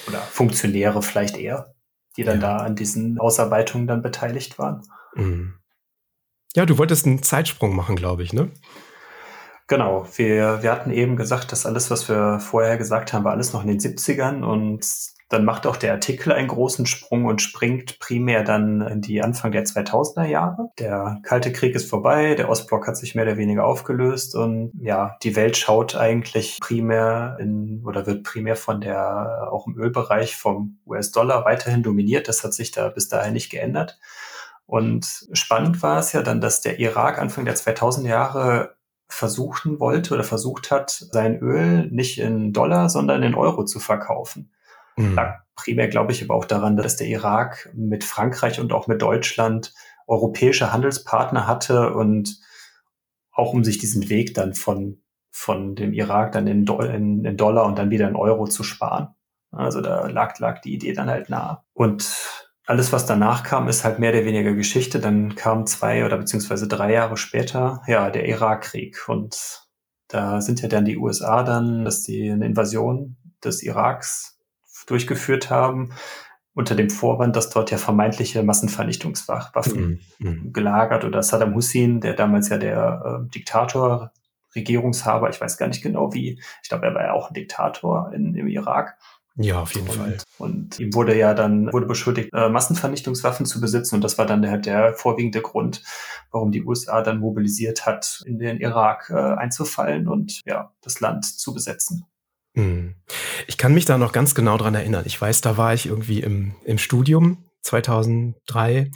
Oder 0.09 0.19
Funktionäre 0.19 1.03
vielleicht 1.03 1.37
eher, 1.37 1.75
die 2.17 2.25
dann 2.25 2.41
ja. 2.41 2.59
da 2.59 2.65
an 2.65 2.77
diesen 2.77 3.19
Ausarbeitungen 3.19 3.87
dann 3.87 4.03
beteiligt 4.03 4.59
waren. 4.59 4.83
Mhm. 5.15 5.55
Ja, 6.55 6.67
du 6.67 6.79
wolltest 6.79 7.07
einen 7.07 7.23
Zeitsprung 7.23 7.77
machen, 7.77 7.97
glaube 7.97 8.23
ich, 8.23 8.33
ne? 8.33 8.51
Genau, 9.69 10.07
wir, 10.17 10.63
wir 10.63 10.71
hatten 10.71 10.91
eben 10.91 11.17
gesagt, 11.17 11.51
dass 11.51 11.67
alles, 11.67 11.91
was 11.91 12.09
wir 12.09 12.39
vorher 12.39 12.77
gesagt 12.79 13.13
haben, 13.13 13.25
war 13.25 13.33
alles 13.33 13.53
noch 13.53 13.63
in 13.63 13.69
den 13.69 13.81
70ern 13.81 14.45
und 14.45 14.87
dann 15.29 15.45
macht 15.45 15.67
auch 15.67 15.77
der 15.77 15.93
Artikel 15.93 16.33
einen 16.33 16.49
großen 16.49 16.87
Sprung 16.87 17.25
und 17.25 17.43
springt 17.43 17.99
primär 17.99 18.45
dann 18.45 18.81
in 18.81 19.01
die 19.01 19.23
Anfang 19.23 19.51
der 19.51 19.65
2000er 19.65 20.25
Jahre. 20.25 20.71
Der 20.79 21.19
Kalte 21.25 21.53
Krieg 21.53 21.75
ist 21.75 21.91
vorbei, 21.91 22.35
der 22.35 22.49
Ostblock 22.49 22.87
hat 22.87 22.97
sich 22.97 23.15
mehr 23.15 23.25
oder 23.25 23.37
weniger 23.37 23.65
aufgelöst 23.65 24.37
und 24.37 24.71
ja, 24.81 25.17
die 25.23 25.35
Welt 25.35 25.57
schaut 25.57 25.97
eigentlich 25.97 26.59
primär 26.61 27.37
in 27.41 27.83
oder 27.85 28.07
wird 28.07 28.23
primär 28.23 28.57
von 28.57 28.81
der, 28.81 29.49
auch 29.51 29.67
im 29.67 29.77
Ölbereich 29.77 30.37
vom 30.37 30.79
US-Dollar 30.87 31.45
weiterhin 31.45 31.83
dominiert. 31.83 32.29
Das 32.29 32.45
hat 32.45 32.55
sich 32.55 32.71
da 32.71 32.89
bis 32.89 33.09
dahin 33.09 33.33
nicht 33.33 33.51
geändert. 33.51 33.99
Und 34.67 35.29
spannend 35.33 35.83
war 35.83 35.99
es 35.99 36.13
ja 36.13 36.23
dann, 36.23 36.41
dass 36.41 36.61
der 36.61 36.79
Irak 36.79 37.19
Anfang 37.19 37.45
der 37.45 37.57
2000er 37.57 38.09
Jahre 38.09 38.77
versuchen 39.09 39.79
wollte 39.79 40.15
oder 40.15 40.25
versucht 40.25 40.71
hat, 40.71 40.91
sein 40.91 41.39
Öl 41.39 41.89
nicht 41.91 42.19
in 42.19 42.53
Dollar, 42.53 42.89
sondern 42.89 43.23
in 43.23 43.35
Euro 43.35 43.65
zu 43.65 43.79
verkaufen. 43.79 44.51
Mhm. 44.97 45.15
Lag 45.15 45.47
primär, 45.57 45.89
glaube 45.89 46.13
ich, 46.13 46.23
aber 46.23 46.35
auch 46.35 46.45
daran, 46.45 46.77
dass 46.77 46.97
der 46.97 47.09
Irak 47.09 47.71
mit 47.75 48.05
Frankreich 48.05 48.61
und 48.61 48.73
auch 48.73 48.87
mit 48.87 49.03
Deutschland 49.03 49.73
europäische 50.07 50.73
Handelspartner 50.73 51.47
hatte 51.47 51.95
und 51.95 52.39
auch 53.33 53.53
um 53.53 53.65
sich 53.65 53.79
diesen 53.79 54.09
Weg 54.09 54.35
dann 54.35 54.55
von, 54.55 55.03
von 55.31 55.75
dem 55.75 55.93
Irak 55.93 56.33
dann 56.33 56.47
in, 56.47 56.65
Do 56.65 56.81
in, 56.81 57.25
in 57.25 57.37
Dollar 57.37 57.65
und 57.65 57.79
dann 57.79 57.91
wieder 57.91 58.09
in 58.09 58.17
Euro 58.17 58.47
zu 58.47 58.63
sparen. 58.63 59.09
Also 59.51 59.81
da 59.81 60.07
lag, 60.09 60.39
lag 60.39 60.61
die 60.61 60.75
Idee 60.75 60.93
dann 60.93 61.09
halt 61.09 61.31
nah. 61.31 61.65
Und 61.73 62.07
alles, 62.67 62.93
was 62.93 63.07
danach 63.07 63.43
kam, 63.43 63.69
ist 63.69 63.85
halt 63.85 63.99
mehr 63.99 64.13
oder 64.13 64.25
weniger 64.25 64.53
Geschichte. 64.53 65.01
Dann 65.01 65.35
kam 65.35 65.67
zwei 65.67 66.05
oder 66.05 66.19
beziehungsweise 66.19 66.69
drei 66.69 66.93
Jahre 66.93 67.17
später, 67.17 67.83
ja, 67.87 68.11
der 68.11 68.27
Irakkrieg. 68.27 69.09
Und 69.09 69.67
da 70.09 70.41
sind 70.41 70.63
ja 70.63 70.69
dann 70.69 70.85
die 70.85 70.99
USA 70.99 71.43
dann, 71.43 71.85
dass 71.85 72.03
die 72.03 72.31
eine 72.31 72.47
Invasion 72.47 73.17
des 73.43 73.63
Iraks 73.63 74.36
durchgeführt 74.87 75.51
haben, 75.51 75.91
unter 76.55 76.75
dem 76.75 76.89
Vorwand, 76.89 77.37
dass 77.37 77.51
dort 77.51 77.71
ja 77.71 77.77
vermeintliche 77.77 78.43
Massenvernichtungswaffen 78.43 80.01
mhm. 80.19 80.29
mhm. 80.29 80.53
gelagert 80.53 81.05
oder 81.05 81.23
Saddam 81.23 81.55
Hussein, 81.55 82.01
der 82.01 82.15
damals 82.15 82.49
ja 82.49 82.57
der 82.57 83.21
äh, 83.27 83.31
Diktator, 83.31 84.13
Regierungshaber, 84.55 85.29
ich 85.29 85.41
weiß 85.41 85.59
gar 85.59 85.69
nicht 85.69 85.83
genau 85.83 86.15
wie, 86.15 86.41
ich 86.63 86.69
glaube, 86.71 86.87
er 86.87 86.95
war 86.95 87.03
ja 87.03 87.13
auch 87.13 87.29
ein 87.31 87.35
Diktator 87.35 88.11
in, 88.15 88.35
im 88.35 88.49
Irak. 88.49 88.97
Ja, 89.39 89.61
auf 89.61 89.75
jeden 89.75 89.89
und, 89.89 89.97
Fall. 89.97 90.17
Und 90.39 90.81
ihm 90.81 90.95
wurde 90.95 91.15
ja 91.15 91.35
dann, 91.35 91.71
wurde 91.75 91.85
beschuldigt, 91.85 92.31
äh, 92.33 92.49
Massenvernichtungswaffen 92.49 93.45
zu 93.45 93.61
besitzen. 93.61 93.97
Und 93.97 94.01
das 94.05 94.17
war 94.17 94.25
dann 94.25 94.41
der, 94.41 94.57
der 94.57 94.95
vorwiegende 94.95 95.43
Grund, 95.43 95.83
warum 96.31 96.53
die 96.53 96.65
USA 96.65 97.03
dann 97.03 97.21
mobilisiert 97.21 97.85
hat, 97.85 98.23
in 98.25 98.39
den 98.39 98.59
Irak 98.59 99.11
äh, 99.11 99.15
einzufallen 99.15 100.09
und 100.09 100.41
ja, 100.47 100.73
das 100.81 101.01
Land 101.01 101.27
zu 101.27 101.53
besetzen. 101.53 102.07
Hm. 102.57 102.95
Ich 103.47 103.59
kann 103.59 103.75
mich 103.75 103.85
da 103.85 103.99
noch 103.99 104.13
ganz 104.13 104.35
genau 104.35 104.57
dran 104.57 104.75
erinnern. 104.75 105.05
Ich 105.07 105.21
weiß, 105.21 105.43
da 105.43 105.57
war 105.57 105.75
ich 105.75 105.87
irgendwie 105.87 106.21
im, 106.21 106.57
im 106.65 106.79
Studium 106.79 107.45
2003 107.63 108.91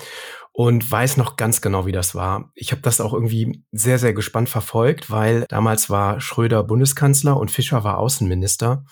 und 0.61 0.91
weiß 0.91 1.17
noch 1.17 1.37
ganz 1.37 1.63
genau, 1.63 1.87
wie 1.87 1.93
das 1.93 2.15
war. 2.15 2.53
Ich 2.55 2.71
habe 2.71 2.83
das 2.83 3.01
auch 3.01 3.15
irgendwie 3.15 3.65
sehr, 3.73 3.99
sehr 3.99 4.13
gespannt 4.13 4.51
verfolgt, 4.51 5.11
weil 5.11 5.47
damals 5.49 5.89
war 5.89 6.21
Schröder 6.21 6.63
Bundeskanzler 6.65 7.39
und 7.39 7.51
Fischer 7.51 7.83
war 7.83 7.97
Außenminister, 7.97 8.85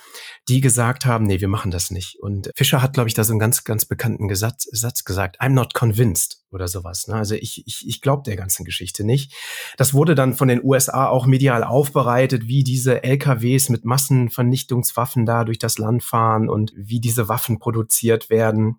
die 0.48 0.62
gesagt 0.62 1.04
haben, 1.04 1.26
nee, 1.26 1.42
wir 1.42 1.48
machen 1.48 1.70
das 1.70 1.90
nicht. 1.90 2.20
Und 2.20 2.50
Fischer 2.56 2.80
hat, 2.80 2.94
glaube 2.94 3.10
ich, 3.10 3.14
da 3.14 3.22
so 3.22 3.34
einen 3.34 3.38
ganz, 3.38 3.64
ganz 3.64 3.84
bekannten 3.84 4.28
Gesatz, 4.28 4.66
Satz 4.72 5.04
gesagt, 5.04 5.42
I'm 5.42 5.50
not 5.50 5.74
convinced 5.74 6.42
oder 6.50 6.68
sowas. 6.68 7.06
Ne? 7.06 7.16
Also 7.16 7.34
ich, 7.34 7.62
ich, 7.66 7.84
ich 7.86 8.00
glaube 8.00 8.22
der 8.24 8.36
ganzen 8.36 8.64
Geschichte 8.64 9.04
nicht. 9.04 9.34
Das 9.76 9.92
wurde 9.92 10.14
dann 10.14 10.32
von 10.32 10.48
den 10.48 10.64
USA 10.64 11.08
auch 11.08 11.26
medial 11.26 11.64
aufbereitet, 11.64 12.46
wie 12.46 12.64
diese 12.64 13.04
LKWs 13.04 13.68
mit 13.68 13.84
Massenvernichtungswaffen 13.84 15.26
da 15.26 15.44
durch 15.44 15.58
das 15.58 15.76
Land 15.76 16.02
fahren 16.02 16.48
und 16.48 16.72
wie 16.74 17.00
diese 17.00 17.28
Waffen 17.28 17.58
produziert 17.58 18.30
werden. 18.30 18.78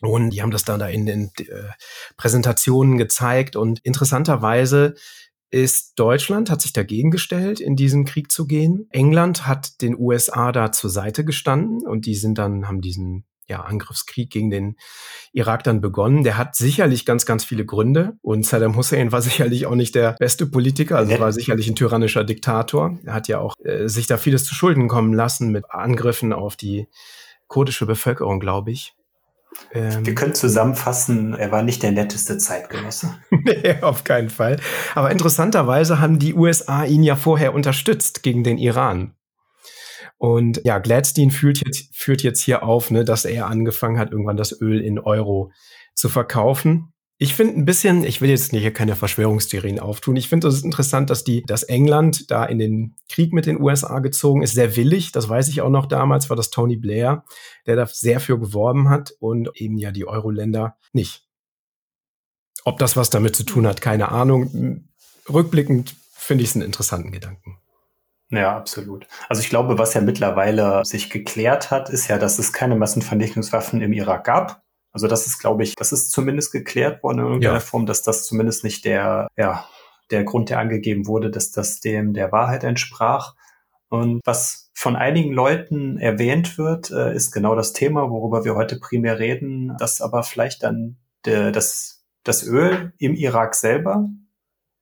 Und 0.00 0.30
die 0.30 0.42
haben 0.42 0.50
das 0.50 0.64
dann 0.64 0.80
da 0.80 0.88
in 0.88 1.06
den 1.06 1.30
äh, 1.38 1.68
Präsentationen 2.16 2.98
gezeigt. 2.98 3.56
Und 3.56 3.80
interessanterweise 3.80 4.94
ist 5.50 5.98
Deutschland, 5.98 6.48
hat 6.48 6.62
sich 6.62 6.72
dagegen 6.72 7.10
gestellt, 7.10 7.60
in 7.60 7.76
diesen 7.76 8.04
Krieg 8.04 8.30
zu 8.30 8.46
gehen. 8.46 8.86
England 8.90 9.46
hat 9.46 9.82
den 9.82 9.98
USA 9.98 10.52
da 10.52 10.72
zur 10.72 10.90
Seite 10.90 11.24
gestanden 11.24 11.86
und 11.86 12.06
die 12.06 12.14
sind 12.14 12.38
dann, 12.38 12.68
haben 12.68 12.80
diesen 12.80 13.24
ja, 13.50 13.62
Angriffskrieg 13.62 14.30
gegen 14.30 14.48
den 14.48 14.76
Irak 15.32 15.64
dann 15.64 15.80
begonnen. 15.80 16.22
Der 16.22 16.38
hat 16.38 16.54
sicherlich 16.54 17.04
ganz, 17.04 17.26
ganz 17.26 17.44
viele 17.44 17.66
Gründe. 17.66 18.16
Und 18.22 18.46
Saddam 18.46 18.76
Hussein 18.76 19.10
war 19.12 19.20
sicherlich 19.22 19.66
auch 19.66 19.74
nicht 19.74 19.96
der 19.96 20.14
beste 20.18 20.46
Politiker, 20.46 20.96
also 20.96 21.18
war 21.18 21.32
sicherlich 21.32 21.68
ein 21.68 21.74
tyrannischer 21.74 22.24
Diktator. 22.24 22.98
Er 23.04 23.12
hat 23.12 23.28
ja 23.28 23.40
auch 23.40 23.54
äh, 23.64 23.88
sich 23.88 24.06
da 24.06 24.16
vieles 24.16 24.44
zu 24.44 24.54
Schulden 24.54 24.88
kommen 24.88 25.12
lassen 25.12 25.50
mit 25.50 25.64
Angriffen 25.70 26.32
auf 26.32 26.56
die 26.56 26.86
kurdische 27.48 27.84
Bevölkerung, 27.84 28.38
glaube 28.38 28.70
ich. 28.70 28.94
Ähm, 29.72 30.04
Wir 30.06 30.14
können 30.14 30.34
zusammenfassen, 30.34 31.34
er 31.34 31.52
war 31.52 31.62
nicht 31.62 31.82
der 31.82 31.92
netteste 31.92 32.38
Zeitgenosse. 32.38 33.16
nee, 33.30 33.76
auf 33.82 34.04
keinen 34.04 34.30
Fall. 34.30 34.58
Aber 34.94 35.10
interessanterweise 35.10 36.00
haben 36.00 36.18
die 36.18 36.34
USA 36.34 36.84
ihn 36.84 37.02
ja 37.02 37.16
vorher 37.16 37.54
unterstützt 37.54 38.22
gegen 38.22 38.44
den 38.44 38.58
Iran. 38.58 39.14
Und 40.18 40.60
ja, 40.64 40.78
Gladstein 40.78 41.30
führt 41.30 41.62
jetzt, 41.64 41.96
führt 41.96 42.22
jetzt 42.22 42.42
hier 42.42 42.62
auf, 42.62 42.90
ne, 42.90 43.04
dass 43.04 43.24
er 43.24 43.46
angefangen 43.46 43.98
hat, 43.98 44.10
irgendwann 44.10 44.36
das 44.36 44.60
Öl 44.60 44.80
in 44.80 44.98
Euro 44.98 45.50
zu 45.94 46.08
verkaufen. 46.08 46.92
Ich 47.22 47.34
finde 47.34 47.58
ein 47.58 47.66
bisschen, 47.66 48.02
ich 48.02 48.22
will 48.22 48.30
jetzt 48.30 48.50
hier 48.50 48.72
keine 48.72 48.96
Verschwörungstheorien 48.96 49.78
auftun. 49.78 50.16
Ich 50.16 50.30
finde 50.30 50.48
es 50.48 50.64
interessant, 50.64 51.10
dass 51.10 51.22
die, 51.22 51.42
dass 51.42 51.64
England 51.64 52.30
da 52.30 52.46
in 52.46 52.58
den 52.58 52.96
Krieg 53.10 53.34
mit 53.34 53.44
den 53.44 53.60
USA 53.60 53.98
gezogen 53.98 54.40
ist, 54.40 54.54
sehr 54.54 54.74
willig. 54.74 55.12
Das 55.12 55.28
weiß 55.28 55.50
ich 55.50 55.60
auch 55.60 55.68
noch 55.68 55.84
damals, 55.84 56.30
war 56.30 56.36
das 56.38 56.48
Tony 56.48 56.76
Blair, 56.76 57.24
der 57.66 57.76
da 57.76 57.84
sehr 57.84 58.20
für 58.20 58.40
geworben 58.40 58.88
hat 58.88 59.12
und 59.20 59.50
eben 59.54 59.76
ja 59.76 59.90
die 59.90 60.06
Euro-Länder 60.06 60.78
nicht. 60.94 61.28
Ob 62.64 62.78
das 62.78 62.96
was 62.96 63.10
damit 63.10 63.36
zu 63.36 63.44
tun 63.44 63.66
hat, 63.66 63.82
keine 63.82 64.08
Ahnung. 64.08 64.88
Rückblickend 65.28 65.94
finde 66.14 66.42
ich 66.42 66.48
es 66.48 66.56
einen 66.56 66.64
interessanten 66.64 67.12
Gedanken. 67.12 67.58
Ja, 68.30 68.56
absolut. 68.56 69.06
Also 69.28 69.42
ich 69.42 69.50
glaube, 69.50 69.76
was 69.76 69.92
ja 69.92 70.00
mittlerweile 70.00 70.86
sich 70.86 71.10
geklärt 71.10 71.70
hat, 71.70 71.90
ist 71.90 72.08
ja, 72.08 72.16
dass 72.16 72.38
es 72.38 72.54
keine 72.54 72.76
Massenvernichtungswaffen 72.76 73.82
im 73.82 73.92
Irak 73.92 74.24
gab. 74.24 74.62
Also 74.92 75.06
das 75.06 75.26
ist, 75.26 75.38
glaube 75.38 75.62
ich, 75.62 75.76
das 75.76 75.92
ist 75.92 76.10
zumindest 76.10 76.52
geklärt 76.52 77.02
worden 77.02 77.18
in 77.20 77.24
irgendeiner 77.26 77.54
ja. 77.54 77.60
Form, 77.60 77.86
dass 77.86 78.02
das 78.02 78.26
zumindest 78.26 78.64
nicht 78.64 78.84
der, 78.84 79.28
ja, 79.36 79.68
der 80.10 80.24
Grund, 80.24 80.50
der 80.50 80.58
angegeben 80.58 81.06
wurde, 81.06 81.30
dass 81.30 81.52
das 81.52 81.80
dem 81.80 82.12
der 82.12 82.32
Wahrheit 82.32 82.64
entsprach. 82.64 83.34
Und 83.88 84.20
was 84.24 84.70
von 84.74 84.96
einigen 84.96 85.32
Leuten 85.32 85.98
erwähnt 85.98 86.58
wird, 86.58 86.90
äh, 86.90 87.14
ist 87.14 87.32
genau 87.32 87.54
das 87.54 87.72
Thema, 87.72 88.10
worüber 88.10 88.44
wir 88.44 88.54
heute 88.54 88.78
primär 88.78 89.18
reden, 89.18 89.76
dass 89.78 90.00
aber 90.00 90.22
vielleicht 90.22 90.62
dann 90.62 90.96
der, 91.24 91.52
das, 91.52 92.04
das 92.24 92.46
Öl 92.46 92.92
im 92.98 93.14
Irak 93.14 93.54
selber 93.54 94.08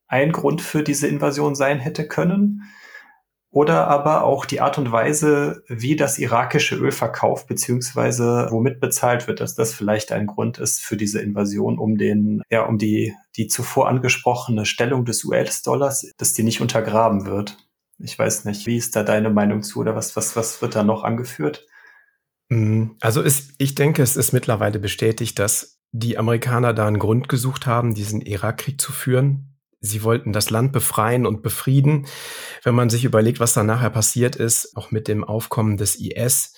ein 0.06 0.32
Grund 0.32 0.62
für 0.62 0.82
diese 0.82 1.06
Invasion 1.06 1.54
sein 1.54 1.78
hätte 1.78 2.08
können 2.08 2.62
oder 3.50 3.88
aber 3.88 4.24
auch 4.24 4.44
die 4.44 4.60
Art 4.60 4.76
und 4.76 4.92
Weise, 4.92 5.62
wie 5.68 5.96
das 5.96 6.18
irakische 6.18 6.76
Öl 6.76 6.92
verkauft 6.92 7.46
beziehungsweise 7.46 8.48
womit 8.50 8.78
bezahlt 8.78 9.26
wird, 9.26 9.40
dass 9.40 9.54
das 9.54 9.72
vielleicht 9.72 10.12
ein 10.12 10.26
Grund 10.26 10.58
ist 10.58 10.82
für 10.82 10.96
diese 10.98 11.20
Invasion, 11.20 11.78
um 11.78 11.96
den, 11.96 12.42
ja, 12.50 12.64
um 12.66 12.76
die, 12.76 13.14
die 13.36 13.46
zuvor 13.46 13.88
angesprochene 13.88 14.66
Stellung 14.66 15.06
des 15.06 15.24
US-Dollars, 15.24 16.12
dass 16.18 16.34
die 16.34 16.42
nicht 16.42 16.60
untergraben 16.60 17.24
wird. 17.24 17.56
Ich 17.98 18.18
weiß 18.18 18.44
nicht, 18.44 18.66
wie 18.66 18.76
ist 18.76 18.94
da 18.94 19.02
deine 19.02 19.30
Meinung 19.30 19.62
zu 19.62 19.80
oder 19.80 19.96
was, 19.96 20.14
was, 20.14 20.36
was 20.36 20.60
wird 20.60 20.76
da 20.76 20.84
noch 20.84 21.02
angeführt? 21.02 21.66
Mm, 22.50 22.90
also 23.00 23.22
ist, 23.22 23.52
ich 23.56 23.74
denke, 23.74 24.02
es 24.02 24.16
ist 24.16 24.32
mittlerweile 24.32 24.78
bestätigt, 24.78 25.38
dass 25.38 25.80
die 25.92 26.18
Amerikaner 26.18 26.74
da 26.74 26.86
einen 26.86 26.98
Grund 26.98 27.30
gesucht 27.30 27.66
haben, 27.66 27.94
diesen 27.94 28.20
Irakkrieg 28.20 28.78
zu 28.78 28.92
führen 28.92 29.47
Sie 29.80 30.02
wollten 30.02 30.32
das 30.32 30.50
Land 30.50 30.72
befreien 30.72 31.26
und 31.26 31.42
befrieden. 31.42 32.06
Wenn 32.62 32.74
man 32.74 32.90
sich 32.90 33.04
überlegt, 33.04 33.40
was 33.40 33.54
da 33.54 33.62
nachher 33.62 33.90
passiert 33.90 34.36
ist, 34.36 34.76
auch 34.76 34.90
mit 34.90 35.08
dem 35.08 35.22
Aufkommen 35.24 35.76
des 35.76 35.96
IS, 35.96 36.54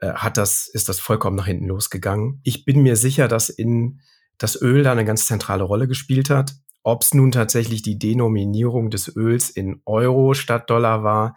äh, 0.00 0.12
hat 0.12 0.36
das, 0.36 0.66
ist 0.66 0.88
das 0.88 0.98
vollkommen 0.98 1.36
nach 1.36 1.46
hinten 1.46 1.68
losgegangen. 1.68 2.40
Ich 2.42 2.64
bin 2.64 2.82
mir 2.82 2.96
sicher, 2.96 3.28
dass 3.28 3.48
in 3.48 4.00
das 4.38 4.60
Öl 4.60 4.82
da 4.82 4.92
eine 4.92 5.04
ganz 5.04 5.26
zentrale 5.26 5.62
Rolle 5.62 5.86
gespielt 5.86 6.30
hat. 6.30 6.52
Ob 6.82 7.02
es 7.02 7.14
nun 7.14 7.32
tatsächlich 7.32 7.82
die 7.82 7.98
Denominierung 7.98 8.90
des 8.90 9.14
Öls 9.16 9.48
in 9.48 9.80
Euro 9.86 10.34
statt 10.34 10.68
Dollar 10.68 11.02
war, 11.02 11.36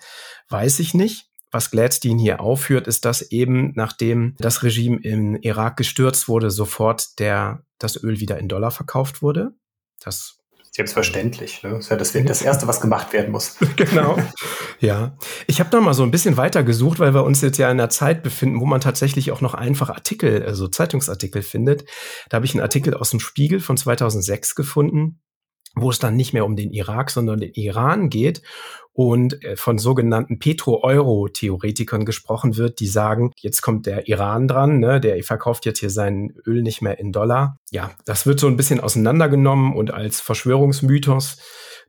weiß 0.50 0.80
ich 0.80 0.94
nicht. 0.94 1.30
Was 1.52 1.72
Gladstein 1.72 2.18
hier 2.18 2.42
aufführt, 2.42 2.88
ist, 2.88 3.06
dass 3.06 3.22
eben 3.22 3.72
nachdem 3.76 4.36
das 4.40 4.64
Regime 4.64 5.00
im 5.02 5.36
Irak 5.36 5.78
gestürzt 5.78 6.28
wurde, 6.28 6.52
sofort 6.52 7.20
der, 7.20 7.64
das 7.80 8.04
Öl 8.04 8.20
wieder 8.20 8.38
in 8.40 8.50
Dollar 8.50 8.72
verkauft 8.72 9.22
wurde. 9.22 9.54
Das 10.02 10.38
Selbstverständlich. 10.78 11.64
Ne? 11.64 11.72
Das 11.72 11.86
ist 11.86 11.90
ja 11.90 11.96
das, 11.96 12.14
das 12.14 12.42
Erste, 12.44 12.68
was 12.68 12.82
gemacht 12.82 13.12
werden 13.12 13.32
muss. 13.32 13.58
genau. 13.78 14.16
Ja. 14.80 15.18
Ich 15.48 15.60
habe 15.60 15.72
da 15.72 15.82
mal 15.82 15.96
so 15.96 16.04
ein 16.04 16.12
bisschen 16.12 16.38
weiter 16.38 16.62
gesucht, 16.62 17.00
weil 17.00 17.16
wir 17.16 17.24
uns 17.24 17.42
jetzt 17.42 17.58
ja 17.58 17.66
in 17.72 17.80
einer 17.80 17.90
Zeit 17.90 18.22
befinden, 18.22 18.62
wo 18.62 18.68
man 18.68 18.80
tatsächlich 18.80 19.32
auch 19.32 19.42
noch 19.42 19.56
einfach 19.56 19.90
Artikel, 19.90 20.46
also 20.46 20.68
Zeitungsartikel 20.68 21.42
findet. 21.42 21.86
Da 22.30 22.36
habe 22.36 22.46
ich 22.46 22.54
einen 22.54 22.62
Artikel 22.62 22.94
aus 22.94 23.10
dem 23.10 23.20
Spiegel 23.20 23.60
von 23.60 23.76
2006 23.76 24.54
gefunden 24.54 25.20
wo 25.82 25.90
es 25.90 26.00
dann 26.00 26.16
nicht 26.16 26.34
mehr 26.34 26.46
um 26.46 26.56
den 26.56 26.72
Irak, 26.72 27.10
sondern 27.10 27.40
den 27.40 27.54
Iran 27.54 28.10
geht 28.10 28.42
und 28.98 29.44
äh, 29.44 29.56
von 29.56 29.78
sogenannten 29.78 30.40
Petro-Euro-Theoretikern 30.40 32.04
gesprochen 32.04 32.58
wird, 32.58 32.80
die 32.80 32.88
sagen, 32.88 33.32
jetzt 33.38 33.62
kommt 33.62 33.86
der 33.86 34.08
Iran 34.08 34.48
dran, 34.48 34.80
ne, 34.80 35.00
der 35.00 35.24
verkauft 35.24 35.68
jetzt 35.68 35.80
hier 35.80 35.92
sein 35.92 36.34
Öl 36.48 36.64
nicht 36.64 36.82
mehr 36.82 36.98
in 36.98 37.12
Dollar. 37.12 37.60
Ja, 37.70 37.92
das 38.06 38.26
wird 38.26 38.40
so 38.40 38.48
ein 38.48 38.58
bisschen 38.58 38.80
auseinandergenommen 38.80 39.76
und 39.76 39.94
als 39.94 40.20
Verschwörungsmythos 40.20 41.38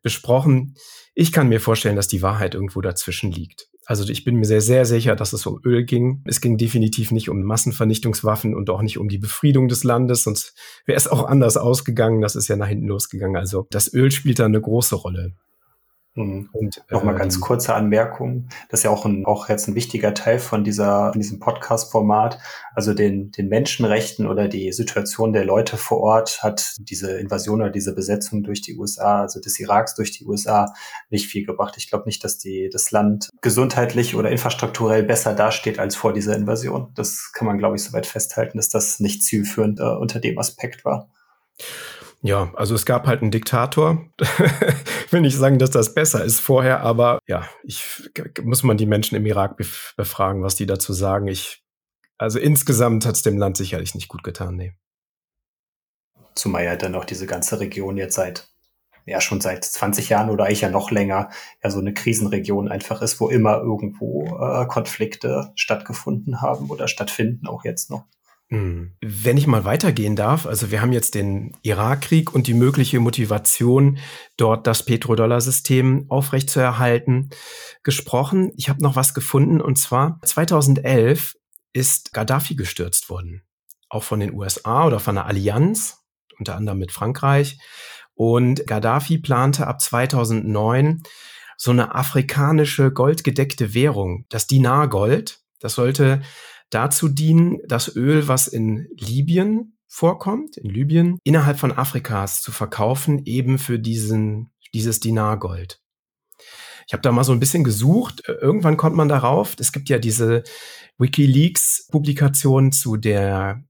besprochen. 0.02 0.74
Ich 1.14 1.32
kann 1.32 1.48
mir 1.48 1.60
vorstellen, 1.60 1.96
dass 1.96 2.08
die 2.08 2.20
Wahrheit 2.20 2.54
irgendwo 2.54 2.82
dazwischen 2.82 3.32
liegt. 3.32 3.68
Also 3.88 4.06
ich 4.06 4.22
bin 4.22 4.36
mir 4.36 4.44
sehr, 4.44 4.60
sehr 4.60 4.84
sicher, 4.84 5.16
dass 5.16 5.32
es 5.32 5.46
um 5.46 5.62
Öl 5.64 5.82
ging. 5.82 6.20
Es 6.26 6.42
ging 6.42 6.58
definitiv 6.58 7.10
nicht 7.10 7.30
um 7.30 7.42
Massenvernichtungswaffen 7.42 8.54
und 8.54 8.68
auch 8.68 8.82
nicht 8.82 8.98
um 8.98 9.08
die 9.08 9.16
Befriedung 9.16 9.66
des 9.66 9.82
Landes, 9.82 10.24
sonst 10.24 10.54
wäre 10.84 10.98
es 10.98 11.08
auch 11.08 11.24
anders 11.24 11.56
ausgegangen. 11.56 12.20
Das 12.20 12.36
ist 12.36 12.48
ja 12.48 12.56
nach 12.56 12.68
hinten 12.68 12.86
losgegangen. 12.86 13.38
Also 13.38 13.66
das 13.70 13.90
Öl 13.94 14.10
spielt 14.10 14.40
da 14.40 14.44
eine 14.44 14.60
große 14.60 14.94
Rolle. 14.94 15.32
Mhm. 16.18 16.48
Und 16.52 16.82
nochmal 16.90 17.14
ähm, 17.14 17.20
ganz 17.20 17.40
kurze 17.40 17.74
Anmerkung. 17.74 18.48
Das 18.68 18.80
ist 18.80 18.84
ja 18.84 18.90
auch, 18.90 19.04
ein, 19.04 19.24
auch 19.24 19.48
jetzt 19.48 19.68
ein 19.68 19.76
wichtiger 19.76 20.14
Teil 20.14 20.40
von 20.40 20.64
dieser, 20.64 21.12
von 21.12 21.20
diesem 21.20 21.38
Podcast-Format. 21.38 22.38
Also 22.74 22.92
den, 22.92 23.30
den 23.30 23.48
Menschenrechten 23.48 24.26
oder 24.26 24.48
die 24.48 24.72
Situation 24.72 25.32
der 25.32 25.44
Leute 25.44 25.76
vor 25.76 26.00
Ort 26.00 26.42
hat 26.42 26.74
diese 26.80 27.18
Invasion 27.18 27.60
oder 27.60 27.70
diese 27.70 27.94
Besetzung 27.94 28.42
durch 28.42 28.62
die 28.62 28.76
USA, 28.76 29.22
also 29.22 29.40
des 29.40 29.60
Iraks 29.60 29.94
durch 29.94 30.10
die 30.10 30.24
USA, 30.24 30.72
nicht 31.08 31.28
viel 31.28 31.46
gebracht. 31.46 31.76
Ich 31.76 31.88
glaube 31.88 32.06
nicht, 32.06 32.24
dass 32.24 32.36
die, 32.36 32.68
das 32.72 32.90
Land 32.90 33.28
gesundheitlich 33.40 34.16
oder 34.16 34.30
infrastrukturell 34.30 35.04
besser 35.04 35.34
dasteht 35.34 35.78
als 35.78 35.94
vor 35.94 36.12
dieser 36.12 36.34
Invasion. 36.34 36.92
Das 36.96 37.30
kann 37.32 37.46
man, 37.46 37.58
glaube 37.58 37.76
ich, 37.76 37.84
soweit 37.84 38.06
festhalten, 38.06 38.58
dass 38.58 38.68
das 38.68 38.98
nicht 38.98 39.22
zielführend 39.22 39.78
äh, 39.78 39.84
unter 39.84 40.18
dem 40.18 40.36
Aspekt 40.38 40.84
war. 40.84 41.08
Ja, 42.20 42.52
also 42.54 42.74
es 42.74 42.84
gab 42.84 43.06
halt 43.06 43.22
einen 43.22 43.30
Diktator. 43.30 44.04
ich 45.06 45.12
will 45.12 45.20
nicht 45.20 45.36
sagen, 45.36 45.58
dass 45.58 45.70
das 45.70 45.94
besser 45.94 46.24
ist 46.24 46.40
vorher, 46.40 46.80
aber 46.80 47.20
ja, 47.26 47.48
ich 47.62 48.10
muss 48.42 48.64
man 48.64 48.76
die 48.76 48.86
Menschen 48.86 49.14
im 49.14 49.24
Irak 49.24 49.56
befragen, 49.96 50.42
was 50.42 50.56
die 50.56 50.66
dazu 50.66 50.92
sagen. 50.92 51.28
Ich, 51.28 51.62
also 52.16 52.40
insgesamt 52.40 53.06
hat 53.06 53.14
es 53.14 53.22
dem 53.22 53.38
Land 53.38 53.56
sicherlich 53.56 53.94
nicht 53.94 54.08
gut 54.08 54.24
getan, 54.24 54.56
nee. 54.56 54.72
Zumal 56.34 56.64
ja 56.64 56.76
dann 56.76 56.96
auch 56.96 57.04
diese 57.04 57.26
ganze 57.26 57.60
Region 57.60 57.96
jetzt 57.96 58.16
seit, 58.16 58.48
ja 59.06 59.20
schon 59.20 59.40
seit 59.40 59.64
20 59.64 60.08
Jahren 60.08 60.30
oder 60.30 60.46
eigentlich 60.46 60.62
ja 60.62 60.70
noch 60.70 60.90
länger, 60.90 61.30
ja 61.62 61.70
so 61.70 61.78
eine 61.78 61.94
Krisenregion 61.94 62.68
einfach 62.68 63.00
ist, 63.00 63.20
wo 63.20 63.28
immer 63.28 63.58
irgendwo 63.58 64.38
äh, 64.40 64.66
Konflikte 64.66 65.52
stattgefunden 65.54 66.40
haben 66.40 66.68
oder 66.68 66.88
stattfinden, 66.88 67.46
auch 67.46 67.64
jetzt 67.64 67.90
noch. 67.90 68.06
Hm. 68.50 68.94
Wenn 69.02 69.36
ich 69.36 69.46
mal 69.46 69.64
weitergehen 69.64 70.16
darf, 70.16 70.46
also 70.46 70.70
wir 70.70 70.80
haben 70.80 70.92
jetzt 70.92 71.14
den 71.14 71.54
Irakkrieg 71.62 72.34
und 72.34 72.46
die 72.46 72.54
mögliche 72.54 72.98
Motivation, 72.98 73.98
dort 74.38 74.66
das 74.66 74.84
Petrodollar-System 74.84 76.06
aufrechtzuerhalten, 76.08 77.28
gesprochen. 77.82 78.52
Ich 78.56 78.70
habe 78.70 78.82
noch 78.82 78.96
was 78.96 79.12
gefunden 79.12 79.60
und 79.60 79.76
zwar 79.76 80.18
2011 80.24 81.34
ist 81.74 82.14
Gaddafi 82.14 82.56
gestürzt 82.56 83.10
worden, 83.10 83.42
auch 83.90 84.02
von 84.02 84.20
den 84.20 84.32
USA 84.32 84.86
oder 84.86 84.98
von 84.98 85.16
der 85.16 85.26
Allianz, 85.26 85.98
unter 86.38 86.56
anderem 86.56 86.78
mit 86.78 86.90
Frankreich. 86.92 87.58
Und 88.14 88.66
Gaddafi 88.66 89.18
plante 89.18 89.66
ab 89.66 89.80
2009 89.82 91.02
so 91.58 91.70
eine 91.70 91.94
afrikanische 91.94 92.92
goldgedeckte 92.92 93.74
Währung, 93.74 94.24
das 94.30 94.46
Dinar-Gold. 94.46 95.40
Das 95.60 95.74
sollte 95.74 96.22
dazu 96.70 97.08
dienen, 97.08 97.58
das 97.66 97.94
Öl, 97.96 98.28
was 98.28 98.46
in 98.48 98.88
Libyen 98.96 99.78
vorkommt, 99.86 100.56
in 100.56 100.70
Libyen, 100.70 101.18
innerhalb 101.24 101.58
von 101.58 101.72
Afrikas 101.72 102.42
zu 102.42 102.52
verkaufen, 102.52 103.24
eben 103.24 103.58
für 103.58 103.78
diesen, 103.78 104.52
dieses 104.74 105.00
Dinargold. 105.00 105.80
Ich 106.86 106.92
habe 106.92 107.02
da 107.02 107.12
mal 107.12 107.24
so 107.24 107.32
ein 107.32 107.40
bisschen 107.40 107.64
gesucht. 107.64 108.22
Irgendwann 108.26 108.76
kommt 108.78 108.96
man 108.96 109.08
darauf. 109.08 109.56
Es 109.58 109.72
gibt 109.72 109.88
ja 109.88 109.98
diese 109.98 110.42
WikiLeaks-Publikation 110.98 112.72
zu 112.72 112.96
der 112.96 113.62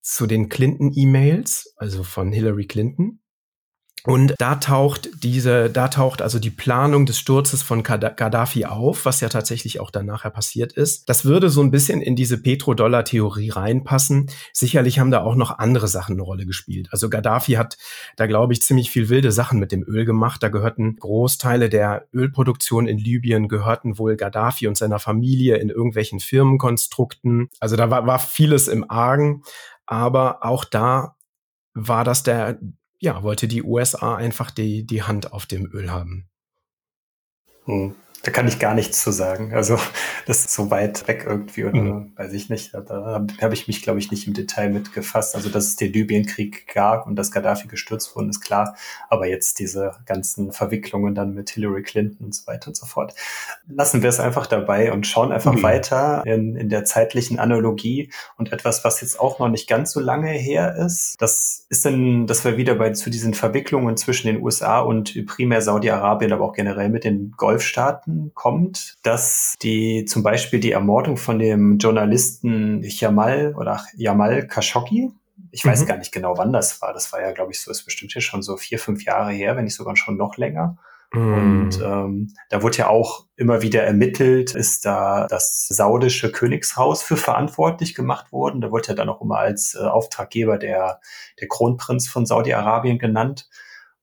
zu 0.00 0.26
den 0.26 0.48
Clinton-E-Mails, 0.48 1.74
also 1.76 2.02
von 2.02 2.32
Hillary 2.32 2.66
Clinton. 2.66 3.20
Und 4.08 4.34
da 4.38 4.54
taucht 4.54 5.10
diese, 5.22 5.68
da 5.68 5.88
taucht 5.88 6.22
also 6.22 6.38
die 6.38 6.48
Planung 6.48 7.04
des 7.04 7.18
Sturzes 7.18 7.62
von 7.62 7.82
Gaddafi 7.82 8.64
auf, 8.64 9.04
was 9.04 9.20
ja 9.20 9.28
tatsächlich 9.28 9.80
auch 9.80 9.90
dann 9.90 10.06
nachher 10.06 10.30
passiert 10.30 10.72
ist. 10.72 11.10
Das 11.10 11.26
würde 11.26 11.50
so 11.50 11.60
ein 11.60 11.70
bisschen 11.70 12.00
in 12.00 12.16
diese 12.16 12.40
Petrodollar-Theorie 12.40 13.50
reinpassen. 13.50 14.30
Sicherlich 14.54 14.98
haben 14.98 15.10
da 15.10 15.22
auch 15.22 15.34
noch 15.34 15.58
andere 15.58 15.88
Sachen 15.88 16.14
eine 16.14 16.22
Rolle 16.22 16.46
gespielt. 16.46 16.88
Also 16.90 17.10
Gaddafi 17.10 17.52
hat 17.52 17.76
da, 18.16 18.26
glaube 18.26 18.54
ich, 18.54 18.62
ziemlich 18.62 18.90
viel 18.90 19.10
wilde 19.10 19.30
Sachen 19.30 19.58
mit 19.60 19.72
dem 19.72 19.84
Öl 19.86 20.06
gemacht. 20.06 20.42
Da 20.42 20.48
gehörten 20.48 20.96
Großteile 20.96 21.68
der 21.68 22.08
Ölproduktion 22.14 22.88
in 22.88 22.96
Libyen 22.96 23.46
gehörten 23.46 23.98
wohl 23.98 24.16
Gaddafi 24.16 24.68
und 24.68 24.78
seiner 24.78 25.00
Familie 25.00 25.56
in 25.56 25.68
irgendwelchen 25.68 26.20
Firmenkonstrukten. 26.20 27.50
Also 27.60 27.76
da 27.76 27.90
war, 27.90 28.06
war 28.06 28.20
vieles 28.20 28.68
im 28.68 28.90
Argen. 28.90 29.42
Aber 29.84 30.46
auch 30.46 30.64
da 30.64 31.14
war 31.74 32.04
das 32.04 32.22
der, 32.22 32.58
ja, 33.00 33.22
wollte 33.22 33.48
die 33.48 33.62
USA 33.62 34.16
einfach 34.16 34.50
die, 34.50 34.86
die 34.86 35.02
Hand 35.02 35.32
auf 35.32 35.46
dem 35.46 35.66
Öl 35.72 35.90
haben. 35.90 36.28
Hm. 37.64 37.94
Da 38.24 38.32
kann 38.32 38.48
ich 38.48 38.58
gar 38.58 38.74
nichts 38.74 39.00
zu 39.00 39.12
sagen. 39.12 39.54
Also 39.54 39.78
das 40.26 40.40
ist 40.40 40.52
so 40.52 40.70
weit 40.70 41.06
weg 41.06 41.24
irgendwie 41.26 41.64
oder 41.64 41.80
mhm. 41.80 42.12
weiß 42.16 42.32
ich 42.32 42.50
nicht. 42.50 42.74
Da 42.74 43.24
habe 43.40 43.54
ich 43.54 43.68
mich, 43.68 43.82
glaube 43.82 44.00
ich, 44.00 44.10
nicht 44.10 44.26
im 44.26 44.34
Detail 44.34 44.70
mitgefasst. 44.70 45.36
Also 45.36 45.48
dass 45.48 45.66
es 45.66 45.76
den 45.76 45.92
Libyenkrieg 45.92 46.66
gab 46.72 47.06
und 47.06 47.14
dass 47.14 47.30
Gaddafi 47.30 47.68
gestürzt 47.68 48.16
wurde, 48.16 48.30
ist 48.30 48.40
klar. 48.40 48.74
Aber 49.08 49.26
jetzt 49.26 49.60
diese 49.60 49.94
ganzen 50.04 50.52
Verwicklungen 50.52 51.14
dann 51.14 51.32
mit 51.32 51.50
Hillary 51.50 51.82
Clinton 51.82 52.26
und 52.26 52.34
so 52.34 52.46
weiter 52.48 52.68
und 52.68 52.76
so 52.76 52.86
fort. 52.86 53.14
Lassen 53.68 54.02
wir 54.02 54.08
es 54.08 54.18
einfach 54.18 54.46
dabei 54.46 54.92
und 54.92 55.06
schauen 55.06 55.30
einfach 55.30 55.54
mhm. 55.54 55.62
weiter 55.62 56.22
in, 56.26 56.56
in 56.56 56.68
der 56.68 56.84
zeitlichen 56.84 57.38
Analogie 57.38 58.10
und 58.36 58.52
etwas, 58.52 58.84
was 58.84 59.00
jetzt 59.00 59.20
auch 59.20 59.38
noch 59.38 59.48
nicht 59.48 59.68
ganz 59.68 59.92
so 59.92 60.00
lange 60.00 60.30
her 60.30 60.74
ist. 60.74 61.14
Das 61.20 61.66
ist 61.68 61.84
dann, 61.84 62.26
dass 62.26 62.44
wir 62.44 62.56
wieder 62.56 62.74
bei 62.74 62.90
zu 62.90 63.10
diesen 63.10 63.34
Verwicklungen 63.34 63.96
zwischen 63.96 64.26
den 64.26 64.42
USA 64.42 64.80
und 64.80 65.14
primär 65.26 65.62
Saudi-Arabien, 65.62 66.32
aber 66.32 66.44
auch 66.44 66.54
generell 66.54 66.88
mit 66.88 67.04
den 67.04 67.32
Golfstaaten 67.36 68.07
Daten 68.08 68.32
kommt, 68.34 68.96
dass 69.02 69.54
die 69.62 70.04
zum 70.06 70.22
Beispiel 70.22 70.60
die 70.60 70.72
Ermordung 70.72 71.16
von 71.16 71.38
dem 71.38 71.78
Journalisten 71.78 72.82
Jamal 72.82 73.54
oder 73.56 73.84
Jamal 73.96 74.46
Khashoggi, 74.46 75.10
ich 75.50 75.64
weiß 75.64 75.82
mhm. 75.82 75.86
gar 75.86 75.96
nicht 75.98 76.12
genau, 76.12 76.36
wann 76.36 76.52
das 76.52 76.82
war. 76.82 76.92
Das 76.92 77.12
war 77.12 77.20
ja, 77.20 77.32
glaube 77.32 77.52
ich, 77.52 77.60
so 77.60 77.70
ist 77.70 77.84
bestimmt 77.84 78.12
hier 78.12 78.22
schon 78.22 78.42
so 78.42 78.56
vier, 78.56 78.78
fünf 78.78 79.04
Jahre 79.04 79.32
her, 79.32 79.56
wenn 79.56 79.64
nicht 79.64 79.76
sogar 79.76 79.96
schon 79.96 80.16
noch 80.16 80.36
länger. 80.36 80.76
Mhm. 81.12 81.32
Und 81.32 81.80
ähm, 81.82 82.34
da 82.50 82.62
wurde 82.62 82.78
ja 82.78 82.88
auch 82.88 83.26
immer 83.36 83.62
wieder 83.62 83.82
ermittelt, 83.82 84.54
ist 84.54 84.84
da 84.84 85.26
das 85.26 85.66
saudische 85.68 86.32
Königshaus 86.32 87.02
für 87.02 87.16
verantwortlich 87.16 87.94
gemacht 87.94 88.30
worden. 88.32 88.60
Da 88.60 88.70
wurde 88.70 88.88
ja 88.88 88.94
dann 88.94 89.08
auch 89.08 89.22
immer 89.22 89.38
als 89.38 89.74
äh, 89.74 89.84
Auftraggeber 89.84 90.58
der, 90.58 91.00
der 91.40 91.48
Kronprinz 91.48 92.08
von 92.08 92.26
Saudi-Arabien 92.26 92.98
genannt. 92.98 93.48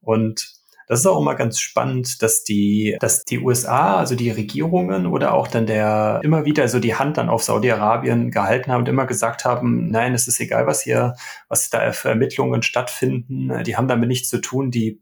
Und 0.01 0.54
das 0.87 0.99
ist 0.99 1.07
auch 1.07 1.19
immer 1.19 1.35
ganz 1.35 1.59
spannend, 1.59 2.21
dass 2.21 2.43
die, 2.43 2.95
dass 2.99 3.23
die 3.23 3.39
USA, 3.39 3.97
also 3.97 4.15
die 4.15 4.29
Regierungen 4.29 5.07
oder 5.07 5.33
auch 5.33 5.47
dann 5.47 5.65
der 5.65 6.19
immer 6.23 6.45
wieder 6.45 6.67
so 6.67 6.79
die 6.79 6.95
Hand 6.95 7.17
dann 7.17 7.29
auf 7.29 7.43
Saudi-Arabien 7.43 8.31
gehalten 8.31 8.71
haben 8.71 8.81
und 8.81 8.89
immer 8.89 9.05
gesagt 9.05 9.45
haben, 9.45 9.89
nein, 9.89 10.13
es 10.13 10.27
ist 10.27 10.39
egal, 10.39 10.67
was 10.67 10.81
hier, 10.81 11.15
was 11.49 11.69
da 11.69 11.91
für 11.91 12.09
Ermittlungen 12.09 12.61
stattfinden. 12.61 13.63
Die 13.63 13.75
haben 13.75 13.87
damit 13.87 14.09
nichts 14.09 14.29
zu 14.29 14.39
tun. 14.39 14.69
Die 14.69 15.01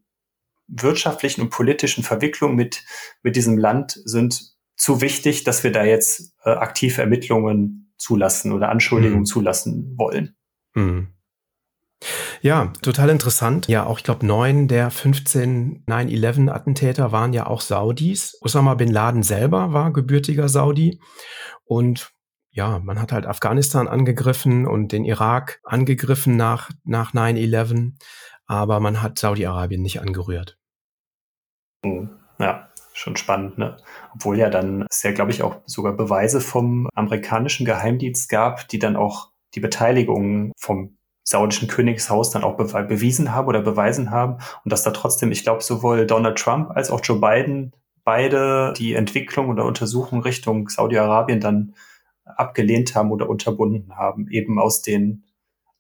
wirtschaftlichen 0.68 1.42
und 1.42 1.50
politischen 1.50 2.04
Verwicklungen 2.04 2.56
mit, 2.56 2.84
mit 3.22 3.36
diesem 3.36 3.58
Land 3.58 4.00
sind 4.06 4.54
zu 4.76 5.02
wichtig, 5.02 5.44
dass 5.44 5.64
wir 5.64 5.72
da 5.72 5.84
jetzt 5.84 6.34
äh, 6.44 6.50
aktiv 6.50 6.98
Ermittlungen 6.98 7.94
zulassen 7.98 8.52
oder 8.52 8.70
Anschuldigungen 8.70 9.22
mhm. 9.22 9.26
zulassen 9.26 9.94
wollen. 9.98 10.36
Mhm. 10.74 11.13
Ja, 12.42 12.74
total 12.82 13.10
interessant. 13.10 13.68
Ja, 13.68 13.86
auch 13.86 13.98
ich 13.98 14.04
glaube, 14.04 14.26
neun 14.26 14.68
der 14.68 14.92
15 14.92 15.86
9-11-Attentäter 15.88 17.12
waren 17.12 17.34
ja 17.34 17.48
auch 17.48 17.62
Saudis. 17.62 18.38
Osama 18.42 18.76
bin 18.76 18.92
Laden 18.92 19.24
selber 19.24 19.74
war 19.74 19.94
gebürtiger 19.94 20.50
Saudi. 20.50 21.00
Und 21.66 22.14
ja, 22.52 22.80
man 22.80 23.02
hat 23.02 23.12
halt 23.12 23.26
Afghanistan 23.26 23.88
angegriffen 23.88 24.68
und 24.68 24.92
den 24.92 25.06
Irak 25.06 25.60
angegriffen 25.64 26.38
nach, 26.38 26.70
nach 26.84 27.14
9-11, 27.14 27.94
aber 28.46 28.80
man 28.80 29.02
hat 29.02 29.18
Saudi-Arabien 29.18 29.82
nicht 29.82 30.02
angerührt. 30.02 30.58
Hm, 31.84 32.12
ja, 32.40 32.70
schon 32.94 33.16
spannend, 33.16 33.58
ne? 33.58 33.78
Obwohl 34.14 34.38
ja 34.38 34.50
dann 34.50 34.86
es 34.90 35.02
ja, 35.02 35.12
glaube 35.12 35.32
ich, 35.32 35.42
auch 35.42 35.62
sogar 35.66 35.94
Beweise 35.94 36.42
vom 36.42 36.88
amerikanischen 36.94 37.66
Geheimdienst 37.66 38.30
gab, 38.30 38.68
die 38.70 38.80
dann 38.80 38.96
auch 38.96 39.32
die 39.56 39.60
Beteiligung 39.60 40.52
vom 40.58 40.98
saudischen 41.24 41.68
Königshaus 41.68 42.32
dann 42.32 42.44
auch 42.44 42.58
be 42.58 42.66
bewiesen 42.84 43.34
haben 43.34 43.48
oder 43.48 43.62
beweisen 43.62 44.12
haben 44.12 44.38
und 44.64 44.72
dass 44.72 44.84
da 44.84 44.92
trotzdem, 44.92 45.32
ich 45.32 45.44
glaube, 45.44 45.64
sowohl 45.64 46.06
Donald 46.06 46.38
Trump 46.38 46.72
als 46.72 46.92
auch 46.92 47.02
Joe 47.04 47.20
Biden 47.20 47.74
beide 48.04 48.74
die 48.78 48.94
Entwicklung 48.94 49.50
oder 49.50 49.66
Untersuchung 49.66 50.22
Richtung 50.22 50.68
Saudi-Arabien 50.68 51.40
dann 51.40 51.76
abgelehnt 52.26 52.96
haben 52.96 53.12
oder 53.12 53.30
unterbunden 53.30 53.96
haben, 53.96 54.28
eben 54.30 54.60
aus 54.60 54.82
den 54.82 55.24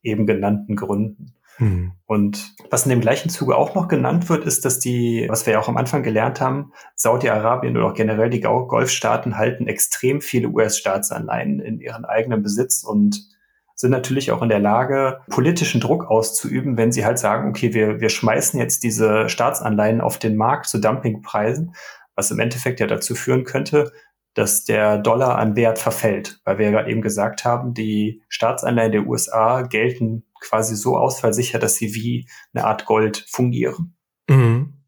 eben 0.02 0.26
genannten 0.26 0.76
Gründen. 0.76 1.34
Hm. 1.58 1.92
Und 2.06 2.56
was 2.70 2.86
in 2.86 2.90
dem 2.90 3.02
gleichen 3.02 3.30
Zuge 3.30 3.56
auch 3.56 3.76
noch 3.76 3.88
genannt 3.88 4.28
wird, 4.30 4.46
ist, 4.46 4.66
dass 4.66 4.80
die, 4.80 5.28
was 5.30 5.46
wir 5.46 5.54
ja 5.54 5.60
auch 5.60 5.68
am 5.68 5.78
Anfang 5.78 6.04
gelernt 6.04 6.42
haben, 6.42 6.72
Saudi-Arabien 6.96 7.78
oder 7.78 7.88
auch 7.88 7.94
generell 7.94 8.30
die 8.30 8.42
Golfstaaten 8.42 9.38
halten 9.38 9.68
extrem 9.68 10.22
viele 10.22 10.50
US-Staatsanleihen 10.50 11.60
in 11.60 11.80
ihren 11.80 12.06
eigenen 12.06 12.42
Besitz 12.42 12.84
und 12.84 13.33
sind 13.76 13.92
natürlich 13.92 14.32
auch 14.32 14.42
in 14.42 14.50
der 14.50 14.60
Lage, 14.60 15.20
politischen 15.30 15.82
Druck 15.82 16.06
auszuüben, 16.06 16.78
wenn 16.78 16.92
sie 16.92 17.06
halt 17.06 17.20
sagen, 17.20 17.50
okay, 17.50 17.74
wir, 17.74 18.00
wir 18.00 18.10
schmeißen 18.10 18.60
jetzt 18.60 18.84
diese 18.84 19.30
Staatsanleihen 19.30 20.02
auf 20.02 20.20
den 20.20 20.36
Markt 20.36 20.68
zu 20.68 20.80
Dumpingpreisen, 20.80 21.76
was 22.16 22.32
im 22.32 22.40
Endeffekt 22.40 22.80
ja 22.80 22.88
dazu 22.88 23.16
führen 23.16 23.44
könnte, 23.44 23.92
dass 24.34 24.64
der 24.64 24.98
Dollar 24.98 25.38
an 25.38 25.56
Wert 25.56 25.80
verfällt, 25.80 26.40
weil 26.44 26.58
wir 26.58 26.66
ja 26.66 26.72
gerade 26.72 26.90
eben 26.90 27.02
gesagt 27.02 27.46
haben, 27.46 27.74
die 27.74 28.24
Staatsanleihen 28.30 28.92
der 28.92 29.08
USA 29.08 29.62
gelten 29.62 30.26
quasi 30.40 30.76
so 30.76 30.98
ausfallsicher, 30.98 31.60
dass 31.60 31.76
sie 31.76 31.94
wie 31.96 32.28
eine 32.54 32.66
Art 32.66 32.86
Gold 32.86 33.26
fungieren. 33.30 33.96
Mhm. 34.30 34.83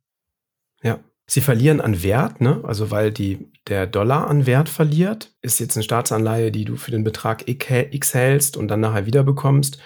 Sie 1.27 1.41
verlieren 1.41 1.81
an 1.81 2.03
Wert, 2.03 2.39
ne? 2.39 2.61
Also 2.63 2.91
weil 2.91 3.11
die, 3.11 3.51
der 3.67 3.87
Dollar 3.87 4.27
an 4.27 4.45
Wert 4.45 4.69
verliert, 4.69 5.33
ist 5.41 5.59
jetzt 5.59 5.75
eine 5.75 5.83
Staatsanleihe, 5.83 6.51
die 6.51 6.65
du 6.65 6.75
für 6.75 6.91
den 6.91 7.03
Betrag 7.03 7.47
X 7.47 8.13
hältst 8.13 8.57
und 8.57 8.67
dann 8.67 8.79
nachher 8.79 9.07
wieder 9.07 9.23
bekommst, 9.23 9.79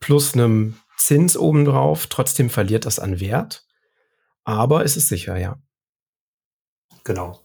plus 0.00 0.34
einem 0.34 0.76
Zins 0.96 1.36
obendrauf. 1.36 2.06
Trotzdem 2.06 2.50
verliert 2.50 2.84
das 2.84 2.98
an 2.98 3.18
Wert. 3.18 3.66
Aber 4.44 4.84
es 4.84 4.96
ist 4.96 5.08
sicher, 5.08 5.38
ja. 5.38 5.56
Genau. 7.02 7.40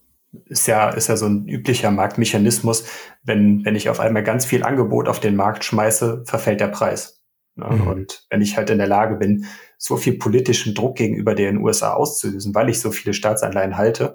Ist 0.45 0.67
ja, 0.67 0.89
ist 0.89 1.07
ja 1.07 1.17
so 1.17 1.25
ein 1.25 1.47
üblicher 1.47 1.91
Marktmechanismus. 1.91 2.83
Wenn, 3.23 3.63
wenn 3.65 3.75
ich 3.75 3.89
auf 3.89 3.99
einmal 3.99 4.23
ganz 4.23 4.45
viel 4.45 4.63
Angebot 4.63 5.07
auf 5.07 5.19
den 5.19 5.35
Markt 5.35 5.63
schmeiße, 5.63 6.23
verfällt 6.25 6.59
der 6.59 6.67
Preis. 6.67 7.23
Ne? 7.55 7.67
Mhm. 7.69 7.87
Und 7.87 8.25
wenn 8.29 8.41
ich 8.41 8.57
halt 8.57 8.69
in 8.69 8.77
der 8.77 8.87
Lage 8.87 9.15
bin, 9.15 9.45
so 9.79 9.95
viel 9.95 10.17
politischen 10.19 10.75
Druck 10.75 10.97
gegenüber 10.97 11.33
den 11.33 11.57
USA 11.57 11.93
auszulösen, 11.93 12.53
weil 12.53 12.69
ich 12.69 12.81
so 12.81 12.91
viele 12.91 13.13
Staatsanleihen 13.13 13.77
halte, 13.77 14.13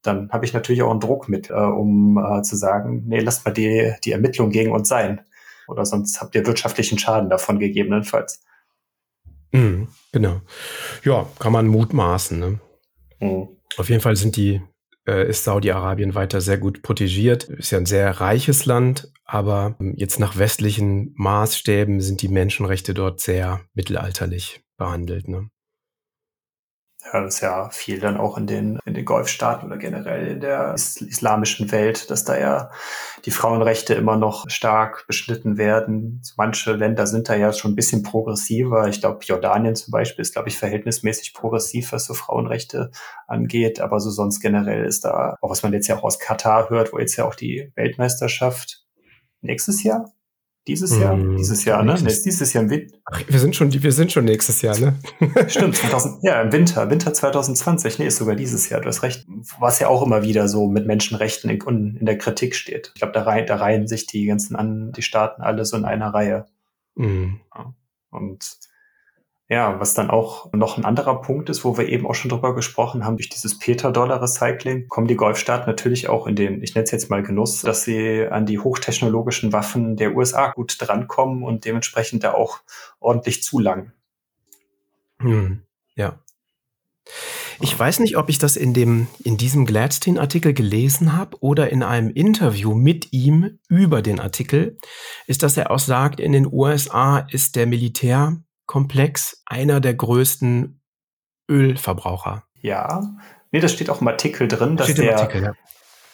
dann 0.00 0.30
habe 0.30 0.44
ich 0.44 0.52
natürlich 0.52 0.82
auch 0.82 0.90
einen 0.90 1.00
Druck 1.00 1.28
mit, 1.28 1.50
äh, 1.50 1.54
um 1.54 2.16
äh, 2.18 2.42
zu 2.42 2.56
sagen, 2.56 3.02
nee, 3.06 3.20
lasst 3.20 3.44
mal 3.44 3.52
die, 3.52 3.92
die 4.04 4.12
Ermittlung 4.12 4.50
gegen 4.50 4.72
uns 4.72 4.88
sein. 4.88 5.20
Oder 5.68 5.84
sonst 5.84 6.20
habt 6.20 6.34
ihr 6.34 6.46
wirtschaftlichen 6.46 6.98
Schaden 6.98 7.30
davon 7.30 7.58
gegebenenfalls. 7.58 8.42
Mhm, 9.52 9.88
genau. 10.12 10.40
Ja, 11.04 11.26
kann 11.38 11.52
man 11.52 11.66
mutmaßen. 11.66 12.38
Ne? 12.38 12.60
Mhm. 13.20 13.48
Auf 13.76 13.88
jeden 13.88 14.00
Fall 14.00 14.16
sind 14.16 14.36
die 14.36 14.60
ist 15.04 15.44
Saudi-Arabien 15.44 16.14
weiter 16.14 16.40
sehr 16.40 16.58
gut 16.58 16.82
protegiert. 16.82 17.44
Ist 17.44 17.70
ja 17.72 17.78
ein 17.78 17.86
sehr 17.86 18.20
reiches 18.20 18.66
Land, 18.66 19.12
aber 19.24 19.76
ähm, 19.80 19.94
jetzt 19.96 20.20
nach 20.20 20.36
westlichen 20.36 21.12
Maßstäben 21.16 22.00
sind 22.00 22.22
die 22.22 22.28
Menschenrechte 22.28 22.94
dort 22.94 23.20
sehr 23.20 23.60
mittelalterlich 23.74 24.62
behandelt. 24.76 25.28
Ne? 25.28 25.48
Ja, 27.04 27.20
das 27.20 27.34
ist 27.34 27.40
ja 27.40 27.68
viel 27.70 27.98
dann 27.98 28.16
auch 28.16 28.38
in 28.38 28.46
den, 28.46 28.78
in 28.84 28.94
den 28.94 29.04
Golfstaaten 29.04 29.66
oder 29.66 29.76
generell 29.76 30.28
in 30.28 30.40
der 30.40 30.74
islamischen 30.74 31.70
Welt, 31.72 32.10
dass 32.10 32.24
da 32.24 32.38
ja 32.38 32.70
die 33.24 33.32
Frauenrechte 33.32 33.94
immer 33.94 34.16
noch 34.16 34.48
stark 34.48 35.04
beschnitten 35.08 35.58
werden. 35.58 36.22
Manche 36.36 36.72
Länder 36.72 37.06
sind 37.06 37.28
da 37.28 37.34
ja 37.34 37.52
schon 37.52 37.72
ein 37.72 37.76
bisschen 37.76 38.02
progressiver. 38.02 38.86
Ich 38.88 39.00
glaube, 39.00 39.24
Jordanien 39.24 39.74
zum 39.74 39.90
Beispiel 39.90 40.22
ist, 40.22 40.32
glaube 40.32 40.48
ich, 40.48 40.58
verhältnismäßig 40.58 41.34
progressiv, 41.34 41.92
was 41.92 42.06
so 42.06 42.14
Frauenrechte 42.14 42.90
angeht. 43.26 43.80
Aber 43.80 43.98
so 43.98 44.10
sonst 44.10 44.40
generell 44.40 44.84
ist 44.84 45.04
da, 45.04 45.36
auch 45.40 45.50
was 45.50 45.62
man 45.62 45.72
jetzt 45.72 45.88
ja 45.88 45.98
auch 45.98 46.04
aus 46.04 46.20
Katar 46.20 46.70
hört, 46.70 46.92
wo 46.92 46.98
jetzt 46.98 47.16
ja 47.16 47.24
auch 47.24 47.34
die 47.34 47.72
Weltmeisterschaft 47.74 48.86
nächstes 49.40 49.82
Jahr 49.82 50.12
dieses 50.66 50.96
Jahr? 50.96 51.14
Hm, 51.14 51.36
dieses 51.36 51.64
Jahr, 51.64 51.82
ne? 51.82 51.94
Nee, 52.00 52.12
dieses 52.24 52.52
Jahr 52.52 52.64
im 52.64 52.70
Winter. 52.70 52.96
wir 53.26 53.38
sind 53.38 53.56
schon, 53.56 53.72
wir 53.72 53.92
sind 53.92 54.12
schon 54.12 54.24
nächstes 54.24 54.62
Jahr, 54.62 54.78
ne? 54.78 54.94
Stimmt, 55.48 55.76
2000, 55.76 56.22
ja, 56.22 56.40
im 56.40 56.52
Winter, 56.52 56.88
Winter 56.88 57.12
2020, 57.12 57.98
nee, 57.98 58.06
ist 58.06 58.18
sogar 58.18 58.36
dieses 58.36 58.68
Jahr, 58.68 58.80
du 58.80 58.88
hast 58.88 59.02
recht. 59.02 59.26
Was 59.58 59.80
ja 59.80 59.88
auch 59.88 60.02
immer 60.02 60.22
wieder 60.22 60.48
so 60.48 60.68
mit 60.68 60.86
Menschenrechten 60.86 61.50
in, 61.50 61.96
in 61.96 62.06
der 62.06 62.18
Kritik 62.18 62.54
steht. 62.54 62.92
Ich 62.94 63.00
glaube, 63.00 63.12
da, 63.12 63.22
rein, 63.22 63.46
da 63.46 63.56
reihen 63.56 63.88
sich 63.88 64.06
die 64.06 64.26
ganzen 64.26 64.54
an, 64.54 64.92
die 64.92 65.02
Staaten 65.02 65.42
alle 65.42 65.64
so 65.64 65.76
in 65.76 65.84
einer 65.84 66.14
Reihe. 66.14 66.46
Mhm. 66.94 67.40
Ja. 67.54 67.74
Und 68.10 68.58
ja, 69.48 69.78
was 69.80 69.94
dann 69.94 70.08
auch 70.08 70.52
noch 70.52 70.78
ein 70.78 70.84
anderer 70.84 71.20
Punkt 71.20 71.50
ist, 71.50 71.64
wo 71.64 71.76
wir 71.76 71.88
eben 71.88 72.06
auch 72.06 72.14
schon 72.14 72.30
drüber 72.30 72.54
gesprochen 72.54 73.04
haben, 73.04 73.16
durch 73.16 73.28
dieses 73.28 73.58
Petrodollar-Recycling 73.58 74.88
kommen 74.88 75.08
die 75.08 75.16
Golfstaaten 75.16 75.66
natürlich 75.66 76.08
auch 76.08 76.26
in 76.26 76.36
den, 76.36 76.62
ich 76.62 76.74
nenne 76.74 76.84
es 76.84 76.90
jetzt 76.90 77.10
mal 77.10 77.22
Genuss, 77.22 77.62
dass 77.62 77.82
sie 77.82 78.26
an 78.30 78.46
die 78.46 78.58
hochtechnologischen 78.58 79.52
Waffen 79.52 79.96
der 79.96 80.14
USA 80.14 80.52
gut 80.52 80.76
drankommen 80.78 81.42
und 81.42 81.64
dementsprechend 81.64 82.24
da 82.24 82.32
auch 82.32 82.60
ordentlich 82.98 83.42
zulangen. 83.42 83.92
Hm, 85.18 85.62
ja. 85.96 86.18
Ich 87.60 87.78
weiß 87.78 88.00
nicht, 88.00 88.16
ob 88.16 88.28
ich 88.28 88.38
das 88.38 88.56
in 88.56 88.74
dem, 88.74 89.06
in 89.22 89.36
diesem 89.36 89.66
Gladstein-Artikel 89.66 90.52
gelesen 90.54 91.16
habe 91.16 91.36
oder 91.40 91.70
in 91.70 91.82
einem 91.82 92.10
Interview 92.10 92.74
mit 92.74 93.12
ihm 93.12 93.58
über 93.68 94.02
den 94.02 94.18
Artikel, 94.18 94.78
ist, 95.26 95.42
dass 95.42 95.56
er 95.56 95.70
auch 95.70 95.78
sagt, 95.78 96.20
in 96.20 96.32
den 96.32 96.50
USA 96.50 97.18
ist 97.18 97.54
der 97.54 97.66
Militär 97.66 98.42
Komplex 98.72 99.42
einer 99.44 99.80
der 99.80 99.92
größten 99.92 100.80
Ölverbraucher. 101.46 102.44
Ja, 102.58 103.02
nee, 103.50 103.60
das 103.60 103.74
steht 103.74 103.90
auch 103.90 104.00
im 104.00 104.08
Artikel 104.08 104.48
drin, 104.48 104.78
dass 104.78 104.94
der, 104.94 105.18
Artikel, 105.18 105.42
ja. 105.42 105.52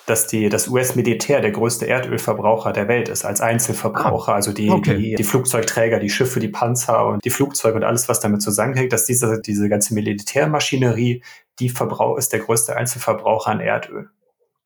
dass 0.07 0.27
die, 0.27 0.49
das 0.49 0.67
US-Militär 0.67 1.41
der 1.41 1.53
größte 1.53 1.87
Erdölverbraucher 1.87 2.73
der 2.73 2.89
Welt 2.89 3.11
ist, 3.11 3.25
als 3.25 3.41
Einzelverbraucher. 3.41 4.33
Ah, 4.33 4.35
also 4.35 4.53
die, 4.53 4.71
okay. 4.71 4.97
die, 4.97 5.15
die 5.15 5.23
Flugzeugträger, 5.23 6.01
die 6.01 6.11
Schiffe, 6.11 6.41
die 6.41 6.49
Panzer 6.49 7.07
und 7.07 7.25
die 7.25 7.31
Flugzeuge 7.31 7.77
und 7.77 7.85
alles, 7.85 8.09
was 8.09 8.19
damit 8.19 8.43
zusammenhängt, 8.43 8.93
dass 8.93 9.05
diese, 9.05 9.41
diese 9.41 9.69
ganze 9.69 9.95
Militärmaschinerie, 9.95 11.23
die 11.61 11.69
Verbrauch 11.69 12.19
ist 12.19 12.33
der 12.33 12.41
größte 12.41 12.75
Einzelverbraucher 12.75 13.53
an 13.53 13.61
Erdöl. 13.61 14.11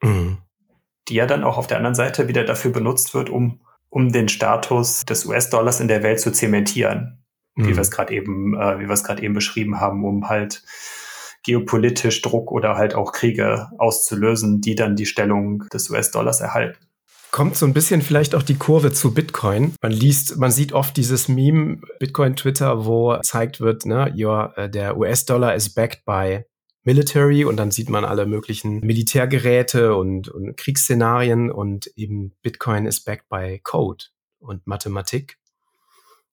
Mhm. 0.02 0.38
Die 1.08 1.14
ja 1.16 1.26
dann 1.26 1.44
auch 1.44 1.58
auf 1.58 1.66
der 1.66 1.76
anderen 1.76 1.94
Seite 1.94 2.26
wieder 2.26 2.44
dafür 2.44 2.70
benutzt 2.70 3.12
wird, 3.12 3.28
um, 3.28 3.60
um 3.90 4.12
den 4.12 4.30
Status 4.30 5.04
des 5.04 5.26
US-Dollars 5.26 5.80
in 5.80 5.88
der 5.88 6.02
Welt 6.02 6.20
zu 6.20 6.32
zementieren 6.32 7.18
mhm. 7.54 7.68
wie 7.68 7.74
wir 7.74 7.80
es 7.80 7.90
gerade 7.90 8.14
eben, 8.14 8.54
äh, 8.54 8.78
wie 8.78 8.86
wir 8.86 8.92
es 8.92 9.04
gerade 9.04 9.22
eben 9.22 9.34
beschrieben 9.34 9.80
haben, 9.80 10.04
um 10.04 10.28
halt 10.28 10.62
geopolitisch 11.44 12.22
Druck 12.22 12.52
oder 12.52 12.76
halt 12.76 12.94
auch 12.94 13.12
Kriege 13.12 13.68
auszulösen, 13.78 14.60
die 14.60 14.76
dann 14.76 14.94
die 14.94 15.06
Stellung 15.06 15.64
des 15.72 15.90
US-Dollars 15.90 16.40
erhalten 16.40 16.78
kommt 17.32 17.56
so 17.56 17.66
ein 17.66 17.72
bisschen 17.72 18.02
vielleicht 18.02 18.34
auch 18.34 18.42
die 18.42 18.56
Kurve 18.56 18.92
zu 18.92 19.12
Bitcoin. 19.12 19.74
Man 19.82 19.90
liest, 19.90 20.36
man 20.36 20.52
sieht 20.52 20.72
oft 20.72 20.96
dieses 20.96 21.28
Meme 21.28 21.80
Bitcoin 21.98 22.36
Twitter, 22.36 22.84
wo 22.84 23.16
gezeigt 23.16 23.60
wird, 23.60 23.86
ne, 23.86 24.12
your, 24.14 24.54
uh, 24.56 24.68
der 24.68 24.96
US-Dollar 24.96 25.54
is 25.54 25.74
backed 25.74 26.04
by 26.04 26.44
military 26.84 27.44
und 27.44 27.56
dann 27.56 27.70
sieht 27.70 27.88
man 27.88 28.04
alle 28.04 28.26
möglichen 28.26 28.80
Militärgeräte 28.80 29.96
und, 29.96 30.28
und 30.28 30.56
Kriegsszenarien 30.56 31.50
und 31.50 31.86
eben 31.96 32.34
Bitcoin 32.42 32.86
is 32.86 33.02
backed 33.02 33.28
by 33.28 33.58
Code 33.62 34.04
und 34.38 34.66
Mathematik. 34.66 35.38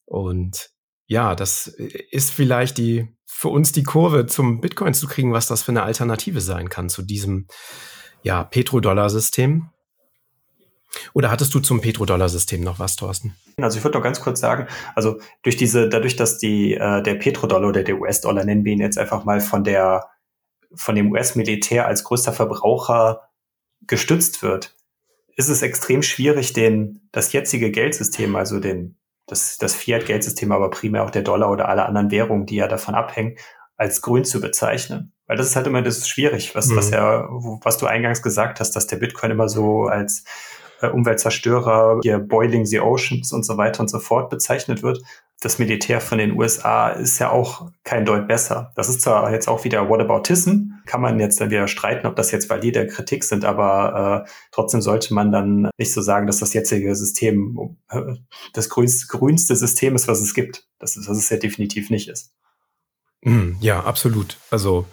Und 0.06 0.72
ja, 1.10 1.34
das 1.34 1.66
ist 1.68 2.30
vielleicht 2.30 2.78
die, 2.78 3.08
für 3.26 3.50
uns 3.50 3.72
die 3.72 3.82
Kurve 3.82 4.28
zum 4.28 4.62
Bitcoin 4.62 4.94
zu 4.94 5.08
kriegen, 5.08 5.34
was 5.34 5.48
das 5.48 5.64
für 5.64 5.72
eine 5.72 5.82
Alternative 5.82 6.40
sein 6.40 6.70
kann 6.70 6.88
zu 6.88 7.02
diesem, 7.02 7.48
ja, 8.22 8.44
Petrodollar-System. 8.44 9.70
Oder 11.14 11.32
hattest 11.32 11.52
du 11.56 11.62
zum 11.62 11.82
Petrodollar-System 11.82 12.62
noch 12.62 12.78
was, 12.78 12.96
Thorsten? 12.96 13.36
Also 13.58 13.80
ich 13.80 13.84
würde 13.84 13.98
noch 13.98 14.04
ganz 14.04 14.22
kurz 14.22 14.40
sagen, 14.40 14.68
also 14.94 15.20
durch 15.42 15.58
diese, 15.58 15.90
dadurch, 15.90 16.16
dass 16.16 16.38
die, 16.38 16.76
äh, 16.76 17.02
der 17.02 17.16
Petrodollar 17.16 17.70
oder 17.70 17.84
der 17.84 18.00
US-Dollar, 18.00 18.44
nennen 18.44 18.64
wir 18.64 18.74
ihn 18.74 18.80
jetzt 18.80 19.00
einfach 19.00 19.26
mal 19.26 19.42
von 19.42 19.64
der, 19.64 20.06
von 20.76 20.94
dem 20.94 21.12
US-Militär 21.12 21.88
als 21.88 22.04
größter 22.04 22.34
Verbraucher 22.34 23.30
gestützt 23.88 24.44
wird, 24.44 24.76
ist 25.36 25.50
es 25.50 25.64
extrem 25.64 26.04
schwierig, 26.04 26.54
den, 26.54 27.10
das 27.12 27.34
jetzige 27.34 27.72
Geldsystem, 27.72 28.36
also 28.36 28.60
den 28.60 28.99
das, 29.30 29.58
das 29.58 29.76
Fiat-Geldsystem, 29.76 30.52
aber 30.52 30.70
primär 30.70 31.04
auch 31.04 31.12
der 31.12 31.22
Dollar 31.22 31.52
oder 31.52 31.70
alle 31.70 31.86
anderen 31.86 32.12
Währungen, 32.12 32.46
die 32.46 32.56
ja 32.56 32.68
davon 32.68 32.96
abhängen, 32.96 33.38
als 33.78 34.02
grün 34.02 34.26
zu 34.26 34.42
bezeichnen. 34.42 35.14
Weil 35.28 35.38
das 35.38 35.48
ist 35.48 35.56
halt 35.56 35.68
immer, 35.68 35.82
das 35.82 36.00
ist 36.00 36.10
schwierig, 36.10 36.56
was, 36.56 36.68
mhm. 36.68 36.76
was 36.76 36.90
ja, 36.90 37.28
was 37.62 37.78
du 37.78 37.86
eingangs 37.86 38.22
gesagt 38.22 38.60
hast, 38.60 38.76
dass 38.76 38.88
der 38.88 38.98
Bitcoin 38.98 39.32
immer 39.32 39.48
so 39.48 39.84
als 39.84 40.24
äh, 40.82 40.88
Umweltzerstörer, 40.88 42.00
hier 42.04 42.20
Boiling 42.20 42.66
the 42.66 42.80
Oceans 42.80 43.32
und 43.32 43.46
so 43.46 43.58
weiter 43.58 43.82
und 43.82 43.90
so 43.90 44.00
fort 44.00 44.30
bezeichnet 44.30 44.84
wird. 44.84 45.00
Das 45.42 45.58
Militär 45.58 46.02
von 46.02 46.18
den 46.18 46.38
USA 46.38 46.90
ist 46.90 47.20
ja 47.20 47.32
auch 47.32 47.72
kein 47.84 48.06
Deut 48.06 48.28
besser. 48.28 48.74
Das 48.76 48.90
ist 48.90 49.02
zwar 49.02 49.32
jetzt 49.32 49.48
auch 49.48 49.64
wieder 49.64 49.90
Whataboutism, 49.90 50.72
kann 50.86 51.02
man 51.02 51.20
jetzt 51.20 51.40
dann 51.40 51.50
wieder 51.50 51.68
streiten, 51.68 52.08
ob 52.08 52.16
das 52.16 52.32
jetzt 52.32 52.50
valide 52.50 52.88
Kritik 52.88 53.24
sind, 53.24 53.46
aber 53.46 54.26
äh, 54.26 54.30
trotzdem 54.52 54.82
sollte 54.82 55.14
man 55.14 55.32
dann 55.32 55.70
nicht 55.78 55.94
so 55.94 56.02
sagen, 56.02 56.28
dass 56.28 56.40
das 56.40 56.54
jetzige 56.54 56.94
System 56.96 57.78
äh, 57.90 58.16
das 58.54 58.70
grünste, 58.70 59.08
grünste 59.08 59.56
System 59.56 59.96
ist, 59.96 60.08
was 60.08 60.20
es 60.20 60.34
gibt. 60.34 60.68
Das 60.78 60.98
ist, 60.98 61.08
was 61.08 61.18
es 61.18 61.30
ja 61.30 61.38
definitiv 61.38 61.90
nicht 61.90 62.10
ist. 62.10 62.34
Hm, 63.24 63.58
ja, 63.62 63.84
absolut. 63.84 64.38
Also 64.50 64.86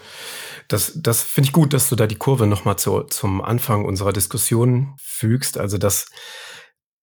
das, 0.68 0.92
das 0.96 1.22
finde 1.22 1.48
ich 1.48 1.52
gut, 1.52 1.72
dass 1.72 1.88
du 1.88 1.96
da 1.96 2.06
die 2.06 2.16
Kurve 2.16 2.46
nochmal 2.46 2.76
zu, 2.76 3.02
zum 3.02 3.40
Anfang 3.40 3.84
unserer 3.84 4.12
Diskussion 4.12 4.96
fügst. 5.00 5.58
Also 5.58 5.78
dass 5.78 6.06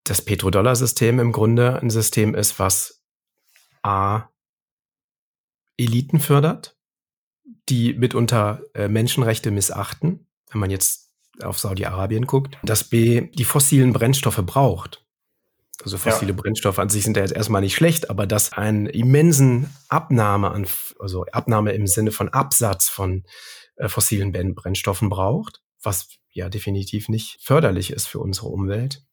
das 0.03 0.21
Petrodollar-System 0.21 1.19
im 1.19 1.31
Grunde 1.31 1.79
ein 1.81 1.89
System 1.89 2.35
ist, 2.35 2.59
was 2.59 3.02
A 3.83 4.29
Eliten 5.77 6.19
fördert, 6.19 6.77
die 7.69 7.93
mitunter 7.93 8.61
äh, 8.73 8.87
Menschenrechte 8.87 9.51
missachten, 9.51 10.27
wenn 10.51 10.59
man 10.59 10.69
jetzt 10.69 11.11
auf 11.41 11.59
Saudi-Arabien 11.59 12.27
guckt, 12.27 12.57
dass 12.63 12.83
B 12.83 13.29
die 13.33 13.45
fossilen 13.45 13.93
Brennstoffe 13.93 14.41
braucht. 14.45 15.03
Also 15.83 15.97
fossile 15.97 16.31
ja. 16.31 16.37
Brennstoffe 16.37 16.79
an 16.79 16.89
sich 16.89 17.03
sind 17.03 17.17
ja 17.17 17.23
jetzt 17.23 17.35
erstmal 17.35 17.61
nicht 17.61 17.75
schlecht, 17.75 18.09
aber 18.09 18.27
dass 18.27 18.53
einen 18.53 18.85
immensen 18.85 19.75
Abnahme 19.89 20.51
an, 20.51 20.67
also 20.99 21.25
Abnahme 21.31 21.71
im 21.71 21.87
Sinne 21.87 22.11
von 22.11 22.29
Absatz 22.29 22.89
von 22.89 23.23
äh, 23.75 23.89
fossilen 23.89 24.31
Brennstoffen 24.53 25.09
braucht, 25.09 25.61
was 25.81 26.09
ja 26.31 26.49
definitiv 26.49 27.09
nicht 27.09 27.39
förderlich 27.41 27.91
ist 27.91 28.07
für 28.07 28.19
unsere 28.19 28.47
Umwelt. 28.47 29.03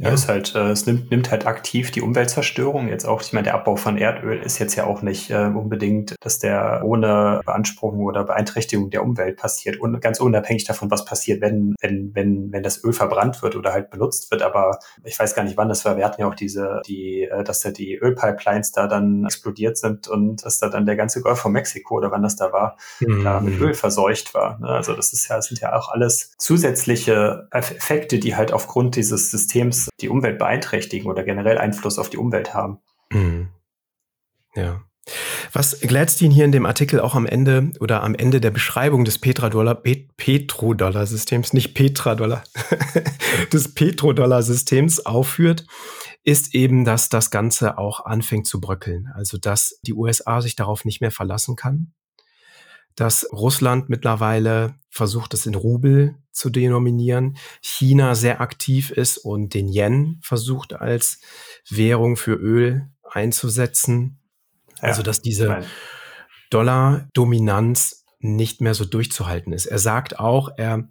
Ja, 0.00 0.10
ist 0.10 0.28
halt, 0.28 0.54
äh, 0.54 0.70
es 0.70 0.86
nimmt, 0.86 1.10
nimmt 1.10 1.30
halt 1.32 1.44
aktiv 1.46 1.90
die 1.90 2.02
Umweltzerstörung. 2.02 2.88
Jetzt 2.88 3.04
auch, 3.04 3.20
ich 3.20 3.32
meine, 3.32 3.46
der 3.46 3.54
Abbau 3.54 3.74
von 3.74 3.98
Erdöl 3.98 4.38
ist 4.38 4.60
jetzt 4.60 4.76
ja 4.76 4.84
auch 4.84 5.02
nicht 5.02 5.30
äh, 5.30 5.46
unbedingt, 5.46 6.14
dass 6.20 6.38
der 6.38 6.82
ohne 6.84 7.40
Beanspruchung 7.44 8.04
oder 8.04 8.22
Beeinträchtigung 8.22 8.90
der 8.90 9.02
Umwelt 9.02 9.36
passiert. 9.36 9.80
Und 9.80 10.00
ganz 10.00 10.20
unabhängig 10.20 10.64
davon, 10.64 10.88
was 10.92 11.04
passiert, 11.04 11.40
wenn, 11.40 11.74
wenn, 11.80 12.14
wenn, 12.14 12.52
wenn 12.52 12.62
das 12.62 12.84
Öl 12.84 12.92
verbrannt 12.92 13.42
wird 13.42 13.56
oder 13.56 13.72
halt 13.72 13.90
benutzt 13.90 14.30
wird. 14.30 14.42
Aber 14.42 14.78
ich 15.02 15.18
weiß 15.18 15.34
gar 15.34 15.42
nicht, 15.42 15.56
wann 15.56 15.68
das 15.68 15.84
war. 15.84 15.96
Wir 15.96 16.04
hatten 16.04 16.20
ja 16.20 16.28
auch 16.28 16.36
diese, 16.36 16.80
die, 16.86 17.24
äh, 17.24 17.42
dass 17.42 17.60
da 17.60 17.72
die 17.72 17.96
Ölpipelines 17.96 18.70
da 18.70 18.86
dann 18.86 19.24
explodiert 19.24 19.78
sind 19.78 20.06
und 20.06 20.44
dass 20.44 20.58
da 20.58 20.68
dann 20.68 20.86
der 20.86 20.94
ganze 20.94 21.22
Golf 21.22 21.40
von 21.40 21.50
Mexiko 21.50 21.96
oder 21.96 22.12
wann 22.12 22.22
das 22.22 22.36
da 22.36 22.52
war, 22.52 22.76
mhm. 23.00 23.24
da 23.24 23.40
mit 23.40 23.60
Öl 23.60 23.74
verseucht 23.74 24.32
war. 24.32 24.60
Ne? 24.60 24.68
Also 24.68 24.94
das 24.94 25.12
ist 25.12 25.26
ja, 25.28 25.34
das 25.34 25.46
sind 25.46 25.60
ja 25.60 25.76
auch 25.76 25.88
alles 25.88 26.30
zusätzliche 26.38 27.48
Effekte, 27.50 28.20
die 28.20 28.36
halt 28.36 28.52
aufgrund 28.52 28.94
dieses 28.94 29.32
Systems 29.32 29.87
die 30.00 30.08
Umwelt 30.08 30.38
beeinträchtigen 30.38 31.10
oder 31.10 31.24
generell 31.24 31.58
Einfluss 31.58 31.98
auf 31.98 32.10
die 32.10 32.16
Umwelt 32.16 32.54
haben. 32.54 32.78
Mhm. 33.10 33.48
Ja. 34.54 34.82
Was 35.52 35.80
Gladstein 35.80 36.30
hier 36.30 36.44
in 36.44 36.52
dem 36.52 36.66
Artikel 36.66 37.00
auch 37.00 37.14
am 37.14 37.26
Ende 37.26 37.70
oder 37.80 38.02
am 38.02 38.14
Ende 38.14 38.40
der 38.40 38.50
Beschreibung 38.50 39.04
des 39.04 39.18
Petrodollar, 39.18 39.82
Petrodollar-Systems, 40.16 41.52
nicht 41.54 41.74
Petradollar, 41.74 42.44
des 43.52 43.74
Petrodollar-Systems 43.74 45.06
aufführt, 45.06 45.66
ist 46.24 46.54
eben, 46.54 46.84
dass 46.84 47.08
das 47.08 47.30
Ganze 47.30 47.78
auch 47.78 48.04
anfängt 48.04 48.46
zu 48.46 48.60
bröckeln. 48.60 49.08
Also, 49.14 49.38
dass 49.38 49.78
die 49.82 49.94
USA 49.94 50.42
sich 50.42 50.56
darauf 50.56 50.84
nicht 50.84 51.00
mehr 51.00 51.10
verlassen 51.10 51.56
kann, 51.56 51.94
dass 52.98 53.28
Russland 53.32 53.88
mittlerweile 53.88 54.74
versucht, 54.90 55.32
es 55.32 55.46
in 55.46 55.54
Rubel 55.54 56.16
zu 56.32 56.50
denominieren, 56.50 57.36
China 57.62 58.16
sehr 58.16 58.40
aktiv 58.40 58.90
ist 58.90 59.18
und 59.18 59.54
den 59.54 59.68
Yen 59.68 60.18
versucht 60.20 60.72
als 60.72 61.20
Währung 61.68 62.16
für 62.16 62.34
Öl 62.34 62.88
einzusetzen. 63.04 64.18
Ja, 64.82 64.88
also 64.88 65.02
dass 65.02 65.22
diese 65.22 65.62
Dollar-Dominanz 66.50 68.04
nicht 68.18 68.60
mehr 68.60 68.74
so 68.74 68.84
durchzuhalten 68.84 69.52
ist. 69.52 69.66
Er 69.66 69.78
sagt 69.78 70.18
auch, 70.18 70.50
er 70.56 70.88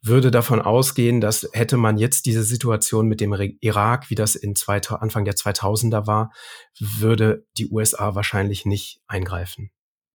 würde 0.00 0.30
davon 0.30 0.62
ausgehen, 0.62 1.20
dass 1.20 1.46
hätte 1.52 1.76
man 1.76 1.98
jetzt 1.98 2.24
diese 2.24 2.42
Situation 2.42 3.06
mit 3.06 3.20
dem 3.20 3.34
Irak, 3.60 4.08
wie 4.08 4.14
das 4.14 4.34
in 4.34 4.56
zwei, 4.56 4.80
Anfang 4.80 5.26
der 5.26 5.34
2000er 5.34 6.06
war, 6.06 6.32
würde 6.78 7.46
die 7.58 7.68
USA 7.70 8.14
wahrscheinlich 8.14 8.64
nicht 8.64 9.02
eingreifen 9.08 9.70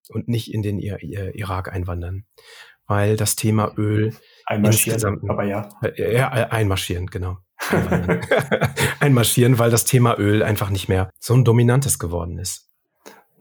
und 0.09 0.27
nicht 0.27 0.53
in 0.53 0.61
den 0.61 0.79
Irak 0.79 1.71
einwandern, 1.71 2.25
weil 2.87 3.15
das 3.15 3.35
Thema 3.35 3.71
Öl 3.77 4.13
einmarschieren, 4.45 5.29
aber 5.29 5.43
ja. 5.43 5.69
Äh, 5.81 6.15
ja, 6.15 6.29
einmarschieren, 6.29 7.07
genau. 7.07 7.37
einmarschieren, 8.99 9.59
weil 9.59 9.69
das 9.69 9.85
Thema 9.85 10.17
Öl 10.17 10.43
einfach 10.43 10.69
nicht 10.69 10.89
mehr 10.89 11.09
so 11.19 11.33
ein 11.33 11.45
dominantes 11.45 11.99
geworden 11.99 12.39
ist. 12.39 12.68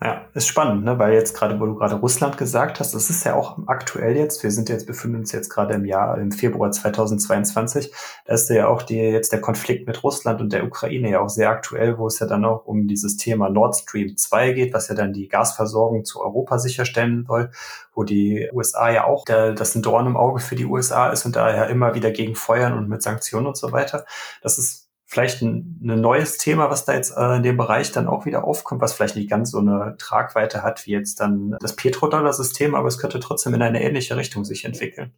Ja, 0.01 0.27
ist 0.33 0.47
spannend, 0.47 0.85
ne? 0.85 0.97
weil 1.01 1.13
jetzt 1.13 1.35
gerade, 1.35 1.59
wo 1.59 1.67
du 1.67 1.75
gerade 1.75 1.97
Russland 1.97 2.39
gesagt 2.39 2.79
hast, 2.79 2.95
das 2.95 3.11
ist 3.11 3.25
ja 3.25 3.35
auch 3.35 3.59
aktuell 3.67 4.17
jetzt, 4.17 4.45
wir 4.45 4.53
sind 4.53 4.69
jetzt, 4.69 4.87
befinden 4.87 5.17
uns 5.17 5.33
jetzt 5.33 5.49
gerade 5.49 5.75
im 5.75 5.85
Jahr, 5.85 6.19
im 6.19 6.31
Februar 6.31 6.71
2022, 6.71 7.93
da 8.25 8.35
ist 8.35 8.49
ja 8.49 8.69
auch 8.69 8.83
die, 8.83 8.95
jetzt 8.95 9.33
der 9.33 9.41
Konflikt 9.41 9.89
mit 9.89 10.05
Russland 10.05 10.41
und 10.41 10.53
der 10.53 10.65
Ukraine 10.65 11.11
ja 11.11 11.21
auch 11.21 11.29
sehr 11.29 11.51
aktuell, 11.51 11.99
wo 11.99 12.07
es 12.07 12.21
ja 12.21 12.29
dann 12.29 12.45
auch 12.45 12.65
um 12.65 12.87
dieses 12.87 13.17
Thema 13.17 13.51
Nord 13.51 13.75
Stream 13.75 14.17
2 14.17 14.53
geht, 14.53 14.73
was 14.73 14.89
ja 14.89 14.95
dann 14.95 15.13
die 15.13 15.27
Gasversorgung 15.27 16.05
zu 16.05 16.21
Europa 16.21 16.61
sicherstellen 16.61 17.25
soll, 17.27 17.51
wo 17.93 18.05
die 18.05 18.49
USA 18.53 18.91
ja 18.91 19.05
auch, 19.05 19.25
der, 19.25 19.53
das 19.53 19.75
ein 19.75 19.83
Dorn 19.83 20.07
im 20.07 20.17
Auge 20.17 20.39
für 20.39 20.55
die 20.55 20.67
USA 20.67 21.11
ist 21.11 21.27
und 21.27 21.35
da 21.35 21.53
ja 21.53 21.65
immer 21.65 21.97
wieder 21.97 22.13
gegen 22.13 22.37
feuern 22.37 22.75
und 22.75 22.89
mit 22.89 23.03
Sanktionen 23.03 23.49
und 23.49 23.57
so 23.57 23.73
weiter. 23.73 24.05
Das 24.43 24.59
ist 24.59 24.88
vielleicht 25.09 25.41
ein, 25.41 25.81
ein 25.83 26.01
neues 26.03 26.37
Thema, 26.37 26.69
was 26.69 26.85
da 26.85 26.93
jetzt 26.93 27.17
äh, 27.17 27.37
in 27.37 27.43
dem 27.43 27.57
Bereich 27.57 27.91
dann 27.93 28.07
auch 28.07 28.27
wieder 28.27 28.45
aufkommt, 28.45 28.83
was 28.83 28.93
vielleicht 28.93 29.17
nicht 29.17 29.31
ganz 29.31 29.51
so 29.51 29.59
eine 29.59 29.97
Tragweite 29.99 30.63
hat 30.63 30.87
wie 30.87 30.93
jetzt 30.93 31.19
dann 31.21 31.57
das 31.61 31.75
Petrodollar-System, 31.77 32.75
aber 32.75 32.89
es 32.89 32.99
könnte 32.99 33.19
trotzdem 33.19 33.55
in 33.55 33.63
eine 33.63 33.83
ähnliche 33.83 34.17
Richtung 34.17 34.45
sich 34.45 34.67
entwickeln. 34.67 35.13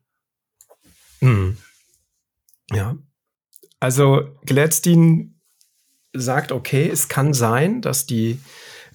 Hm. 1.19 1.59
Ja. 2.71 2.97
Also 3.81 4.29
Gladstein 4.47 5.41
sagt, 6.13 6.53
okay, 6.53 6.89
es 6.89 7.09
kann 7.09 7.35
sein, 7.35 7.83
dass 7.83 8.07
die 8.07 8.41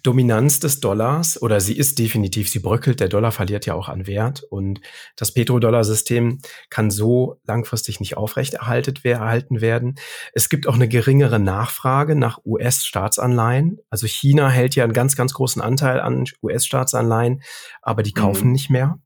Dominanz 0.06 0.60
des 0.60 0.80
Dollars 0.80 1.42
oder 1.42 1.60
sie 1.60 1.76
ist 1.76 1.98
definitiv, 1.98 2.50
sie 2.50 2.60
bröckelt, 2.60 3.00
der 3.00 3.10
Dollar 3.10 3.32
verliert 3.32 3.66
ja 3.66 3.74
auch 3.74 3.90
an 3.90 4.08
Wert 4.08 4.44
und 4.44 4.82
das 5.16 5.34
Petrodollar-System 5.34 6.40
kann 6.70 6.92
so 6.92 7.40
langfristig 7.46 8.00
nicht 8.00 8.18
aufrechterhalten 8.18 9.62
werden. 9.62 9.96
Es 10.34 10.50
gibt 10.50 10.68
auch 10.68 10.76
eine 10.76 10.88
geringere 10.88 11.40
Nachfrage 11.40 12.16
nach 12.16 12.40
US-Staatsanleihen. 12.46 13.80
Also 13.90 14.08
China 14.08 14.50
hält 14.50 14.76
ja 14.76 14.84
einen 14.84 14.94
ganz, 14.94 15.16
ganz 15.16 15.34
großen 15.34 15.62
Anteil 15.62 16.00
an 16.00 16.26
US-Staatsanleihen, 16.44 17.42
aber 17.82 18.04
die 18.04 18.14
kaufen 18.14 18.48
mhm. 18.48 18.54
nicht 18.54 18.70
mehr. 18.70 19.00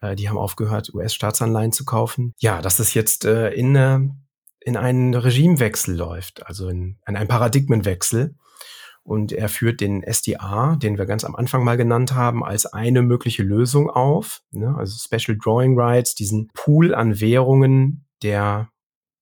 Äh, 0.00 0.14
die 0.14 0.28
haben 0.28 0.38
aufgehört, 0.38 0.92
US-Staatsanleihen 0.94 1.72
zu 1.72 1.84
kaufen. 1.84 2.34
Ja, 2.38 2.62
dass 2.62 2.78
es 2.78 2.94
jetzt 2.94 3.24
äh, 3.24 3.50
in, 3.50 3.74
äh, 3.74 3.98
in 4.60 4.76
einen 4.76 5.14
Regimewechsel 5.14 5.96
läuft, 5.96 6.46
also 6.46 6.68
in, 6.68 6.98
in 7.06 7.16
einen 7.16 7.28
Paradigmenwechsel 7.28 8.36
und 9.04 9.32
er 9.32 9.50
führt 9.50 9.80
den 9.80 10.02
SDA, 10.02 10.76
den 10.76 10.96
wir 10.96 11.04
ganz 11.04 11.24
am 11.24 11.36
Anfang 11.36 11.62
mal 11.62 11.76
genannt 11.76 12.14
haben, 12.14 12.42
als 12.42 12.64
eine 12.66 13.02
mögliche 13.02 13.42
Lösung 13.42 13.90
auf. 13.90 14.40
Ne? 14.50 14.74
Also 14.76 14.96
Special 14.98 15.36
Drawing 15.38 15.78
Rights, 15.78 16.14
diesen 16.14 16.48
Pool 16.54 16.94
an 16.94 17.20
Währungen, 17.20 18.06
der 18.22 18.70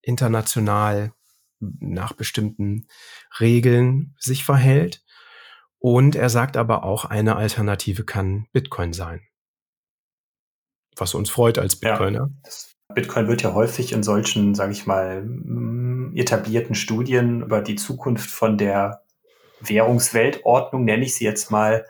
international 0.01 1.11
nach 1.59 2.13
bestimmten 2.13 2.87
Regeln 3.39 4.15
sich 4.17 4.45
verhält. 4.45 5.03
Und 5.79 6.15
er 6.15 6.29
sagt 6.29 6.55
aber 6.55 6.83
auch, 6.83 7.03
eine 7.03 7.35
Alternative 7.35 8.05
kann 8.05 8.47
Bitcoin 8.53 8.93
sein. 8.93 9.21
Was 10.95 11.13
uns 11.13 11.29
freut 11.29 11.57
als 11.57 11.75
Bitcoiner. 11.75 12.29
Ja, 12.29 12.95
Bitcoin 12.95 13.27
wird 13.27 13.41
ja 13.41 13.53
häufig 13.53 13.91
in 13.91 14.03
solchen, 14.03 14.55
sage 14.55 14.71
ich 14.71 14.85
mal, 14.85 15.27
etablierten 16.15 16.75
Studien 16.75 17.41
über 17.41 17.61
die 17.61 17.75
Zukunft 17.75 18.29
von 18.29 18.57
der 18.57 19.02
Währungsweltordnung, 19.67 20.85
nenne 20.85 21.03
ich 21.03 21.15
sie 21.15 21.25
jetzt 21.25 21.51
mal, 21.51 21.85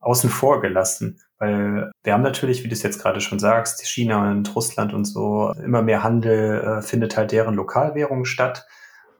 außen 0.00 0.30
vor 0.30 0.60
gelassen. 0.60 1.20
Weil 1.38 1.90
wir 2.02 2.12
haben 2.12 2.22
natürlich, 2.22 2.62
wie 2.62 2.68
du 2.68 2.74
es 2.74 2.82
jetzt 2.82 3.00
gerade 3.00 3.20
schon 3.20 3.38
sagst, 3.38 3.84
China 3.84 4.30
und 4.30 4.54
Russland 4.54 4.92
und 4.92 5.04
so, 5.04 5.52
immer 5.64 5.82
mehr 5.82 6.02
Handel 6.02 6.60
äh, 6.60 6.82
findet 6.82 7.16
halt 7.16 7.32
deren 7.32 7.54
Lokalwährungen 7.54 8.24
statt. 8.24 8.66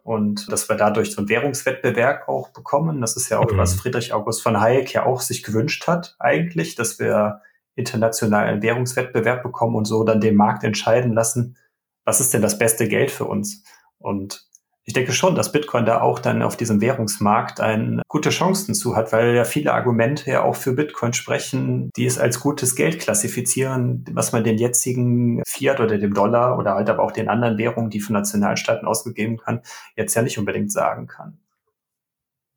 Und 0.04 0.50
dass 0.50 0.68
wir 0.68 0.76
dadurch 0.76 1.12
so 1.12 1.18
einen 1.18 1.28
Währungswettbewerb 1.28 2.28
auch 2.28 2.48
bekommen, 2.48 3.00
das 3.00 3.16
ist 3.16 3.28
ja 3.28 3.38
auch, 3.38 3.50
mhm. 3.50 3.58
was 3.58 3.74
Friedrich 3.74 4.12
August 4.12 4.42
von 4.42 4.60
Hayek 4.60 4.92
ja 4.92 5.06
auch 5.06 5.20
sich 5.20 5.42
gewünscht 5.42 5.86
hat, 5.86 6.16
eigentlich, 6.18 6.74
dass 6.74 6.98
wir 6.98 7.40
international 7.74 8.46
einen 8.46 8.62
Währungswettbewerb 8.62 9.42
bekommen 9.42 9.76
und 9.76 9.84
so 9.84 10.04
dann 10.04 10.20
den 10.20 10.34
Markt 10.34 10.64
entscheiden 10.64 11.12
lassen, 11.12 11.56
was 12.04 12.20
ist 12.20 12.34
denn 12.34 12.42
das 12.42 12.58
beste 12.58 12.88
Geld 12.88 13.10
für 13.10 13.24
uns? 13.24 13.62
Und 13.98 14.46
ich 14.84 14.94
denke 14.94 15.12
schon, 15.12 15.36
dass 15.36 15.52
Bitcoin 15.52 15.86
da 15.86 16.00
auch 16.00 16.18
dann 16.18 16.42
auf 16.42 16.56
diesem 16.56 16.80
Währungsmarkt 16.80 17.60
eine 17.60 18.02
gute 18.08 18.30
Chancen 18.30 18.74
zu 18.74 18.96
hat, 18.96 19.12
weil 19.12 19.34
ja 19.34 19.44
viele 19.44 19.72
Argumente 19.72 20.28
ja 20.28 20.42
auch 20.42 20.56
für 20.56 20.72
Bitcoin 20.72 21.12
sprechen, 21.12 21.90
die 21.96 22.04
es 22.04 22.18
als 22.18 22.40
gutes 22.40 22.74
Geld 22.74 22.98
klassifizieren, 22.98 24.04
was 24.12 24.32
man 24.32 24.42
den 24.42 24.58
jetzigen 24.58 25.42
Fiat 25.46 25.78
oder 25.78 25.98
dem 25.98 26.14
Dollar 26.14 26.58
oder 26.58 26.74
halt 26.74 26.90
aber 26.90 27.02
auch 27.02 27.12
den 27.12 27.28
anderen 27.28 27.58
Währungen, 27.58 27.90
die 27.90 28.00
von 28.00 28.14
Nationalstaaten 28.14 28.88
ausgegeben 28.88 29.36
kann, 29.36 29.60
jetzt 29.96 30.14
ja 30.14 30.22
nicht 30.22 30.38
unbedingt 30.38 30.72
sagen 30.72 31.06
kann. 31.06 31.38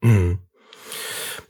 Mhm. 0.01 0.39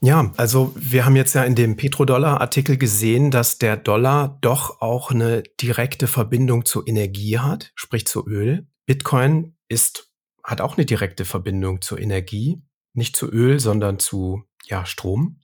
Ja, 0.01 0.33
also 0.35 0.73
wir 0.75 1.05
haben 1.05 1.15
jetzt 1.15 1.33
ja 1.35 1.43
in 1.45 1.55
dem 1.55 1.77
Petrodollar-Artikel 1.77 2.77
gesehen, 2.77 3.31
dass 3.31 3.57
der 3.57 3.77
Dollar 3.77 4.37
doch 4.41 4.81
auch 4.81 5.09
eine 5.09 5.41
direkte 5.61 6.07
Verbindung 6.07 6.65
zur 6.65 6.85
Energie 6.85 7.39
hat, 7.39 7.71
sprich 7.75 8.05
zu 8.05 8.27
Öl. 8.27 8.67
Bitcoin 8.85 9.55
ist 9.67 10.11
hat 10.45 10.61
auch 10.61 10.77
eine 10.77 10.85
direkte 10.85 11.25
Verbindung 11.25 11.81
zur 11.81 11.99
Energie, 11.99 12.61
nicht 12.93 13.15
zu 13.15 13.29
Öl, 13.29 13.59
sondern 13.59 13.99
zu 13.99 14.43
ja, 14.65 14.85
Strom. 14.85 15.41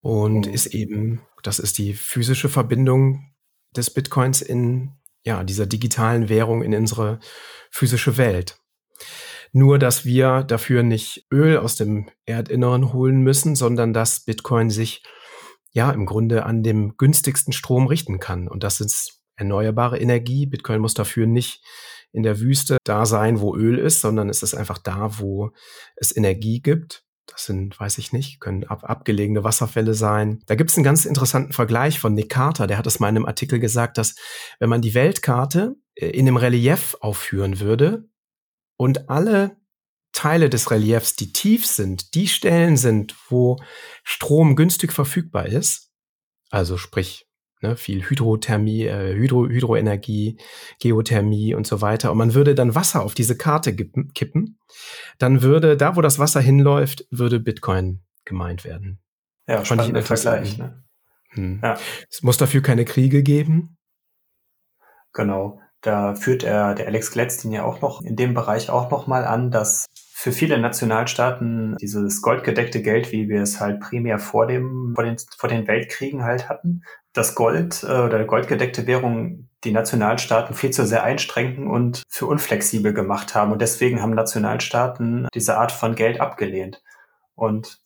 Und 0.00 0.46
mhm. 0.46 0.52
ist 0.52 0.66
eben, 0.66 1.22
das 1.42 1.58
ist 1.58 1.78
die 1.78 1.94
physische 1.94 2.48
Verbindung 2.48 3.32
des 3.76 3.90
Bitcoins 3.90 4.42
in 4.42 4.92
ja, 5.24 5.42
dieser 5.44 5.66
digitalen 5.66 6.28
Währung 6.28 6.62
in 6.62 6.74
unsere 6.74 7.20
physische 7.70 8.18
Welt. 8.18 8.58
Nur, 9.52 9.78
dass 9.78 10.04
wir 10.04 10.42
dafür 10.42 10.82
nicht 10.82 11.26
Öl 11.32 11.56
aus 11.56 11.76
dem 11.76 12.10
Erdinneren 12.26 12.92
holen 12.92 13.22
müssen, 13.22 13.54
sondern 13.54 13.92
dass 13.92 14.24
Bitcoin 14.24 14.68
sich 14.68 15.02
ja 15.70 15.90
im 15.92 16.06
Grunde 16.06 16.44
an 16.44 16.62
dem 16.62 16.96
günstigsten 16.96 17.52
Strom 17.52 17.86
richten 17.86 18.18
kann. 18.18 18.48
Und 18.48 18.64
das 18.64 18.80
ist 18.80 19.22
erneuerbare 19.36 19.98
Energie. 19.98 20.46
Bitcoin 20.46 20.80
muss 20.80 20.94
dafür 20.94 21.26
nicht 21.26 21.62
in 22.14 22.22
der 22.22 22.40
Wüste 22.40 22.78
da 22.84 23.06
sein, 23.06 23.40
wo 23.40 23.56
Öl 23.56 23.76
ist, 23.76 24.00
sondern 24.00 24.28
es 24.28 24.42
ist 24.42 24.54
einfach 24.54 24.78
da, 24.78 25.18
wo 25.18 25.50
es 25.96 26.16
Energie 26.16 26.62
gibt. 26.62 27.04
Das 27.26 27.46
sind, 27.46 27.78
weiß 27.78 27.98
ich 27.98 28.12
nicht, 28.12 28.38
können 28.38 28.64
ab, 28.64 28.84
abgelegene 28.84 29.42
Wasserfälle 29.42 29.94
sein. 29.94 30.40
Da 30.46 30.54
gibt 30.54 30.70
es 30.70 30.76
einen 30.76 30.84
ganz 30.84 31.06
interessanten 31.06 31.52
Vergleich 31.52 31.98
von 31.98 32.14
Nick 32.14 32.30
Carter, 32.30 32.68
der 32.68 32.78
hat 32.78 32.86
es 32.86 33.00
mal 33.00 33.08
in 33.08 33.16
einem 33.16 33.26
Artikel 33.26 33.58
gesagt, 33.58 33.98
dass 33.98 34.14
wenn 34.60 34.68
man 34.68 34.80
die 34.80 34.94
Weltkarte 34.94 35.74
äh, 35.96 36.06
in 36.10 36.28
einem 36.28 36.36
Relief 36.36 36.96
aufführen 37.00 37.58
würde 37.58 38.08
und 38.76 39.10
alle 39.10 39.56
Teile 40.12 40.48
des 40.48 40.70
Reliefs, 40.70 41.16
die 41.16 41.32
tief 41.32 41.66
sind, 41.66 42.14
die 42.14 42.28
Stellen 42.28 42.76
sind, 42.76 43.16
wo 43.28 43.56
Strom 44.04 44.54
günstig 44.54 44.92
verfügbar 44.92 45.46
ist, 45.46 45.90
also 46.50 46.76
sprich 46.76 47.23
ne, 47.64 47.76
viel 47.76 48.02
Hydrothermie, 48.02 48.86
äh, 48.86 49.14
Hydro, 49.14 49.46
Hydroenergie, 49.48 50.38
Geothermie 50.80 51.54
und 51.54 51.66
so 51.66 51.80
weiter. 51.80 52.12
Und 52.12 52.18
man 52.18 52.34
würde 52.34 52.54
dann 52.54 52.74
Wasser 52.74 53.02
auf 53.02 53.14
diese 53.14 53.36
Karte 53.36 53.74
kippen, 53.74 54.58
dann 55.18 55.42
würde 55.42 55.76
da, 55.76 55.96
wo 55.96 56.02
das 56.02 56.18
Wasser 56.18 56.40
hinläuft, 56.40 57.06
würde 57.10 57.40
Bitcoin 57.40 58.02
gemeint 58.24 58.64
werden. 58.64 59.00
Ja, 59.46 59.64
spannender 59.64 60.02
Vergleich. 60.02 60.58
Ne? 60.58 60.84
Hm. 61.30 61.60
Ja. 61.62 61.76
Es 62.10 62.22
muss 62.22 62.36
dafür 62.36 62.62
keine 62.62 62.84
Kriege 62.84 63.22
geben. 63.22 63.76
Genau. 65.12 65.60
Da 65.80 66.14
führt 66.14 66.42
er, 66.44 66.74
der 66.74 66.86
Alex 66.86 67.10
Gladstein 67.10 67.52
ja 67.52 67.64
auch 67.64 67.82
noch 67.82 68.00
in 68.00 68.16
dem 68.16 68.32
Bereich 68.32 68.70
auch 68.70 68.90
noch 68.90 69.06
mal 69.06 69.24
an, 69.26 69.50
dass 69.50 69.86
für 69.92 70.32
viele 70.32 70.58
Nationalstaaten 70.58 71.76
dieses 71.78 72.22
goldgedeckte 72.22 72.80
Geld, 72.80 73.12
wie 73.12 73.28
wir 73.28 73.42
es 73.42 73.60
halt 73.60 73.80
primär 73.80 74.18
vor 74.18 74.46
dem, 74.46 74.92
vor 74.94 75.04
den, 75.04 75.16
vor 75.36 75.50
den 75.50 75.66
Weltkriegen 75.66 76.22
halt 76.22 76.48
hatten, 76.48 76.82
das 77.14 77.34
Gold 77.34 77.82
äh, 77.84 78.00
oder 78.00 78.22
goldgedeckte 78.24 78.86
Währung 78.86 79.48
die 79.64 79.72
Nationalstaaten 79.72 80.54
viel 80.54 80.70
zu 80.70 80.84
sehr 80.84 81.04
einschränken 81.04 81.68
und 81.70 82.02
für 82.08 82.26
unflexibel 82.26 82.92
gemacht 82.92 83.34
haben. 83.34 83.52
Und 83.52 83.62
deswegen 83.62 84.02
haben 84.02 84.12
Nationalstaaten 84.12 85.28
diese 85.32 85.56
Art 85.56 85.72
von 85.72 85.94
Geld 85.94 86.20
abgelehnt. 86.20 86.82
Und 87.34 87.80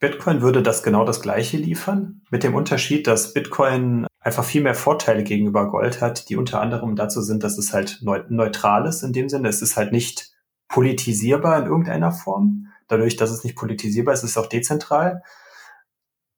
Bitcoin 0.00 0.42
würde 0.42 0.62
das 0.62 0.82
genau 0.82 1.04
das 1.04 1.22
Gleiche 1.22 1.56
liefern, 1.56 2.22
mit 2.30 2.42
dem 2.42 2.54
Unterschied, 2.54 3.06
dass 3.06 3.32
Bitcoin 3.32 4.06
einfach 4.20 4.44
viel 4.44 4.62
mehr 4.62 4.74
Vorteile 4.74 5.22
gegenüber 5.22 5.70
Gold 5.70 6.00
hat, 6.00 6.28
die 6.28 6.36
unter 6.36 6.60
anderem 6.60 6.96
dazu 6.96 7.22
sind, 7.22 7.44
dass 7.44 7.56
es 7.56 7.72
halt 7.72 8.00
neutral 8.02 8.86
ist 8.86 9.02
in 9.02 9.12
dem 9.12 9.28
Sinne. 9.28 9.48
Es 9.48 9.62
ist 9.62 9.76
halt 9.76 9.92
nicht 9.92 10.32
politisierbar 10.68 11.60
in 11.60 11.66
irgendeiner 11.66 12.12
Form. 12.12 12.66
Dadurch, 12.88 13.16
dass 13.16 13.30
es 13.30 13.44
nicht 13.44 13.56
politisierbar 13.56 14.14
ist, 14.14 14.24
ist 14.24 14.30
es 14.30 14.38
auch 14.38 14.48
dezentral 14.48 15.22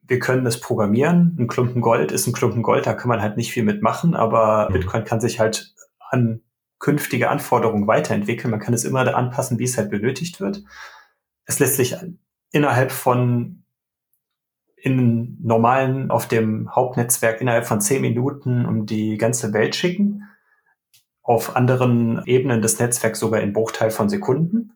wir 0.08 0.18
können 0.18 0.46
es 0.46 0.58
programmieren. 0.58 1.36
Ein 1.38 1.46
Klumpen 1.46 1.82
Gold 1.82 2.10
ist 2.10 2.26
ein 2.26 2.32
Klumpen 2.32 2.62
Gold, 2.62 2.86
da 2.86 2.94
kann 2.94 3.08
man 3.08 3.22
halt 3.22 3.36
nicht 3.36 3.52
viel 3.52 3.62
mitmachen, 3.62 4.14
aber 4.14 4.68
mhm. 4.68 4.72
Bitcoin 4.72 5.04
kann 5.04 5.20
sich 5.20 5.38
halt 5.38 5.74
an 6.00 6.40
künftige 6.78 7.28
Anforderungen 7.28 7.86
weiterentwickeln. 7.86 8.50
Man 8.50 8.60
kann 8.60 8.74
es 8.74 8.84
immer 8.84 9.14
anpassen, 9.14 9.58
wie 9.58 9.64
es 9.64 9.76
halt 9.76 9.90
benötigt 9.90 10.40
wird. 10.40 10.64
Es 11.44 11.58
lässt 11.58 11.76
sich 11.76 11.94
innerhalb 12.50 12.90
von 12.90 13.64
in 14.76 15.36
normalen 15.42 16.10
auf 16.10 16.28
dem 16.28 16.74
Hauptnetzwerk 16.74 17.40
innerhalb 17.40 17.66
von 17.66 17.80
zehn 17.80 18.00
Minuten 18.00 18.64
um 18.64 18.86
die 18.86 19.18
ganze 19.18 19.52
Welt 19.52 19.74
schicken. 19.74 20.22
Auf 21.22 21.56
anderen 21.56 22.22
Ebenen 22.24 22.62
des 22.62 22.78
Netzwerks 22.78 23.20
sogar 23.20 23.40
in 23.40 23.52
Bruchteil 23.52 23.90
von 23.90 24.08
Sekunden. 24.08 24.72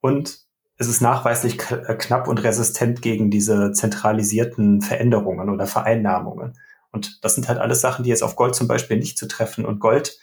Und 0.00 0.49
es 0.80 0.88
ist 0.88 1.02
nachweislich 1.02 1.60
äh, 1.70 1.94
knapp 1.94 2.26
und 2.26 2.42
resistent 2.42 3.02
gegen 3.02 3.30
diese 3.30 3.72
zentralisierten 3.72 4.80
Veränderungen 4.80 5.50
oder 5.50 5.66
Vereinnahmungen. 5.66 6.58
Und 6.90 7.22
das 7.22 7.34
sind 7.34 7.48
halt 7.48 7.58
alles 7.58 7.82
Sachen, 7.82 8.02
die 8.02 8.08
jetzt 8.08 8.22
auf 8.22 8.34
Gold 8.34 8.54
zum 8.54 8.66
Beispiel 8.66 8.96
nicht 8.96 9.18
zu 9.18 9.28
treffen 9.28 9.66
und 9.66 9.78
Gold 9.78 10.18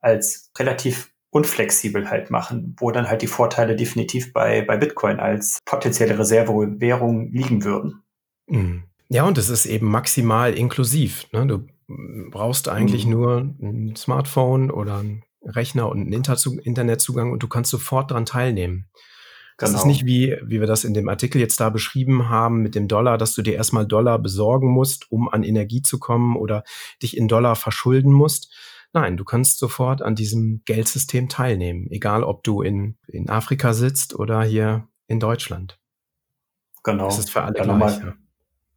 als 0.00 0.50
relativ 0.58 1.10
unflexibel 1.30 2.10
halt 2.10 2.30
machen, 2.30 2.76
wo 2.78 2.90
dann 2.90 3.08
halt 3.08 3.22
die 3.22 3.26
Vorteile 3.26 3.74
definitiv 3.74 4.34
bei, 4.34 4.60
bei 4.60 4.76
Bitcoin 4.76 5.18
als 5.18 5.60
potenzielle 5.64 6.18
Reservewährung 6.18 7.32
liegen 7.32 7.64
würden. 7.64 8.02
Mhm. 8.48 8.84
Ja, 9.08 9.24
und 9.24 9.38
es 9.38 9.48
ist 9.48 9.64
eben 9.64 9.86
maximal 9.90 10.52
inklusiv. 10.52 11.26
Ne? 11.32 11.46
Du 11.46 11.66
brauchst 12.30 12.68
eigentlich 12.68 13.06
mhm. 13.06 13.10
nur 13.12 13.38
ein 13.62 13.96
Smartphone 13.96 14.70
oder 14.70 14.98
einen 14.98 15.22
Rechner 15.42 15.88
und 15.88 16.02
einen 16.02 16.12
Internetzugang 16.12 17.32
und 17.32 17.42
du 17.42 17.48
kannst 17.48 17.70
sofort 17.70 18.10
daran 18.10 18.26
teilnehmen. 18.26 18.90
Das 19.58 19.70
genau. 19.70 19.80
ist 19.80 19.86
nicht 19.86 20.06
wie, 20.06 20.36
wie 20.42 20.60
wir 20.60 20.66
das 20.66 20.84
in 20.84 20.94
dem 20.94 21.08
Artikel 21.08 21.40
jetzt 21.40 21.60
da 21.60 21.70
beschrieben 21.70 22.28
haben 22.28 22.62
mit 22.62 22.74
dem 22.74 22.88
Dollar, 22.88 23.18
dass 23.18 23.34
du 23.34 23.42
dir 23.42 23.54
erstmal 23.54 23.86
Dollar 23.86 24.18
besorgen 24.18 24.68
musst, 24.68 25.10
um 25.10 25.28
an 25.28 25.42
Energie 25.42 25.82
zu 25.82 25.98
kommen 25.98 26.36
oder 26.36 26.64
dich 27.02 27.16
in 27.16 27.28
Dollar 27.28 27.56
verschulden 27.56 28.12
musst. 28.12 28.52
Nein, 28.92 29.16
du 29.16 29.24
kannst 29.24 29.58
sofort 29.58 30.02
an 30.02 30.14
diesem 30.14 30.62
Geldsystem 30.64 31.28
teilnehmen, 31.28 31.86
egal 31.90 32.24
ob 32.24 32.44
du 32.44 32.62
in, 32.62 32.96
in 33.06 33.30
Afrika 33.30 33.72
sitzt 33.72 34.14
oder 34.14 34.42
hier 34.42 34.88
in 35.06 35.18
Deutschland. 35.18 35.78
Genau. 36.82 37.06
Das 37.06 37.18
ist 37.18 37.30
für 37.30 37.42
alle 37.42 37.54
Dann 37.54 37.78
gleich. 37.78 37.98
Ja. 38.00 38.14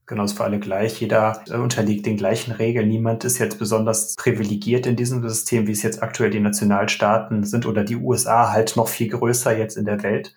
Genau, 0.07 0.23
ist 0.23 0.37
für 0.37 0.43
alle 0.43 0.59
gleich. 0.59 1.01
Jeder 1.01 1.41
unterliegt 1.51 2.05
den 2.05 2.15
gleichen 2.15 2.51
Regeln. 2.51 2.87
Niemand 2.87 3.23
ist 3.23 3.39
jetzt 3.39 3.57
besonders 3.57 4.15
privilegiert 4.15 4.85
in 4.85 4.95
diesem 4.95 5.27
System, 5.27 5.65
wie 5.65 5.71
es 5.71 5.81
jetzt 5.81 6.03
aktuell 6.03 6.29
die 6.29 6.39
Nationalstaaten 6.39 7.43
sind 7.43 7.65
oder 7.65 7.83
die 7.83 7.95
USA 7.95 8.51
halt 8.51 8.75
noch 8.75 8.87
viel 8.87 9.09
größer 9.09 9.57
jetzt 9.57 9.77
in 9.77 9.85
der 9.85 10.03
Welt. 10.03 10.35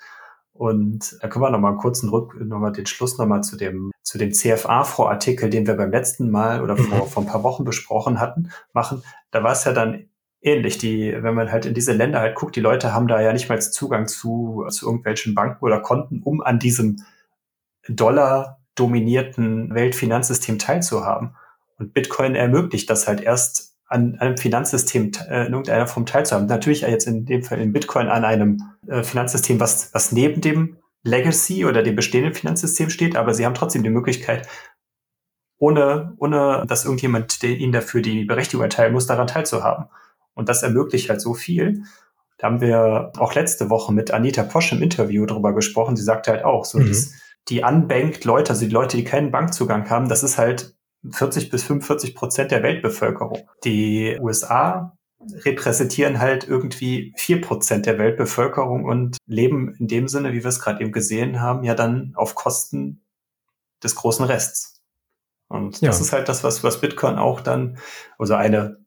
Und 0.58 1.16
da 1.22 1.28
können 1.28 1.44
wir 1.44 1.50
nochmal 1.50 1.70
einen 1.70 1.80
kurzen 1.80 2.08
Rück, 2.08 2.34
nochmal 2.40 2.72
den 2.72 2.86
Schluss 2.86 3.16
nochmal 3.16 3.44
zu 3.44 3.56
dem, 3.56 3.92
zu 4.02 4.18
dem 4.18 4.32
CFA-Vorartikel, 4.32 5.50
den 5.50 5.68
wir 5.68 5.76
beim 5.76 5.92
letzten 5.92 6.30
Mal 6.30 6.62
oder 6.62 6.76
vor, 6.76 7.04
mhm. 7.04 7.08
vor 7.08 7.22
ein 7.22 7.28
paar 7.28 7.44
Wochen 7.44 7.64
besprochen 7.64 8.18
hatten, 8.18 8.50
machen. 8.72 9.04
Da 9.30 9.44
war 9.44 9.52
es 9.52 9.62
ja 9.62 9.72
dann 9.72 10.08
ähnlich. 10.40 10.76
Die, 10.78 11.16
wenn 11.16 11.36
man 11.36 11.52
halt 11.52 11.64
in 11.64 11.74
diese 11.74 11.92
Länder 11.92 12.18
halt 12.18 12.34
guckt, 12.34 12.56
die 12.56 12.60
Leute 12.60 12.92
haben 12.92 13.06
da 13.06 13.20
ja 13.20 13.32
nicht 13.32 13.48
mal 13.48 13.62
Zugang 13.62 14.08
zu, 14.08 14.66
zu 14.68 14.86
irgendwelchen 14.86 15.36
Banken 15.36 15.64
oder 15.64 15.78
Konten, 15.78 16.22
um 16.24 16.40
an 16.40 16.58
diesem 16.58 17.04
Dollar 17.88 18.60
dominierten 18.74 19.72
Weltfinanzsystem 19.72 20.58
teilzuhaben. 20.58 21.36
Und 21.78 21.94
Bitcoin 21.94 22.34
ermöglicht 22.34 22.90
das 22.90 23.06
halt 23.06 23.20
erst 23.20 23.67
an 23.88 24.16
einem 24.18 24.36
Finanzsystem 24.36 25.12
äh, 25.28 25.46
in 25.46 25.52
irgendeiner 25.52 25.86
Form 25.86 26.06
teilzuhaben. 26.06 26.46
Natürlich 26.46 26.82
jetzt 26.82 27.06
in 27.06 27.24
dem 27.24 27.42
Fall 27.42 27.60
in 27.60 27.72
Bitcoin 27.72 28.08
an 28.08 28.24
einem 28.24 28.62
äh, 28.86 29.02
Finanzsystem, 29.02 29.58
was, 29.58 29.92
was 29.94 30.12
neben 30.12 30.40
dem 30.40 30.76
Legacy 31.02 31.64
oder 31.64 31.82
dem 31.82 31.96
bestehenden 31.96 32.34
Finanzsystem 32.34 32.90
steht, 32.90 33.16
aber 33.16 33.32
sie 33.32 33.46
haben 33.46 33.54
trotzdem 33.54 33.82
die 33.82 33.90
Möglichkeit, 33.90 34.46
ohne, 35.58 36.14
ohne 36.18 36.64
dass 36.68 36.84
irgendjemand 36.84 37.42
ihnen 37.42 37.72
dafür 37.72 38.02
die 38.02 38.24
Berechtigung 38.24 38.62
erteilen 38.62 38.92
muss, 38.92 39.06
daran 39.06 39.26
teilzuhaben. 39.26 39.86
Und 40.34 40.48
das 40.48 40.62
ermöglicht 40.62 41.08
halt 41.08 41.20
so 41.20 41.34
viel. 41.34 41.82
Da 42.36 42.46
haben 42.46 42.60
wir 42.60 43.12
auch 43.18 43.34
letzte 43.34 43.70
Woche 43.70 43.92
mit 43.92 44.12
Anita 44.12 44.44
Posch 44.44 44.70
im 44.72 44.82
Interview 44.82 45.26
drüber 45.26 45.54
gesprochen. 45.54 45.96
Sie 45.96 46.04
sagte 46.04 46.30
halt 46.30 46.44
auch, 46.44 46.64
so 46.64 46.78
mhm. 46.78 46.88
dass 46.88 47.14
die 47.48 47.62
unbanked 47.62 48.24
Leute, 48.24 48.50
also 48.50 48.66
die 48.66 48.72
Leute, 48.72 48.96
die 48.96 49.04
keinen 49.04 49.30
Bankzugang 49.30 49.88
haben, 49.88 50.08
das 50.08 50.22
ist 50.22 50.38
halt 50.38 50.77
40 51.12 51.50
bis 51.50 51.64
45 51.64 52.14
Prozent 52.14 52.50
der 52.50 52.62
Weltbevölkerung. 52.62 53.48
Die 53.64 54.16
USA 54.20 54.96
repräsentieren 55.44 56.20
halt 56.20 56.46
irgendwie 56.46 57.12
vier 57.16 57.40
Prozent 57.40 57.86
der 57.86 57.98
Weltbevölkerung 57.98 58.84
und 58.84 59.16
leben 59.26 59.74
in 59.78 59.88
dem 59.88 60.08
Sinne, 60.08 60.32
wie 60.32 60.42
wir 60.42 60.48
es 60.48 60.60
gerade 60.60 60.80
eben 60.82 60.92
gesehen 60.92 61.40
haben, 61.40 61.64
ja 61.64 61.74
dann 61.74 62.12
auf 62.14 62.34
Kosten 62.34 63.04
des 63.82 63.94
großen 63.94 64.24
Rests. 64.24 64.80
Und 65.48 65.80
ja. 65.80 65.88
das 65.88 66.00
ist 66.00 66.12
halt 66.12 66.28
das, 66.28 66.44
was, 66.44 66.62
was 66.62 66.80
Bitcoin 66.80 67.16
auch 67.16 67.40
dann, 67.40 67.78
also 68.18 68.34
eine, 68.34 68.84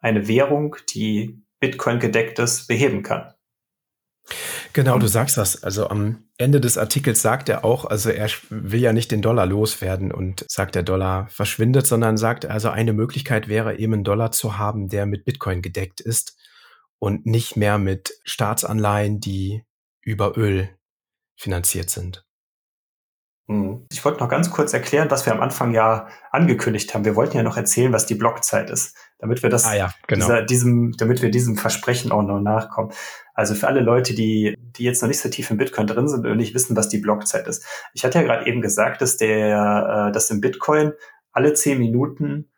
eine 0.00 0.28
Währung, 0.28 0.76
die 0.90 1.42
Bitcoin 1.60 1.98
gedeckt 1.98 2.38
ist, 2.38 2.66
beheben 2.68 3.02
kann. 3.02 3.32
Genau, 4.74 4.98
du 4.98 5.06
sagst 5.06 5.36
das. 5.38 5.62
Also 5.62 5.88
am 5.88 6.24
Ende 6.36 6.60
des 6.60 6.78
Artikels 6.78 7.22
sagt 7.22 7.48
er 7.48 7.64
auch, 7.64 7.84
also 7.84 8.10
er 8.10 8.28
will 8.50 8.80
ja 8.80 8.92
nicht 8.92 9.12
den 9.12 9.22
Dollar 9.22 9.46
loswerden 9.46 10.10
und 10.10 10.44
sagt, 10.50 10.74
der 10.74 10.82
Dollar 10.82 11.28
verschwindet, 11.28 11.86
sondern 11.86 12.16
sagt, 12.16 12.44
also 12.44 12.70
eine 12.70 12.92
Möglichkeit 12.92 13.46
wäre 13.46 13.78
eben 13.78 13.94
einen 13.94 14.04
Dollar 14.04 14.32
zu 14.32 14.58
haben, 14.58 14.88
der 14.88 15.06
mit 15.06 15.24
Bitcoin 15.24 15.62
gedeckt 15.62 16.00
ist 16.00 16.36
und 16.98 17.24
nicht 17.24 17.56
mehr 17.56 17.78
mit 17.78 18.18
Staatsanleihen, 18.24 19.20
die 19.20 19.62
über 20.02 20.36
Öl 20.36 20.68
finanziert 21.36 21.88
sind. 21.88 22.26
Hm. 23.46 23.86
Ich 23.92 24.04
wollte 24.04 24.18
noch 24.18 24.28
ganz 24.28 24.50
kurz 24.50 24.72
erklären, 24.72 25.10
was 25.10 25.24
wir 25.24 25.32
am 25.32 25.40
Anfang 25.40 25.72
ja 25.72 26.08
angekündigt 26.32 26.92
haben. 26.94 27.04
Wir 27.04 27.14
wollten 27.14 27.36
ja 27.36 27.44
noch 27.44 27.56
erzählen, 27.56 27.92
was 27.92 28.06
die 28.06 28.16
Blockzeit 28.16 28.70
ist, 28.70 28.96
damit 29.24 29.42
wir 29.42 29.48
das, 29.48 29.64
ah 29.64 29.74
ja, 29.74 29.90
genau. 30.06 30.26
dieser, 30.26 30.42
diesem, 30.42 30.92
damit 30.98 31.22
wir 31.22 31.30
diesem 31.30 31.56
Versprechen 31.56 32.12
auch 32.12 32.20
noch 32.20 32.40
nachkommen. 32.40 32.92
Also 33.32 33.54
für 33.54 33.66
alle 33.66 33.80
Leute, 33.80 34.14
die, 34.14 34.54
die 34.58 34.84
jetzt 34.84 35.00
noch 35.00 35.08
nicht 35.08 35.18
so 35.18 35.30
tief 35.30 35.50
im 35.50 35.56
Bitcoin 35.56 35.86
drin 35.86 36.08
sind 36.08 36.26
und 36.26 36.36
nicht 36.36 36.54
wissen, 36.54 36.76
was 36.76 36.90
die 36.90 36.98
Blockzeit 36.98 37.46
ist. 37.46 37.64
Ich 37.94 38.04
hatte 38.04 38.18
ja 38.18 38.24
gerade 38.24 38.46
eben 38.46 38.60
gesagt, 38.60 39.00
dass 39.00 39.16
der, 39.16 40.08
äh, 40.08 40.12
dass 40.12 40.28
im 40.28 40.42
Bitcoin 40.42 40.92
alle 41.32 41.54
zehn 41.54 41.78
Minuten 41.78 42.50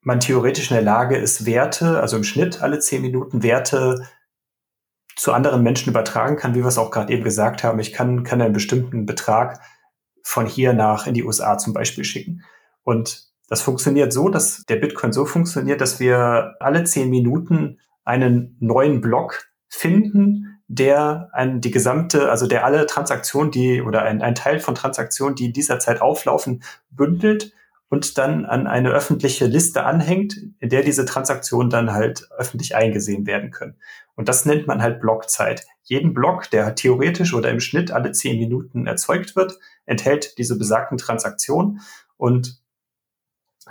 man 0.00 0.20
theoretisch 0.20 0.70
in 0.70 0.76
der 0.76 0.84
Lage 0.84 1.18
ist, 1.18 1.44
Werte, 1.44 2.00
also 2.00 2.16
im 2.16 2.24
Schnitt 2.24 2.62
alle 2.62 2.78
zehn 2.78 3.02
Minuten 3.02 3.42
Werte 3.42 4.08
zu 5.16 5.34
anderen 5.34 5.62
Menschen 5.62 5.90
übertragen 5.90 6.36
kann, 6.36 6.54
wie 6.54 6.60
wir 6.60 6.68
es 6.68 6.78
auch 6.78 6.90
gerade 6.90 7.12
eben 7.12 7.24
gesagt 7.24 7.62
haben. 7.62 7.78
Ich 7.78 7.92
kann, 7.92 8.24
kann 8.24 8.40
einen 8.40 8.54
bestimmten 8.54 9.04
Betrag 9.04 9.60
von 10.22 10.46
hier 10.46 10.72
nach 10.72 11.06
in 11.06 11.12
die 11.12 11.24
USA 11.24 11.58
zum 11.58 11.74
Beispiel 11.74 12.04
schicken. 12.04 12.42
Und 12.84 13.33
das 13.48 13.62
funktioniert 13.62 14.12
so, 14.12 14.28
dass 14.28 14.64
der 14.64 14.76
Bitcoin 14.76 15.12
so 15.12 15.26
funktioniert, 15.26 15.80
dass 15.80 16.00
wir 16.00 16.54
alle 16.60 16.84
zehn 16.84 17.10
Minuten 17.10 17.78
einen 18.04 18.56
neuen 18.60 19.00
Block 19.00 19.48
finden, 19.68 20.60
der 20.66 21.28
ein, 21.32 21.60
die 21.60 21.70
gesamte, 21.70 22.30
also 22.30 22.46
der 22.46 22.64
alle 22.64 22.86
Transaktionen, 22.86 23.50
die 23.50 23.82
oder 23.82 24.02
ein, 24.02 24.22
ein 24.22 24.34
Teil 24.34 24.60
von 24.60 24.74
Transaktionen, 24.74 25.34
die 25.34 25.46
in 25.46 25.52
dieser 25.52 25.78
Zeit 25.78 26.00
auflaufen, 26.00 26.62
bündelt 26.90 27.52
und 27.90 28.18
dann 28.18 28.46
an 28.46 28.66
eine 28.66 28.90
öffentliche 28.90 29.46
Liste 29.46 29.84
anhängt, 29.84 30.36
in 30.58 30.68
der 30.70 30.82
diese 30.82 31.04
Transaktionen 31.04 31.70
dann 31.70 31.92
halt 31.92 32.28
öffentlich 32.36 32.74
eingesehen 32.74 33.26
werden 33.26 33.50
können. 33.50 33.76
Und 34.16 34.28
das 34.28 34.46
nennt 34.46 34.66
man 34.66 34.82
halt 34.82 35.00
Blockzeit. 35.00 35.66
Jeden 35.82 36.14
Block, 36.14 36.50
der 36.50 36.74
theoretisch 36.74 37.34
oder 37.34 37.50
im 37.50 37.60
Schnitt 37.60 37.90
alle 37.90 38.12
zehn 38.12 38.38
Minuten 38.38 38.86
erzeugt 38.86 39.36
wird, 39.36 39.58
enthält 39.84 40.38
diese 40.38 40.56
besagten 40.56 40.98
Transaktionen. 40.98 41.80
Und 42.16 42.63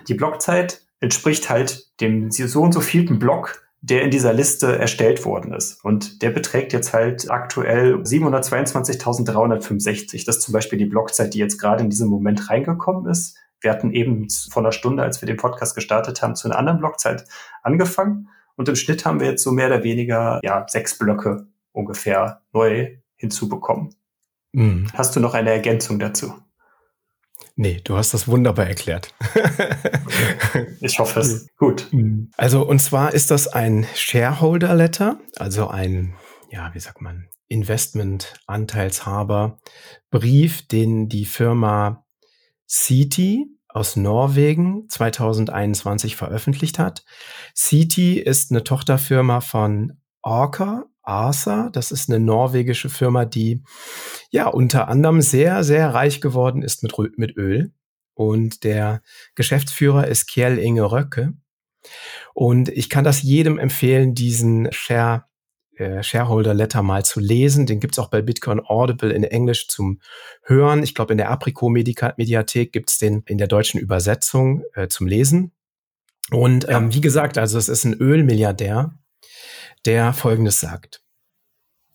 die 0.08 0.14
Blockzeit 0.14 0.86
entspricht 1.00 1.50
halt 1.50 1.90
dem 2.00 2.30
so 2.32 2.62
und 2.62 2.72
so 2.74 2.82
vielten 2.82 3.18
Block, 3.20 3.64
der 3.82 4.04
in 4.04 4.12
dieser 4.12 4.34
Liste 4.34 4.80
erstellt 4.80 5.26
worden 5.26 5.54
ist. 5.54 5.84
Und 5.84 6.22
der 6.22 6.30
beträgt 6.30 6.72
jetzt 6.72 6.94
halt 6.94 7.30
aktuell 7.30 7.96
722.365. 7.96 10.26
Das 10.26 10.38
ist 10.38 10.44
zum 10.44 10.54
Beispiel 10.54 10.80
die 10.80 10.86
Blockzeit, 10.86 11.34
die 11.34 11.40
jetzt 11.40 11.60
gerade 11.60 11.84
in 11.84 11.90
diesem 11.90 12.08
Moment 12.08 12.50
reingekommen 12.50 13.12
ist. 13.12 13.38
Wir 13.60 13.72
hatten 13.72 13.92
eben 13.92 14.30
vor 14.30 14.64
einer 14.64 14.72
Stunde, 14.72 15.04
als 15.04 15.22
wir 15.22 15.28
den 15.28 15.36
Podcast 15.36 15.76
gestartet 15.76 16.22
haben, 16.22 16.36
zu 16.36 16.48
einer 16.48 16.58
anderen 16.58 16.80
Blockzeit 16.80 17.26
angefangen. 17.62 18.30
Und 18.56 18.70
im 18.70 18.76
Schnitt 18.76 19.04
haben 19.06 19.20
wir 19.20 19.28
jetzt 19.28 19.44
so 19.44 19.52
mehr 19.52 19.68
oder 19.68 19.84
weniger 19.84 20.40
ja, 20.44 20.66
sechs 20.70 20.98
Blöcke 20.98 21.48
ungefähr 21.74 22.42
neu 22.54 22.96
hinzubekommen. 23.16 23.94
Mhm. 24.54 24.88
Hast 24.94 25.16
du 25.16 25.20
noch 25.20 25.34
eine 25.34 25.52
Ergänzung 25.52 26.00
dazu? 26.00 26.34
Nee, 27.56 27.82
du 27.84 27.98
hast 27.98 28.14
das 28.14 28.28
wunderbar 28.28 28.68
erklärt. 28.68 29.14
ich 30.82 30.98
hoffe 30.98 31.20
es. 31.20 31.48
Gut. 31.58 31.88
Mhm. 31.92 32.32
Also, 32.36 32.68
und 32.68 32.80
zwar 32.80 33.14
ist 33.14 33.30
das 33.30 33.48
ein 33.48 33.86
Shareholder 33.96 34.74
Letter, 34.74 35.20
also 35.36 35.68
ein, 35.68 36.16
ja, 36.50 36.74
wie 36.74 36.80
sagt 36.80 37.02
man, 37.02 37.28
Investment-Anteilshaber 37.50 39.60
Brief, 40.10 40.68
den 40.68 41.10
die 41.10 41.26
Firma 41.26 42.04
Citi 42.68 43.46
aus 43.68 43.96
Norwegen 43.96 44.88
2021 44.90 46.16
veröffentlicht 46.16 46.80
hat. 46.80 47.04
Citi 47.56 48.20
ist 48.20 48.52
eine 48.52 48.64
Tochterfirma 48.64 49.42
von 49.42 50.00
Orca, 50.22 50.86
Arsa. 51.04 51.70
Das 51.72 51.92
ist 51.92 52.10
eine 52.10 52.20
norwegische 52.20 52.90
Firma, 52.90 53.26
die 53.26 53.64
ja 54.32 54.48
unter 54.48 54.88
anderem 54.88 55.22
sehr, 55.22 55.64
sehr 55.64 55.94
reich 55.94 56.22
geworden 56.22 56.62
ist 56.62 56.84
mit, 56.84 56.94
mit 57.18 57.38
Öl. 57.38 57.72
Und 58.16 58.64
der 58.64 59.02
Geschäftsführer 59.36 60.08
ist 60.08 60.28
Kjell 60.28 60.60
Inge 60.60 60.92
Röcke. 60.92 61.34
Und 62.34 62.70
ich 62.70 62.90
kann 62.90 63.04
das 63.04 63.22
jedem 63.22 63.58
empfehlen, 63.58 64.16
diesen 64.16 64.72
Share 64.72 65.26
äh, 65.76 66.04
Shareholder 66.04 66.54
Letter 66.54 66.84
mal 66.84 67.04
zu 67.04 67.20
lesen. 67.20 67.66
Den 67.66 67.80
gibt's 67.80 67.98
auch 67.98 68.10
bei 68.10 68.22
Bitcoin 68.22 68.62
Audible 68.64 69.12
in 69.12 69.24
Englisch 69.24 69.68
zum 69.68 70.00
Hören. 70.44 70.84
Ich 70.84 70.94
glaube, 70.94 71.14
in 71.14 71.18
der 71.18 71.32
Apriko 71.32 71.70
Mediathek 71.70 72.72
gibt's 72.72 73.00
den 73.00 73.24
in 73.26 73.40
der 73.40 73.48
deutschen 73.48 73.80
Übersetzung 73.80 74.64
äh, 74.76 74.88
zum 74.88 75.08
Lesen. 75.08 75.52
Und 76.32 76.68
ähm, 76.70 76.94
wie 76.94 77.02
gesagt, 77.02 77.38
also 77.38 77.58
es 77.58 77.70
ist 77.70 77.86
ein 77.86 77.96
Ölmilliardär, 77.96 78.94
der 79.86 80.14
Folgendes 80.14 80.60
sagt. 80.60 81.04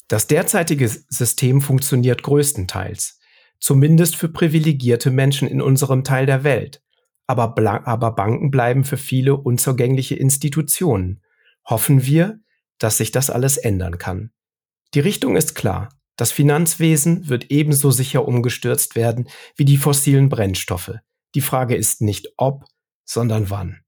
Das 0.08 0.26
derzeitige 0.26 0.88
System 0.88 1.60
funktioniert 1.60 2.22
größtenteils, 2.22 3.20
zumindest 3.60 4.16
für 4.16 4.28
privilegierte 4.28 5.10
Menschen 5.10 5.46
in 5.48 5.60
unserem 5.60 6.04
Teil 6.04 6.26
der 6.26 6.44
Welt. 6.44 6.82
Aber, 7.26 7.54
aber 7.86 8.12
Banken 8.12 8.50
bleiben 8.50 8.84
für 8.84 8.96
viele 8.96 9.36
unzugängliche 9.36 10.14
Institutionen. 10.14 11.22
Hoffen 11.66 12.06
wir, 12.06 12.40
dass 12.78 12.96
sich 12.96 13.10
das 13.10 13.28
alles 13.28 13.58
ändern 13.58 13.98
kann. 13.98 14.30
Die 14.94 15.00
Richtung 15.00 15.36
ist 15.36 15.54
klar. 15.54 15.90
Das 16.16 16.32
Finanzwesen 16.32 17.28
wird 17.28 17.50
ebenso 17.50 17.90
sicher 17.90 18.26
umgestürzt 18.26 18.96
werden 18.96 19.28
wie 19.56 19.66
die 19.66 19.76
fossilen 19.76 20.30
Brennstoffe. 20.30 20.94
Die 21.34 21.42
Frage 21.42 21.76
ist 21.76 22.00
nicht 22.00 22.32
ob, 22.38 22.64
sondern 23.04 23.50
wann. 23.50 23.80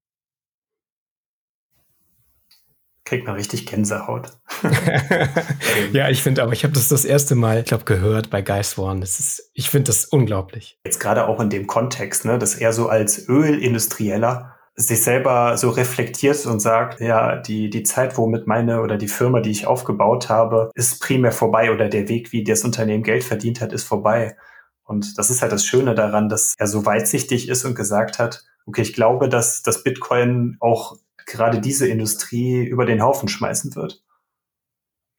Kriegt 3.11 3.27
man 3.27 3.35
richtig 3.35 3.67
Gänsehaut. 3.67 4.29
ja, 5.93 6.09
ich 6.11 6.23
finde 6.23 6.45
aber, 6.45 6.53
ich 6.53 6.63
habe 6.63 6.75
das 6.75 6.87
das 6.87 7.05
erste 7.05 7.35
Mal, 7.35 7.59
ich 7.59 7.65
glaube, 7.65 7.83
gehört 7.83 8.31
bei 8.31 8.41
Guy 8.41 8.63
Swan. 8.63 9.01
Das 9.01 9.19
ist, 9.19 9.51
ich 9.53 9.69
finde 9.69 9.89
das 9.89 10.05
unglaublich. 10.05 10.79
Jetzt 10.87 11.01
gerade 11.01 11.27
auch 11.27 11.41
in 11.41 11.51
dem 11.51 11.67
Kontext, 11.67 12.25
ne, 12.25 12.39
dass 12.39 12.55
er 12.55 12.73
so 12.73 12.89
als 12.89 13.29
Ölindustrieller 13.29 14.55
sich 14.77 15.03
selber 15.03 15.57
so 15.57 15.71
reflektiert 15.71 16.47
und 16.47 16.61
sagt, 16.61 17.01
ja, 17.01 17.35
die, 17.35 17.69
die 17.69 17.83
Zeit, 17.83 18.17
womit 18.17 18.47
meine 18.47 18.81
oder 18.81 18.97
die 18.97 19.09
Firma, 19.09 19.41
die 19.41 19.51
ich 19.51 19.67
aufgebaut 19.67 20.29
habe, 20.29 20.71
ist 20.77 21.03
primär 21.03 21.33
vorbei 21.33 21.73
oder 21.73 21.89
der 21.89 22.09
Weg, 22.09 22.31
wie 22.31 22.45
das 22.45 22.63
Unternehmen 22.63 23.03
Geld 23.03 23.25
verdient 23.25 23.61
hat, 23.61 23.73
ist 23.73 23.89
vorbei. 23.89 24.37
Und 24.85 25.19
das 25.19 25.31
ist 25.31 25.43
halt 25.43 25.51
das 25.51 25.65
Schöne 25.65 25.97
daran, 25.97 26.29
dass 26.29 26.55
er 26.57 26.69
so 26.69 26.87
weitsichtig 26.87 27.49
ist 27.49 27.65
und 27.65 27.75
gesagt 27.75 28.21
hat, 28.21 28.45
okay, 28.67 28.83
ich 28.83 28.93
glaube, 28.93 29.29
dass 29.29 29.65
das 29.65 29.83
Bitcoin 29.83 30.59
auch 30.61 30.97
gerade 31.31 31.61
diese 31.61 31.89
Industrie 31.89 32.65
über 32.65 32.87
den 32.87 33.03
Haufen 33.03 33.29
schmeißen 33.29 33.75
wird. 33.77 34.03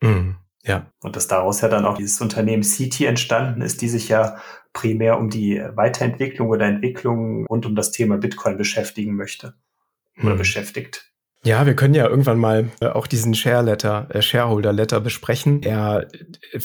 Mhm. 0.01 0.35
Ja. 0.63 0.91
Und 1.01 1.15
dass 1.15 1.27
daraus 1.27 1.61
ja 1.61 1.69
dann 1.69 1.85
auch 1.85 1.97
dieses 1.97 2.21
Unternehmen 2.21 2.63
CT 2.63 3.01
entstanden 3.01 3.61
ist, 3.61 3.81
die 3.81 3.89
sich 3.89 4.09
ja 4.09 4.37
primär 4.73 5.17
um 5.17 5.29
die 5.29 5.61
Weiterentwicklung 5.73 6.49
oder 6.49 6.65
Entwicklung 6.65 7.45
rund 7.47 7.65
um 7.65 7.75
das 7.75 7.91
Thema 7.91 8.17
Bitcoin 8.17 8.57
beschäftigen 8.57 9.15
möchte 9.15 9.55
oder 10.21 10.31
hm. 10.31 10.37
beschäftigt. 10.37 11.11
Ja, 11.43 11.65
wir 11.65 11.75
können 11.75 11.95
ja 11.95 12.07
irgendwann 12.07 12.37
mal 12.37 12.69
äh, 12.81 12.87
auch 12.87 13.07
diesen 13.07 13.33
Share 13.33 13.63
Letter, 13.63 14.07
äh, 14.11 14.21
Shareholder 14.21 14.71
Letter 14.71 14.99
besprechen. 14.99 15.63
Er 15.63 16.07
äh, 16.51 16.59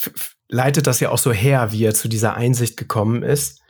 leitet 0.48 0.86
das 0.86 1.00
ja 1.00 1.08
auch 1.08 1.18
so 1.18 1.32
her, 1.32 1.72
wie 1.72 1.84
er 1.84 1.94
zu 1.94 2.08
dieser 2.08 2.34
Einsicht 2.34 2.76
gekommen 2.76 3.22
ist 3.22 3.62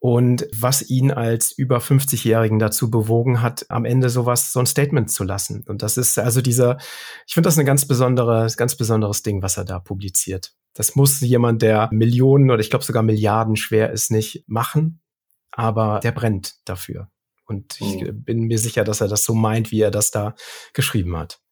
und 0.00 0.48
was 0.52 0.88
ihn 0.88 1.12
als 1.12 1.52
über 1.52 1.78
50-Jährigen 1.78 2.58
dazu 2.58 2.90
bewogen 2.90 3.42
hat, 3.42 3.66
am 3.68 3.84
Ende 3.84 4.08
sowas, 4.08 4.50
so 4.50 4.58
ein 4.58 4.66
Statement 4.66 5.10
zu 5.10 5.24
lassen. 5.24 5.62
Und 5.68 5.82
das 5.82 5.98
ist 5.98 6.18
also 6.18 6.40
dieser, 6.40 6.78
ich 7.26 7.34
finde 7.34 7.48
das 7.48 7.58
ein 7.58 7.66
ganz 7.66 7.86
besonderes, 7.86 8.56
ganz 8.56 8.76
besonderes 8.76 9.22
Ding, 9.22 9.42
was 9.42 9.58
er 9.58 9.66
da 9.66 9.78
publiziert. 9.78 10.54
Das 10.72 10.96
muss 10.96 11.20
jemand, 11.20 11.60
der 11.60 11.90
Millionen 11.92 12.50
oder 12.50 12.60
ich 12.60 12.70
glaube 12.70 12.84
sogar 12.84 13.02
Milliarden 13.02 13.56
schwer 13.56 13.90
ist, 13.92 14.10
nicht 14.10 14.44
machen, 14.48 15.02
aber 15.50 16.00
der 16.02 16.12
brennt 16.12 16.54
dafür. 16.64 17.10
Und 17.44 17.78
ich 17.80 18.00
mhm. 18.00 18.24
bin 18.24 18.40
mir 18.44 18.58
sicher, 18.58 18.84
dass 18.84 19.02
er 19.02 19.08
das 19.08 19.24
so 19.24 19.34
meint, 19.34 19.70
wie 19.70 19.82
er 19.82 19.90
das 19.90 20.10
da 20.10 20.34
geschrieben 20.72 21.14
hat. 21.16 21.42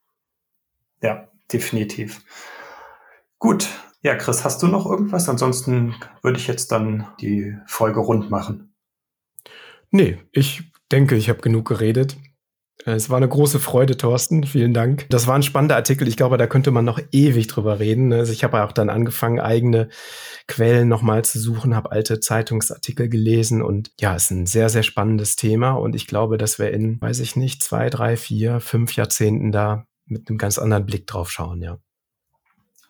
Ja, 1.03 1.29
definitiv. 1.53 2.23
Gut, 3.39 3.69
ja, 4.03 4.15
Chris, 4.15 4.45
hast 4.45 4.63
du 4.63 4.69
noch 4.69 4.87
irgendwas? 4.87 5.29
Ansonsten 5.29 5.95
würde 6.23 6.39
ich 6.39 6.47
jetzt 6.47 6.71
dann 6.71 7.09
die 7.21 7.57
Folge 7.67 8.01
rund 8.01 8.31
machen. 8.31 8.75
Nee, 9.91 10.19
ich 10.33 10.71
denke, 10.93 11.17
ich 11.17 11.29
habe 11.29 11.41
genug 11.41 11.67
geredet. 11.67 12.17
Es 12.85 13.11
war 13.11 13.17
eine 13.17 13.29
große 13.29 13.59
Freude, 13.59 13.97
Thorsten. 13.97 14.45
Vielen 14.45 14.73
Dank. 14.73 15.07
Das 15.11 15.27
war 15.27 15.35
ein 15.35 15.43
spannender 15.43 15.75
Artikel. 15.75 16.07
Ich 16.07 16.17
glaube, 16.17 16.39
da 16.39 16.47
könnte 16.47 16.71
man 16.71 16.85
noch 16.85 17.01
ewig 17.11 17.49
drüber 17.49 17.81
reden. 17.81 18.13
Also 18.13 18.33
ich 18.33 18.45
habe 18.45 18.63
auch 18.63 18.73
dann 18.73 18.89
angefangen, 18.89 19.41
eigene 19.41 19.89
Quellen 20.47 20.89
nochmal 20.89 21.25
zu 21.25 21.41
suchen, 21.41 21.75
habe 21.75 21.91
alte 21.91 22.21
Zeitungsartikel 22.21 23.09
gelesen 23.09 23.63
und 23.63 23.91
ja, 24.01 24.15
es 24.15 24.25
ist 24.25 24.31
ein 24.31 24.47
sehr, 24.47 24.69
sehr 24.69 24.85
spannendes 24.85 25.35
Thema. 25.37 25.73
Und 25.73 25.97
ich 25.97 26.07
glaube, 26.07 26.39
dass 26.39 26.59
wir 26.59 26.71
in, 26.71 27.01
weiß 27.01 27.19
ich 27.19 27.35
nicht, 27.35 27.63
zwei, 27.63 27.91
drei, 27.91 28.17
vier, 28.17 28.61
fünf 28.61 28.95
Jahrzehnten 28.95 29.51
da 29.51 29.87
mit 30.07 30.29
einem 30.29 30.39
ganz 30.39 30.59
anderen 30.59 30.87
Blick 30.87 31.07
drauf 31.07 31.31
schauen, 31.31 31.61
ja. 31.61 31.79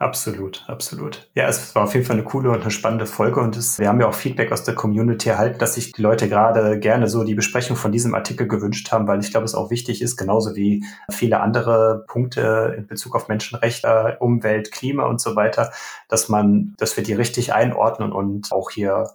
Absolut, 0.00 0.64
absolut. 0.68 1.28
Ja, 1.34 1.48
es 1.48 1.74
war 1.74 1.82
auf 1.82 1.94
jeden 1.94 2.06
Fall 2.06 2.14
eine 2.14 2.24
coole 2.24 2.50
und 2.50 2.60
eine 2.60 2.70
spannende 2.70 3.04
Folge 3.04 3.40
und 3.40 3.56
es, 3.56 3.80
wir 3.80 3.88
haben 3.88 4.00
ja 4.00 4.06
auch 4.06 4.14
Feedback 4.14 4.52
aus 4.52 4.62
der 4.62 4.76
Community 4.76 5.28
erhalten, 5.28 5.58
dass 5.58 5.74
sich 5.74 5.90
die 5.90 6.02
Leute 6.02 6.28
gerade 6.28 6.78
gerne 6.78 7.08
so 7.08 7.24
die 7.24 7.34
Besprechung 7.34 7.76
von 7.76 7.90
diesem 7.90 8.14
Artikel 8.14 8.46
gewünscht 8.46 8.92
haben, 8.92 9.08
weil 9.08 9.18
ich 9.18 9.32
glaube, 9.32 9.44
es 9.44 9.56
auch 9.56 9.70
wichtig 9.70 10.00
ist, 10.00 10.16
genauso 10.16 10.54
wie 10.54 10.84
viele 11.10 11.40
andere 11.40 12.04
Punkte 12.06 12.76
in 12.78 12.86
Bezug 12.86 13.16
auf 13.16 13.26
Menschenrechte, 13.26 14.18
Umwelt, 14.20 14.70
Klima 14.70 15.04
und 15.06 15.20
so 15.20 15.34
weiter, 15.34 15.72
dass 16.08 16.28
man, 16.28 16.74
dass 16.78 16.96
wir 16.96 17.02
die 17.02 17.14
richtig 17.14 17.52
einordnen 17.52 18.12
und 18.12 18.52
auch 18.52 18.70
hier 18.70 19.08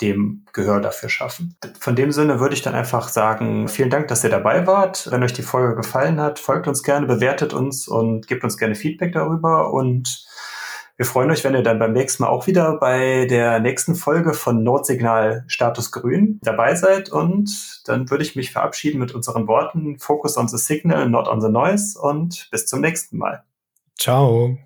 dem 0.00 0.44
Gehör 0.52 0.80
dafür 0.80 1.08
schaffen. 1.08 1.56
Von 1.80 1.96
dem 1.96 2.12
Sinne 2.12 2.40
würde 2.40 2.54
ich 2.54 2.62
dann 2.62 2.74
einfach 2.74 3.08
sagen, 3.08 3.68
vielen 3.68 3.90
Dank, 3.90 4.08
dass 4.08 4.24
ihr 4.24 4.30
dabei 4.30 4.66
wart. 4.66 5.08
Wenn 5.10 5.22
euch 5.22 5.32
die 5.32 5.42
Folge 5.42 5.74
gefallen 5.74 6.20
hat, 6.20 6.38
folgt 6.38 6.68
uns 6.68 6.82
gerne, 6.82 7.06
bewertet 7.06 7.52
uns 7.52 7.88
und 7.88 8.26
gebt 8.26 8.44
uns 8.44 8.56
gerne 8.56 8.74
Feedback 8.74 9.12
darüber 9.12 9.72
und 9.72 10.26
wir 10.98 11.06
freuen 11.06 11.30
euch, 11.30 11.44
wenn 11.44 11.54
ihr 11.54 11.62
dann 11.62 11.78
beim 11.78 11.92
nächsten 11.92 12.24
Mal 12.24 12.28
auch 12.28 12.48
wieder 12.48 12.76
bei 12.76 13.26
der 13.26 13.60
nächsten 13.60 13.94
Folge 13.94 14.34
von 14.34 14.64
Notsignal 14.64 15.44
Status 15.46 15.92
Grün 15.92 16.40
dabei 16.42 16.74
seid. 16.74 17.08
Und 17.08 17.82
dann 17.86 18.10
würde 18.10 18.24
ich 18.24 18.34
mich 18.34 18.50
verabschieden 18.50 18.98
mit 18.98 19.14
unseren 19.14 19.46
Worten 19.46 20.00
Focus 20.00 20.36
on 20.36 20.48
the 20.48 20.58
Signal, 20.58 21.08
not 21.08 21.28
on 21.28 21.40
the 21.40 21.48
Noise 21.48 21.96
und 22.00 22.48
bis 22.50 22.66
zum 22.66 22.80
nächsten 22.80 23.16
Mal. 23.16 23.44
Ciao. 23.96 24.58